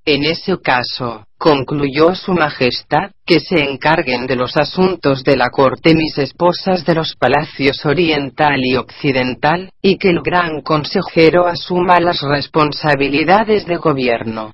En 0.06 0.24
ese 0.24 0.60
caso, 0.60 1.28
concluyó 1.38 2.16
su 2.16 2.34
majestad, 2.34 3.12
que 3.26 3.40
se 3.40 3.64
encarguen 3.64 4.26
de 4.26 4.38
los 4.38 4.58
asuntos 4.58 5.24
de 5.24 5.38
la 5.38 5.52
corte 5.52 5.94
mis 5.94 6.18
esposas 6.18 6.84
de 6.86 6.96
los 6.96 7.16
palacios 7.16 7.86
oriental 7.86 8.60
y 8.64 8.76
occidental, 8.76 9.70
y 9.84 9.98
que 10.00 10.10
el 10.10 10.22
gran 10.24 10.62
consejero 10.62 11.46
asuma 11.46 12.00
las 12.00 12.22
responsabilidades 12.22 13.68
de 13.68 13.78
gobierno. 13.78 14.52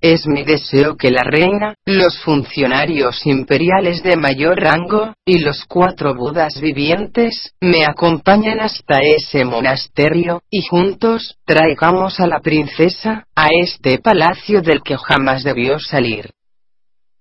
Es 0.00 0.28
mi 0.28 0.44
deseo 0.44 0.96
que 0.96 1.10
la 1.10 1.24
reina, 1.24 1.74
los 1.84 2.20
funcionarios 2.20 3.26
imperiales 3.26 4.02
de 4.04 4.16
mayor 4.16 4.60
rango, 4.60 5.14
y 5.24 5.40
los 5.40 5.64
cuatro 5.64 6.14
budas 6.14 6.60
vivientes, 6.60 7.52
me 7.60 7.84
acompañen 7.84 8.60
hasta 8.60 9.00
ese 9.00 9.44
monasterio, 9.44 10.42
y 10.48 10.62
juntos, 10.62 11.36
traigamos 11.44 12.20
a 12.20 12.28
la 12.28 12.38
princesa, 12.38 13.24
a 13.34 13.48
este 13.60 13.98
palacio 13.98 14.62
del 14.62 14.82
que 14.82 14.96
jamás 14.96 15.42
debió 15.42 15.80
salir. 15.80 16.30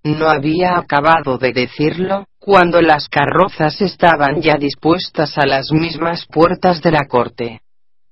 No 0.04 0.30
había 0.30 0.78
acabado 0.78 1.40
de 1.40 1.54
decirlo, 1.54 2.26
cuando 2.38 2.82
las 2.82 3.10
carrozas 3.10 3.82
estaban 3.82 4.42
ya 4.42 4.56
dispuestas 4.56 5.36
a 5.38 5.48
las 5.48 5.72
mismas 5.72 6.28
puertas 6.28 6.82
de 6.84 6.92
la 6.92 7.08
corte. 7.08 7.62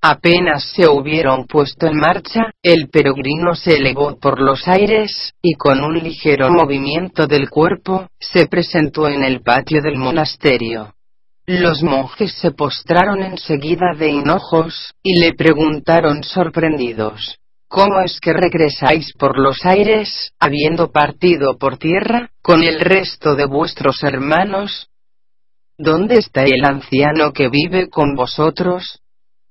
Apenas 0.07 0.71
se 0.75 0.87
hubieron 0.87 1.47
puesto 1.47 1.87
en 1.87 1.97
marcha, 1.97 2.51
el 2.61 2.89
peregrino 2.89 3.55
se 3.55 3.77
elevó 3.77 4.19
por 4.19 4.39
los 4.39 4.67
aires, 4.67 5.33
y 5.41 5.55
con 5.55 5.83
un 5.83 5.97
ligero 5.97 6.51
movimiento 6.51 7.25
del 7.25 7.49
cuerpo, 7.49 8.07
se 8.19 8.45
presentó 8.45 9.07
en 9.07 9.23
el 9.23 9.41
patio 9.41 9.81
del 9.81 9.97
monasterio. 9.97 10.93
Los 11.47 11.81
monjes 11.81 12.33
se 12.33 12.51
postraron 12.51 13.23
enseguida 13.23 13.95
de 13.97 14.09
hinojos, 14.09 14.93
y 15.01 15.19
le 15.19 15.33
preguntaron 15.33 16.23
sorprendidos. 16.23 17.39
¿Cómo 17.67 17.99
es 18.01 18.19
que 18.19 18.33
regresáis 18.33 19.11
por 19.17 19.39
los 19.39 19.65
aires, 19.65 20.33
habiendo 20.39 20.91
partido 20.91 21.57
por 21.57 21.79
tierra, 21.79 22.29
con 22.43 22.61
el 22.61 22.79
resto 22.79 23.35
de 23.35 23.47
vuestros 23.47 24.03
hermanos? 24.03 24.87
¿Dónde 25.79 26.19
está 26.19 26.43
el 26.43 26.63
anciano 26.63 27.33
que 27.33 27.49
vive 27.49 27.89
con 27.89 28.13
vosotros? 28.13 29.01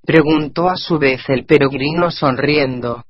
Preguntó 0.04 0.68
a 0.68 0.76
su 0.76 0.98
vez 0.98 1.22
el 1.28 1.46
peregrino 1.46 2.10
sonriendo. 2.10 3.04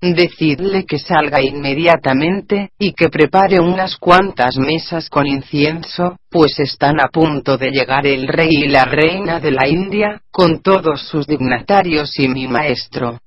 Decidle 0.00 0.84
que 0.84 0.98
salga 0.98 1.40
inmediatamente, 1.40 2.70
y 2.78 2.92
que 2.92 3.08
prepare 3.08 3.58
unas 3.58 3.96
cuantas 3.96 4.58
mesas 4.58 5.08
con 5.08 5.26
incienso, 5.26 6.18
pues 6.30 6.58
están 6.58 7.00
a 7.00 7.08
punto 7.08 7.56
de 7.56 7.70
llegar 7.70 8.06
el 8.06 8.28
rey 8.28 8.50
y 8.50 8.68
la 8.68 8.84
reina 8.84 9.40
de 9.40 9.52
la 9.52 9.66
India, 9.66 10.20
con 10.30 10.60
todos 10.60 11.08
sus 11.08 11.26
dignatarios 11.26 12.18
y 12.18 12.28
mi 12.28 12.46
maestro. 12.46 13.18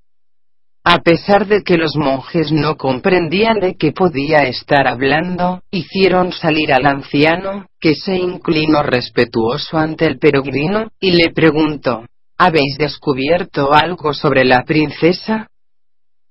A 0.84 0.99
pesar 0.99 1.47
de 1.47 1.64
que 1.64 1.78
los 1.78 1.95
monjes 1.95 2.51
no 2.51 2.76
comprendían 2.76 3.60
de 3.60 3.76
qué 3.76 3.91
podía 3.91 4.43
estar 4.43 4.88
hablando, 4.88 5.62
hicieron 5.72 6.32
salir 6.32 6.72
al 6.72 6.86
anciano, 6.86 7.66
que 7.80 7.95
se 7.95 8.16
inclinó 8.16 8.84
respetuoso 8.84 9.78
ante 9.78 10.05
el 10.05 10.20
peregrino, 10.20 10.89
y 10.99 11.12
le 11.12 11.32
preguntó, 11.34 12.05
¿Habéis 12.42 12.78
descubierto 12.78 13.74
algo 13.74 14.14
sobre 14.14 14.46
la 14.46 14.64
princesa? 14.64 15.48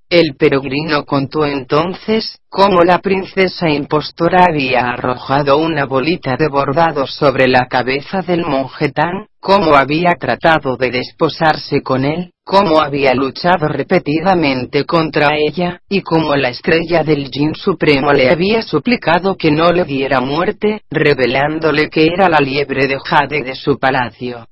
El 0.08 0.36
peregrino 0.38 1.04
contó 1.04 1.44
entonces, 1.44 2.38
cómo 2.48 2.80
la 2.80 3.00
princesa 3.00 3.68
impostora 3.68 4.46
había 4.48 4.88
arrojado 4.88 5.58
una 5.58 5.84
bolita 5.84 6.36
de 6.38 6.48
bordado 6.48 7.06
sobre 7.06 7.46
la 7.46 7.66
cabeza 7.66 8.22
del 8.22 8.46
monje 8.46 8.90
Tan, 8.90 9.26
cómo 9.38 9.74
había 9.74 10.14
tratado 10.18 10.78
de 10.78 10.90
desposarse 10.90 11.82
con 11.82 12.06
él, 12.06 12.30
cómo 12.42 12.80
había 12.80 13.12
luchado 13.12 13.68
repetidamente 13.68 14.86
contra 14.86 15.36
ella, 15.36 15.82
y 15.90 16.00
cómo 16.00 16.36
la 16.36 16.48
estrella 16.48 17.04
del 17.04 17.28
Jin 17.30 17.54
Supremo 17.54 18.14
le 18.14 18.30
había 18.30 18.62
suplicado 18.62 19.36
que 19.36 19.50
no 19.50 19.72
le 19.72 19.84
diera 19.84 20.22
muerte, 20.22 20.80
revelándole 20.90 21.90
que 21.90 22.06
era 22.06 22.30
la 22.30 22.38
liebre 22.38 22.86
de 22.86 22.96
Jade 22.98 23.42
de 23.42 23.54
su 23.54 23.78
palacio. 23.78 24.46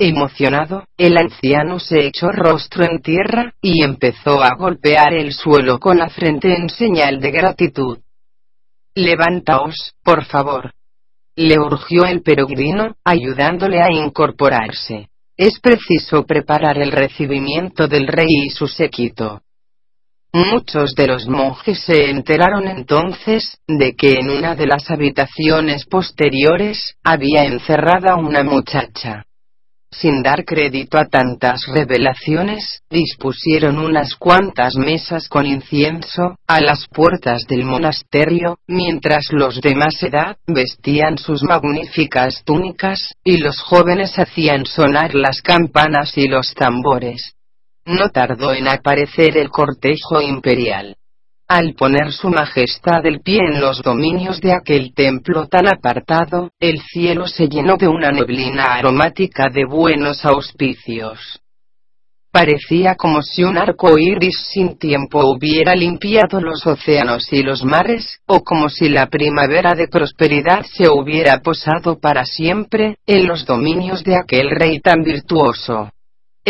Emocionado, 0.00 0.84
el 0.96 1.16
anciano 1.16 1.80
se 1.80 2.06
echó 2.06 2.28
rostro 2.28 2.84
en 2.84 3.02
tierra, 3.02 3.52
y 3.60 3.82
empezó 3.82 4.42
a 4.44 4.54
golpear 4.56 5.12
el 5.12 5.32
suelo 5.32 5.80
con 5.80 5.98
la 5.98 6.08
frente 6.08 6.54
en 6.54 6.68
señal 6.68 7.20
de 7.20 7.32
gratitud. 7.32 7.98
Levantaos, 8.94 9.94
por 10.04 10.24
favor. 10.24 10.72
Le 11.34 11.58
urgió 11.58 12.04
el 12.04 12.22
peregrino, 12.22 12.94
ayudándole 13.04 13.82
a 13.82 13.90
incorporarse. 13.90 15.08
Es 15.36 15.58
preciso 15.58 16.24
preparar 16.24 16.78
el 16.78 16.92
recibimiento 16.92 17.88
del 17.88 18.06
rey 18.06 18.46
y 18.46 18.50
su 18.50 18.68
séquito. 18.68 19.42
Muchos 20.32 20.94
de 20.94 21.06
los 21.08 21.26
monjes 21.26 21.80
se 21.80 22.10
enteraron 22.10 22.68
entonces, 22.68 23.58
de 23.66 23.96
que 23.96 24.14
en 24.14 24.30
una 24.30 24.54
de 24.54 24.66
las 24.66 24.90
habitaciones 24.90 25.86
posteriores, 25.86 26.94
había 27.02 27.44
encerrada 27.44 28.14
una 28.16 28.44
muchacha. 28.44 29.24
Sin 29.90 30.22
dar 30.22 30.44
crédito 30.44 30.98
a 30.98 31.06
tantas 31.06 31.66
revelaciones, 31.66 32.82
dispusieron 32.90 33.78
unas 33.78 34.16
cuantas 34.16 34.76
mesas 34.76 35.28
con 35.28 35.46
incienso, 35.46 36.36
a 36.46 36.60
las 36.60 36.86
puertas 36.88 37.44
del 37.48 37.64
monasterio, 37.64 38.58
mientras 38.66 39.32
los 39.32 39.60
de 39.62 39.74
más 39.74 40.02
edad, 40.02 40.36
vestían 40.46 41.16
sus 41.16 41.42
magníficas 41.42 42.42
túnicas, 42.44 43.14
y 43.24 43.38
los 43.38 43.60
jóvenes 43.60 44.18
hacían 44.18 44.66
sonar 44.66 45.14
las 45.14 45.40
campanas 45.40 46.18
y 46.18 46.28
los 46.28 46.52
tambores. 46.54 47.34
No 47.86 48.10
tardó 48.10 48.52
en 48.52 48.68
aparecer 48.68 49.38
el 49.38 49.48
cortejo 49.48 50.20
imperial. 50.20 50.96
Al 51.50 51.72
poner 51.72 52.12
su 52.12 52.28
majestad 52.28 53.06
el 53.06 53.20
pie 53.22 53.38
en 53.38 53.58
los 53.58 53.80
dominios 53.82 54.38
de 54.42 54.52
aquel 54.52 54.92
templo 54.92 55.46
tan 55.46 55.66
apartado, 55.66 56.50
el 56.60 56.78
cielo 56.82 57.26
se 57.26 57.48
llenó 57.48 57.78
de 57.78 57.88
una 57.88 58.10
neblina 58.10 58.74
aromática 58.74 59.48
de 59.48 59.64
buenos 59.64 60.26
auspicios. 60.26 61.40
Parecía 62.30 62.96
como 62.96 63.22
si 63.22 63.44
un 63.44 63.56
arco 63.56 63.98
iris 63.98 64.38
sin 64.52 64.78
tiempo 64.78 65.22
hubiera 65.24 65.74
limpiado 65.74 66.38
los 66.42 66.66
océanos 66.66 67.32
y 67.32 67.42
los 67.42 67.64
mares, 67.64 68.20
o 68.26 68.44
como 68.44 68.68
si 68.68 68.90
la 68.90 69.06
primavera 69.06 69.74
de 69.74 69.88
prosperidad 69.88 70.66
se 70.70 70.90
hubiera 70.90 71.40
posado 71.40 71.98
para 71.98 72.26
siempre, 72.26 72.96
en 73.06 73.26
los 73.26 73.46
dominios 73.46 74.04
de 74.04 74.16
aquel 74.16 74.50
rey 74.50 74.80
tan 74.80 75.02
virtuoso. 75.02 75.92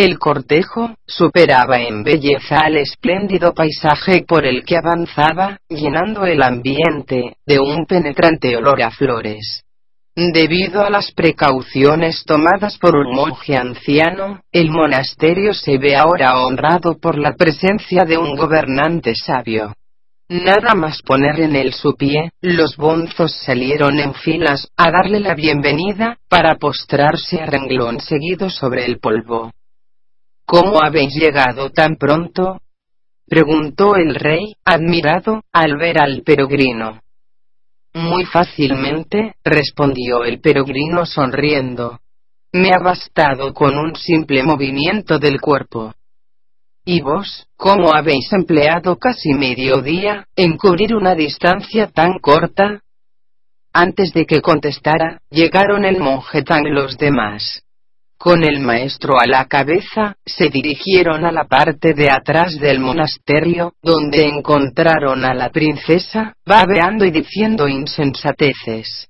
El 0.01 0.17
cortejo, 0.21 0.95
superaba 1.05 1.81
en 1.81 2.05
belleza 2.05 2.61
al 2.61 2.77
espléndido 2.77 3.53
paisaje 3.53 4.23
por 4.23 4.47
el 4.47 4.65
que 4.65 4.77
avanzaba, 4.77 5.59
llenando 5.69 6.25
el 6.25 6.41
ambiente, 6.41 7.35
de 7.45 7.59
un 7.59 7.85
penetrante 7.85 8.57
olor 8.57 8.81
a 8.81 8.93
flores. 8.93 9.65
Debido 10.15 10.85
a 10.85 10.91
las 10.91 11.11
precauciones 11.11 12.23
tomadas 12.25 12.79
por 12.79 12.95
un 12.95 13.13
monje 13.13 13.57
anciano, 13.57 14.41
el 14.53 14.71
monasterio 14.71 15.53
se 15.53 15.79
ve 15.79 15.97
ahora 15.97 16.39
honrado 16.45 16.97
por 16.99 17.19
la 17.19 17.35
presencia 17.35 18.05
de 18.05 18.19
un 18.19 18.37
gobernante 18.37 19.17
sabio. 19.17 19.75
Nada 20.29 20.77
más 20.77 21.03
poner 21.03 21.41
en 21.41 21.57
él 21.57 21.73
su 21.73 21.97
pie, 21.97 22.31
los 22.41 22.77
bonzos 22.77 23.35
salieron 23.45 23.99
en 23.99 24.15
filas, 24.15 24.69
a 24.77 24.93
darle 24.93 25.19
la 25.19 25.35
bienvenida, 25.35 26.19
para 26.29 26.55
postrarse 26.55 27.41
a 27.41 27.47
renglón 27.47 27.99
seguido 27.99 28.49
sobre 28.49 28.85
el 28.85 29.01
polvo. 29.01 29.51
¿Cómo 30.49 30.83
habéis 30.83 31.15
llegado 31.15 31.69
tan 31.69 31.97
pronto? 31.97 32.63
preguntó 33.27 33.97
el 33.97 34.15
rey, 34.15 34.55
admirado, 34.65 35.43
al 35.53 35.77
ver 35.77 36.03
al 36.03 36.23
peregrino. 36.23 37.03
Muy 37.93 38.25
fácilmente, 38.25 39.35
respondió 39.45 40.25
el 40.25 40.41
peregrino 40.41 41.05
sonriendo. 41.05 42.01
Me 42.51 42.71
ha 42.71 42.83
bastado 42.83 43.53
con 43.53 43.77
un 43.77 43.95
simple 43.95 44.43
movimiento 44.43 45.19
del 45.19 45.39
cuerpo. 45.39 45.93
¿Y 46.83 47.03
vos, 47.03 47.47
cómo 47.55 47.93
habéis 47.93 48.33
empleado 48.33 48.97
casi 48.97 49.35
medio 49.35 49.83
día, 49.83 50.29
en 50.35 50.57
cubrir 50.57 50.95
una 50.95 51.15
distancia 51.15 51.89
tan 51.89 52.21
corta? 52.21 52.81
Antes 53.75 54.15
de 54.15 54.25
que 54.25 54.41
contestara, 54.41 55.21
llegaron 55.29 55.85
el 55.85 55.99
monje 55.99 56.43
tan 56.43 56.75
los 56.75 56.97
demás. 56.97 57.68
Con 58.19 58.43
el 58.43 58.59
maestro 58.59 59.15
a 59.21 59.29
la 59.29 59.45
cabeza, 59.45 60.17
se 60.27 60.49
dirigieron 60.49 61.25
a 61.25 61.31
la 61.31 61.45
parte 61.45 61.95
de 61.95 62.11
atrás 62.11 62.59
del 62.59 62.81
monasterio, 62.81 63.75
donde 63.81 64.27
encontraron 64.27 65.25
a 65.25 65.35
la 65.35 65.51
princesa, 65.51 66.33
babeando 66.45 67.05
y 67.05 67.13
diciendo 67.13 67.69
insensateces. 67.69 69.07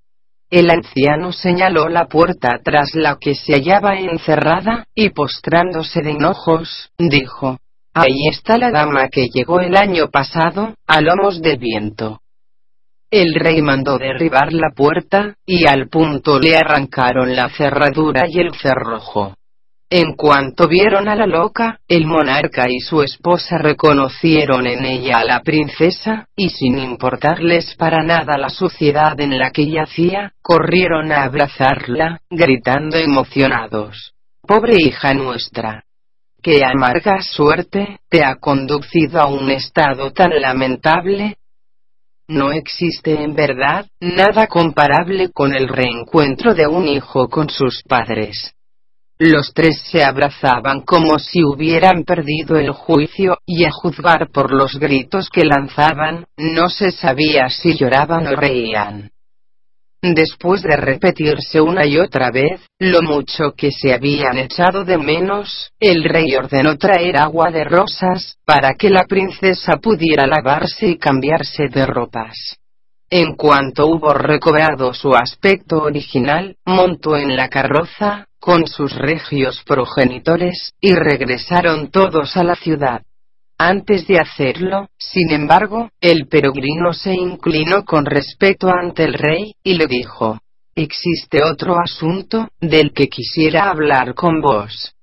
El 0.51 0.71
anciano 0.71 1.33
señaló 1.33 1.89
la 1.89 2.07
puerta 2.07 2.61
tras 2.63 2.95
la 2.95 3.17
que 3.19 3.35
se 3.35 3.55
hallaba 3.55 3.99
encerrada, 3.99 4.85
y 4.95 5.09
postrándose 5.09 6.03
de 6.03 6.11
enojos, 6.11 6.91
dijo, 6.99 7.57
Ahí 7.95 8.29
está 8.31 8.59
la 8.59 8.71
dama 8.71 9.09
que 9.09 9.29
llegó 9.33 9.61
el 9.61 9.75
año 9.75 10.11
pasado, 10.11 10.75
a 10.87 11.01
lomos 11.01 11.41
del 11.41 11.57
viento. 11.57 12.21
El 13.11 13.35
rey 13.35 13.63
mandó 13.63 13.97
derribar 13.97 14.53
la 14.53 14.71
puerta, 14.77 15.35
y 15.47 15.67
al 15.67 15.89
punto 15.89 16.39
le 16.39 16.57
arrancaron 16.57 17.35
la 17.35 17.49
cerradura 17.49 18.27
y 18.29 18.39
el 18.39 18.55
cerrojo. 18.55 19.35
En 19.91 20.15
cuanto 20.17 20.69
vieron 20.69 21.09
a 21.09 21.17
la 21.17 21.27
loca, 21.27 21.81
el 21.89 22.05
monarca 22.05 22.67
y 22.69 22.81
su 22.81 23.03
esposa 23.03 23.57
reconocieron 23.57 24.67
en 24.67 24.85
ella 24.85 25.21
a 25.21 25.25
la 25.25 25.41
princesa, 25.41 26.27
y 26.37 26.51
sin 26.51 26.79
importarles 26.79 27.75
para 27.77 28.03
nada 28.03 28.37
la 28.37 28.51
suciedad 28.51 29.19
en 29.19 29.39
la 29.39 29.51
que 29.51 29.67
yacía, 29.67 30.35
corrieron 30.43 31.11
a 31.11 31.23
abrazarla, 31.23 32.21
gritando 32.29 32.99
emocionados. 32.99 34.13
Pobre 34.43 34.77
hija 34.79 35.15
nuestra. 35.15 35.85
Qué 36.43 36.63
amarga 36.63 37.23
suerte, 37.23 38.01
te 38.11 38.23
ha 38.23 38.37
conducido 38.37 39.19
a 39.19 39.27
un 39.27 39.51
estado 39.51 40.13
tan 40.13 40.39
lamentable, 40.39 41.39
no 42.29 42.53
existe 42.53 43.23
en 43.23 43.35
verdad, 43.35 43.87
nada 44.01 44.47
comparable 44.47 45.31
con 45.31 45.55
el 45.55 45.69
reencuentro 45.69 46.55
de 46.55 46.67
un 46.67 46.87
hijo 46.87 47.29
con 47.29 47.49
sus 47.49 47.83
padres. 47.83 48.55
Los 49.19 49.53
tres 49.53 49.83
se 49.91 50.05
abrazaban 50.05 50.83
como 50.83 51.19
si 51.19 51.43
hubieran 51.43 52.05
perdido 52.05 52.57
el 52.57 52.71
juicio, 52.71 53.39
y 53.45 53.65
a 53.65 53.71
juzgar 53.73 54.31
por 54.31 54.53
los 54.53 54.79
gritos 54.79 55.29
que 55.29 55.45
lanzaban, 55.45 56.27
no 56.37 56.69
se 56.69 56.93
sabía 56.93 57.49
si 57.49 57.75
lloraban 57.75 58.29
o 58.29 58.37
reían. 58.37 59.11
Después 60.01 60.63
de 60.63 60.77
repetirse 60.77 61.61
una 61.61 61.85
y 61.85 61.99
otra 61.99 62.31
vez, 62.31 62.61
lo 62.79 63.03
mucho 63.03 63.55
que 63.57 63.73
se 63.73 63.93
habían 63.93 64.39
echado 64.39 64.85
de 64.85 64.97
menos, 64.97 65.73
el 65.81 66.05
rey 66.05 66.37
ordenó 66.37 66.77
traer 66.77 67.17
agua 67.17 67.51
de 67.51 67.65
rosas, 67.65 68.37
para 68.45 68.75
que 68.75 68.91
la 68.91 69.05
princesa 69.09 69.79
pudiera 69.83 70.27
lavarse 70.29 70.87
y 70.87 70.99
cambiarse 70.99 71.69
de 71.69 71.85
ropas. 71.85 72.59
En 73.11 73.35
cuanto 73.35 73.87
hubo 73.87 74.13
recobrado 74.13 74.95
su 74.95 75.15
aspecto 75.15 75.83
original, 75.83 76.55
montó 76.65 77.17
en 77.17 77.37
la 77.37 77.49
carroza, 77.49 78.27
con 78.39 78.69
sus 78.69 78.95
regios 78.95 79.65
progenitores, 79.67 80.75
y 80.81 80.95
regresaron 80.95 81.91
todos 81.91 82.37
a 82.37 82.45
la 82.45 82.55
ciudad. 82.55 83.03
Antes 83.61 84.07
de 84.07 84.21
hacerlo, 84.21 84.89
sin 84.97 85.31
embargo, 85.33 85.91
el 86.01 86.29
peregrino 86.29 86.93
se 86.93 87.13
inclinó 87.13 87.85
con 87.85 88.07
respeto 88.07 88.69
ante 88.69 89.03
el 89.03 89.15
rey, 89.15 89.55
y 89.65 89.75
le 89.75 89.89
dijo, 89.89 90.39
Existe 90.77 91.43
otro 91.43 91.77
asunto, 91.77 92.49
del 92.61 92.93
que 92.93 93.09
quisiera 93.09 93.69
hablar 93.69 94.15
con 94.15 94.41
vos. 94.41 94.95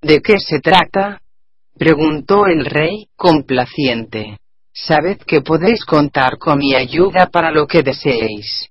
¿De 0.00 0.22
qué 0.22 0.38
se 0.38 0.60
trata? 0.60 1.20
preguntó 1.78 2.46
el 2.46 2.64
rey, 2.64 3.08
complaciente. 3.14 4.38
Sabed 4.72 5.18
que 5.18 5.42
podéis 5.42 5.84
contar 5.84 6.38
con 6.38 6.58
mi 6.58 6.74
ayuda 6.74 7.26
para 7.26 7.50
lo 7.50 7.66
que 7.66 7.82
deseéis. 7.82 8.70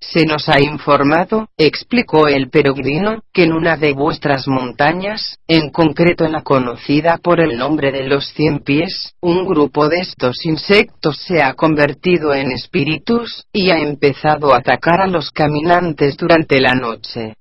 Se 0.00 0.26
nos 0.26 0.48
ha 0.48 0.60
informado, 0.60 1.48
explicó 1.56 2.28
el 2.28 2.50
peregrino, 2.50 3.22
que 3.32 3.44
en 3.44 3.54
una 3.54 3.76
de 3.76 3.94
vuestras 3.94 4.46
montañas, 4.46 5.38
en 5.48 5.70
concreto 5.70 6.24
en 6.24 6.32
la 6.32 6.42
conocida 6.42 7.18
por 7.18 7.40
el 7.40 7.56
nombre 7.56 7.92
de 7.92 8.04
los 8.04 8.28
cien 8.34 8.60
pies, 8.60 9.14
un 9.22 9.46
grupo 9.46 9.88
de 9.88 10.00
estos 10.00 10.44
insectos 10.44 11.18
se 11.26 11.42
ha 11.42 11.54
convertido 11.54 12.34
en 12.34 12.52
espíritus, 12.52 13.44
y 13.52 13.70
ha 13.70 13.78
empezado 13.78 14.52
a 14.52 14.58
atacar 14.58 15.00
a 15.00 15.06
los 15.06 15.30
caminantes 15.30 16.16
durante 16.16 16.60
la 16.60 16.74
noche. 16.74 17.34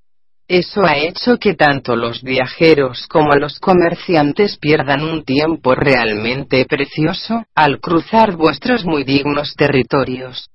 Eso 0.47 0.85
ha 0.85 0.97
hecho 0.97 1.37
que 1.37 1.55
tanto 1.55 1.95
los 1.95 2.21
viajeros 2.21 3.07
como 3.07 3.35
los 3.35 3.59
comerciantes 3.59 4.57
pierdan 4.57 5.03
un 5.03 5.25
tiempo 5.25 5.75
realmente 5.75 6.65
precioso, 6.65 7.43
al 7.53 7.79
cruzar 7.79 8.35
vuestros 8.35 8.85
muy 8.85 9.03
dignos 9.03 9.55
territorios 9.55 10.49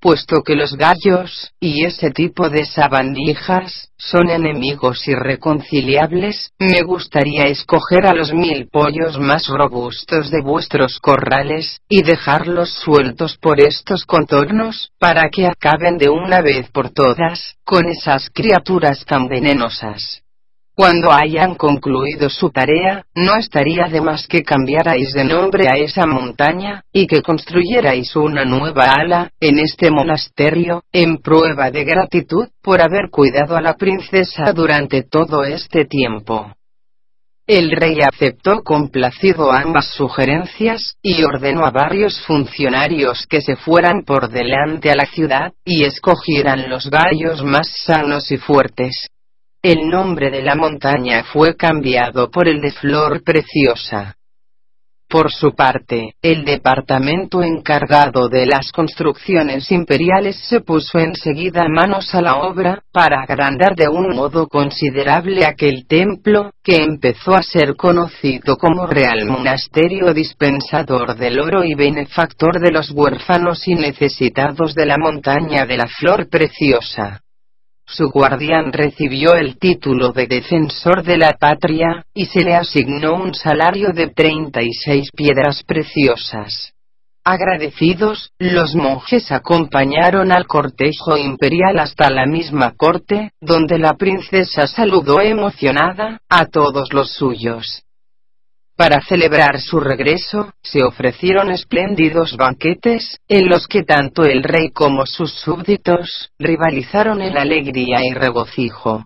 puesto 0.00 0.42
que 0.42 0.54
los 0.56 0.76
gallos, 0.76 1.52
y 1.60 1.84
ese 1.84 2.10
tipo 2.10 2.48
de 2.48 2.64
sabandijas, 2.64 3.90
son 3.96 4.30
enemigos 4.30 5.06
irreconciliables, 5.06 6.50
me 6.58 6.82
gustaría 6.82 7.44
escoger 7.44 8.06
a 8.06 8.14
los 8.14 8.32
mil 8.32 8.68
pollos 8.68 9.18
más 9.18 9.46
robustos 9.46 10.30
de 10.30 10.40
vuestros 10.42 10.98
corrales, 10.98 11.78
y 11.88 12.02
dejarlos 12.02 12.70
sueltos 12.70 13.36
por 13.36 13.60
estos 13.60 14.06
contornos, 14.06 14.90
para 14.98 15.28
que 15.30 15.46
acaben 15.46 15.98
de 15.98 16.08
una 16.08 16.40
vez 16.40 16.70
por 16.70 16.90
todas, 16.90 17.56
con 17.64 17.88
esas 17.88 18.30
criaturas 18.30 19.04
tan 19.04 19.28
venenosas. 19.28 20.22
Cuando 20.80 21.12
hayan 21.12 21.56
concluido 21.56 22.30
su 22.30 22.48
tarea, 22.48 23.04
no 23.14 23.36
estaría 23.36 23.84
de 23.88 24.00
más 24.00 24.26
que 24.26 24.42
cambiarais 24.42 25.12
de 25.12 25.24
nombre 25.24 25.68
a 25.68 25.76
esa 25.76 26.06
montaña, 26.06 26.84
y 26.90 27.06
que 27.06 27.20
construyerais 27.20 28.16
una 28.16 28.46
nueva 28.46 28.94
ala, 28.94 29.30
en 29.40 29.58
este 29.58 29.90
monasterio, 29.90 30.84
en 30.90 31.18
prueba 31.18 31.70
de 31.70 31.84
gratitud, 31.84 32.48
por 32.62 32.80
haber 32.80 33.10
cuidado 33.10 33.58
a 33.58 33.60
la 33.60 33.74
princesa 33.74 34.54
durante 34.54 35.02
todo 35.02 35.44
este 35.44 35.84
tiempo. 35.84 36.50
El 37.46 37.72
rey 37.72 37.98
aceptó 38.00 38.62
complacido 38.62 39.52
ambas 39.52 39.84
sugerencias, 39.94 40.96
y 41.02 41.22
ordenó 41.24 41.66
a 41.66 41.72
varios 41.72 42.22
funcionarios 42.22 43.26
que 43.28 43.42
se 43.42 43.56
fueran 43.56 44.02
por 44.06 44.30
delante 44.30 44.90
a 44.90 44.94
la 44.94 45.04
ciudad, 45.04 45.52
y 45.62 45.84
escogieran 45.84 46.70
los 46.70 46.88
gallos 46.88 47.44
más 47.44 47.68
sanos 47.84 48.32
y 48.32 48.38
fuertes, 48.38 49.10
el 49.62 49.90
nombre 49.90 50.30
de 50.30 50.42
la 50.42 50.54
montaña 50.54 51.24
fue 51.24 51.54
cambiado 51.54 52.30
por 52.30 52.48
el 52.48 52.62
de 52.62 52.72
Flor 52.72 53.22
Preciosa. 53.22 54.16
Por 55.06 55.32
su 55.32 55.54
parte, 55.56 56.14
el 56.22 56.44
departamento 56.44 57.42
encargado 57.42 58.28
de 58.28 58.46
las 58.46 58.70
construcciones 58.70 59.70
imperiales 59.72 60.36
se 60.48 60.60
puso 60.60 60.98
enseguida 60.98 61.68
manos 61.68 62.14
a 62.14 62.22
la 62.22 62.36
obra, 62.36 62.84
para 62.92 63.22
agrandar 63.22 63.74
de 63.74 63.88
un 63.88 64.14
modo 64.14 64.46
considerable 64.46 65.44
aquel 65.44 65.86
templo, 65.88 66.52
que 66.62 66.76
empezó 66.76 67.34
a 67.34 67.42
ser 67.42 67.74
conocido 67.74 68.56
como 68.56 68.86
Real 68.86 69.26
Monasterio 69.26 70.14
Dispensador 70.14 71.16
del 71.16 71.40
Oro 71.40 71.64
y 71.64 71.74
benefactor 71.74 72.60
de 72.60 72.70
los 72.70 72.92
huérfanos 72.92 73.66
y 73.66 73.74
necesitados 73.74 74.74
de 74.74 74.86
la 74.86 74.96
montaña 74.96 75.66
de 75.66 75.76
la 75.76 75.88
Flor 75.88 76.28
Preciosa. 76.30 77.20
Su 77.90 78.10
guardián 78.10 78.72
recibió 78.72 79.34
el 79.34 79.58
título 79.58 80.12
de 80.12 80.26
defensor 80.26 81.02
de 81.02 81.18
la 81.18 81.32
patria, 81.32 82.06
y 82.14 82.26
se 82.26 82.42
le 82.42 82.54
asignó 82.54 83.14
un 83.14 83.34
salario 83.34 83.90
de 83.92 84.08
36 84.08 85.10
piedras 85.14 85.62
preciosas. 85.64 86.72
Agradecidos, 87.24 88.30
los 88.38 88.74
monjes 88.74 89.30
acompañaron 89.30 90.32
al 90.32 90.46
cortejo 90.46 91.18
imperial 91.18 91.78
hasta 91.78 92.10
la 92.10 92.24
misma 92.26 92.72
corte, 92.76 93.32
donde 93.40 93.78
la 93.78 93.94
princesa 93.94 94.66
saludó 94.66 95.20
emocionada 95.20 96.20
a 96.28 96.46
todos 96.46 96.92
los 96.94 97.12
suyos. 97.12 97.84
Para 98.80 99.02
celebrar 99.02 99.60
su 99.60 99.78
regreso, 99.78 100.54
se 100.62 100.82
ofrecieron 100.82 101.50
espléndidos 101.50 102.34
banquetes, 102.38 103.18
en 103.28 103.46
los 103.46 103.66
que 103.68 103.82
tanto 103.82 104.24
el 104.24 104.42
rey 104.42 104.70
como 104.70 105.04
sus 105.04 105.34
súbditos 105.34 106.30
rivalizaron 106.38 107.20
en 107.20 107.36
alegría 107.36 107.98
y 108.02 108.14
regocijo. 108.14 109.04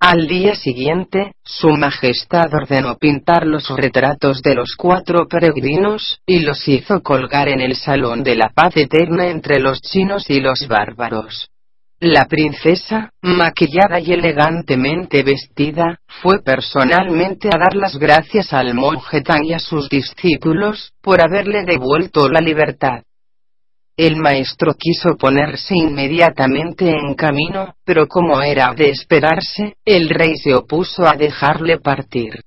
Al 0.00 0.26
día 0.26 0.56
siguiente, 0.56 1.34
Su 1.44 1.68
Majestad 1.68 2.52
ordenó 2.52 2.96
pintar 2.96 3.46
los 3.46 3.68
retratos 3.68 4.42
de 4.42 4.56
los 4.56 4.74
cuatro 4.76 5.28
peregrinos, 5.28 6.18
y 6.26 6.40
los 6.40 6.66
hizo 6.66 7.00
colgar 7.00 7.48
en 7.48 7.60
el 7.60 7.76
Salón 7.76 8.24
de 8.24 8.34
la 8.34 8.48
Paz 8.52 8.76
Eterna 8.76 9.28
entre 9.28 9.60
los 9.60 9.80
chinos 9.82 10.28
y 10.30 10.40
los 10.40 10.66
bárbaros. 10.66 11.51
La 12.04 12.24
princesa, 12.24 13.10
maquillada 13.22 14.00
y 14.00 14.12
elegantemente 14.12 15.22
vestida, 15.22 16.00
fue 16.20 16.42
personalmente 16.42 17.46
a 17.46 17.56
dar 17.56 17.76
las 17.76 17.96
gracias 17.96 18.52
al 18.52 18.74
monje 18.74 19.22
y 19.44 19.52
a 19.52 19.60
sus 19.60 19.88
discípulos, 19.88 20.90
por 21.00 21.20
haberle 21.20 21.62
devuelto 21.64 22.28
la 22.28 22.40
libertad. 22.40 23.04
El 23.96 24.16
maestro 24.16 24.74
quiso 24.76 25.16
ponerse 25.16 25.76
inmediatamente 25.76 26.90
en 26.90 27.14
camino, 27.14 27.76
pero 27.84 28.08
como 28.08 28.42
era 28.42 28.74
de 28.74 28.90
esperarse, 28.90 29.76
el 29.84 30.10
rey 30.10 30.36
se 30.38 30.56
opuso 30.56 31.06
a 31.06 31.12
dejarle 31.12 31.78
partir. 31.78 32.40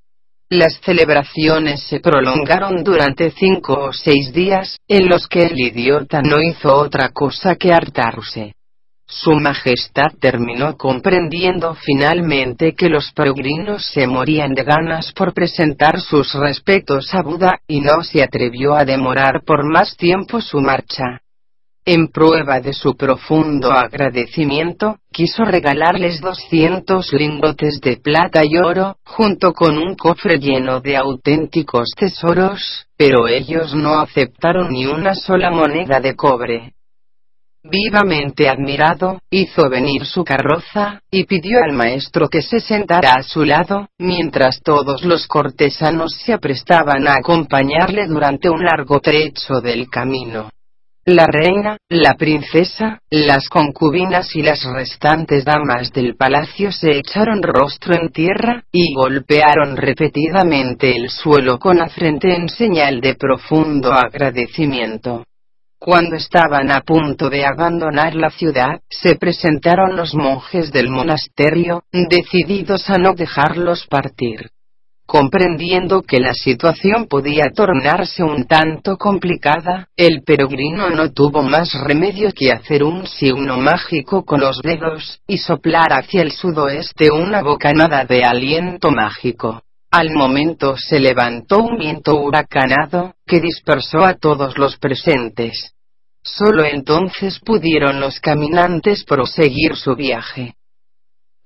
Las 0.50 0.82
celebraciones 0.82 1.82
se 1.84 2.02
prolongaron 2.02 2.84
durante 2.84 3.32
cinco 3.32 3.86
o 3.86 3.94
seis 3.94 4.34
días, 4.34 4.80
en 4.90 5.08
los 5.08 5.30
que 5.30 5.44
el 5.44 5.58
idiota 5.58 6.22
no 6.22 6.42
hizo 6.42 6.76
otra 6.76 7.12
cosa 7.14 7.56
que 7.56 7.72
hartarse. 7.72 8.52
Su 9.08 9.34
Majestad 9.34 10.14
terminó 10.20 10.78
comprendiendo 10.78 11.76
finalmente 11.76 12.74
que 12.74 12.90
los 12.90 13.12
peregrinos 13.12 13.86
se 13.86 14.08
morían 14.08 14.54
de 14.56 14.64
ganas 14.64 15.12
por 15.14 15.34
presentar 15.34 16.02
sus 16.02 16.34
respetos 16.34 17.14
a 17.14 17.22
Buda, 17.22 17.60
y 17.68 17.82
no 17.82 18.02
se 18.02 18.24
atrevió 18.24 18.74
a 18.74 18.84
demorar 18.84 19.44
por 19.46 19.64
más 19.64 19.96
tiempo 19.96 20.42
su 20.42 20.60
marcha. 20.60 21.22
En 21.88 22.08
prueba 22.08 22.60
de 22.62 22.74
su 22.74 22.98
profundo 22.98 23.72
agradecimiento, 23.72 24.98
quiso 25.12 25.46
regalarles 25.46 26.20
200 26.20 27.14
lingotes 27.14 27.80
de 27.80 27.98
plata 27.98 28.42
y 28.44 28.58
oro, 28.58 28.98
junto 29.06 29.54
con 29.54 29.78
un 29.78 29.94
cofre 29.96 30.40
lleno 30.40 30.82
de 30.82 30.98
auténticos 30.98 31.92
tesoros, 31.96 32.88
pero 32.98 33.28
ellos 33.28 33.76
no 33.76 34.00
aceptaron 34.00 34.70
ni 34.70 34.88
una 34.88 35.14
sola 35.14 35.52
moneda 35.52 36.00
de 36.00 36.16
cobre. 36.16 36.74
Vivamente 37.68 38.48
admirado, 38.48 39.22
hizo 39.32 39.68
venir 39.70 40.06
su 40.06 40.24
carroza, 40.24 41.02
y 41.10 41.24
pidió 41.24 41.64
al 41.64 41.74
maestro 41.74 42.28
que 42.28 42.44
se 42.44 42.60
sentara 42.60 43.14
a 43.14 43.24
su 43.24 43.44
lado, 43.44 43.88
mientras 43.98 44.62
todos 44.62 45.04
los 45.04 45.26
cortesanos 45.26 46.14
se 46.14 46.34
aprestaban 46.34 47.08
a 47.08 47.14
acompañarle 47.14 48.06
durante 48.06 48.52
un 48.52 48.64
largo 48.64 49.00
trecho 49.00 49.62
del 49.62 49.90
camino. 49.90 50.52
La 51.06 51.26
reina, 51.26 51.78
la 51.90 52.14
princesa, 52.14 53.00
las 53.10 53.50
concubinas 53.50 54.36
y 54.36 54.44
las 54.44 54.64
restantes 54.64 55.44
damas 55.44 55.92
del 55.92 56.16
palacio 56.16 56.72
se 56.72 56.98
echaron 56.98 57.42
rostro 57.42 57.96
en 57.96 58.10
tierra, 58.10 58.64
y 58.72 58.94
golpearon 58.94 59.76
repetidamente 59.76 60.96
el 60.96 61.10
suelo 61.10 61.58
con 61.58 61.78
la 61.78 61.90
frente 61.90 62.36
en 62.36 62.48
señal 62.48 63.02
de 63.02 63.16
profundo 63.16 63.92
agradecimiento. 63.92 65.24
Cuando 65.86 66.16
estaban 66.16 66.72
a 66.72 66.82
punto 66.82 67.30
de 67.30 67.46
abandonar 67.46 68.16
la 68.16 68.32
ciudad, 68.32 68.82
se 68.90 69.18
presentaron 69.18 69.96
los 69.96 70.16
monjes 70.16 70.72
del 70.72 70.90
monasterio, 70.90 71.84
decididos 71.92 72.90
a 72.90 72.98
no 72.98 73.14
dejarlos 73.14 73.86
partir. 73.86 74.50
Comprendiendo 75.06 76.02
que 76.02 76.20
la 76.20 76.34
situación 76.34 77.06
podía 77.08 77.52
tornarse 77.54 78.24
un 78.24 78.48
tanto 78.48 78.98
complicada, 78.98 79.90
el 79.96 80.24
peregrino 80.24 80.90
no 80.90 81.12
tuvo 81.12 81.44
más 81.44 81.72
remedio 81.76 82.32
que 82.36 82.52
hacer 82.52 82.84
un 82.84 83.06
signo 83.06 83.58
mágico 83.58 84.26
con 84.26 84.42
los 84.42 84.64
dedos, 84.64 85.22
y 85.28 85.38
soplar 85.38 85.94
hacia 85.94 86.24
el 86.24 86.32
sudoeste 86.32 87.12
una 87.12 87.44
bocanada 87.44 88.06
de 88.06 88.24
aliento 88.24 88.90
mágico. 88.90 89.62
Al 89.92 90.10
momento 90.16 90.78
se 90.78 91.00
levantó 91.00 91.60
un 91.60 91.78
viento 91.78 92.20
huracanado, 92.20 93.14
que 93.28 93.40
dispersó 93.40 94.04
a 94.04 94.16
todos 94.16 94.58
los 94.58 94.78
presentes. 94.78 95.75
Solo 96.26 96.66
entonces 96.66 97.40
pudieron 97.40 98.00
los 98.00 98.20
caminantes 98.20 99.06
proseguir 99.06 99.76
su 99.76 99.96
viaje. 99.96 100.56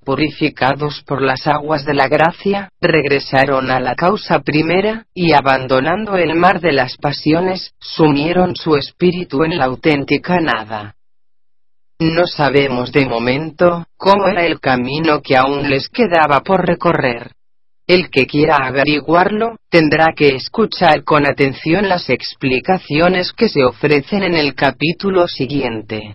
Purificados 0.05 1.03
por 1.05 1.21
las 1.21 1.45
aguas 1.45 1.85
de 1.85 1.93
la 1.93 2.07
gracia, 2.07 2.69
regresaron 2.79 3.69
a 3.69 3.81
la 3.81 3.95
causa 3.95 4.39
primera, 4.39 5.05
y 5.13 5.33
abandonando 5.33 6.15
el 6.15 6.33
mar 6.33 6.61
de 6.61 6.71
las 6.71 6.95
pasiones, 6.95 7.73
sumieron 7.79 8.55
su 8.55 8.77
espíritu 8.77 9.43
en 9.43 9.57
la 9.57 9.65
auténtica 9.65 10.39
nada. 10.39 10.95
No 11.99 12.25
sabemos 12.25 12.93
de 12.93 13.05
momento, 13.05 13.85
cómo 13.97 14.29
era 14.29 14.45
el 14.45 14.61
camino 14.61 15.21
que 15.21 15.35
aún 15.35 15.69
les 15.69 15.89
quedaba 15.89 16.39
por 16.39 16.65
recorrer. 16.65 17.33
El 17.89 18.11
que 18.11 18.27
quiera 18.27 18.57
averiguarlo, 18.67 19.55
tendrá 19.67 20.13
que 20.15 20.35
escuchar 20.35 21.03
con 21.03 21.25
atención 21.25 21.89
las 21.89 22.11
explicaciones 22.11 23.33
que 23.33 23.49
se 23.49 23.63
ofrecen 23.65 24.21
en 24.21 24.35
el 24.35 24.53
capítulo 24.53 25.27
siguiente. 25.27 26.13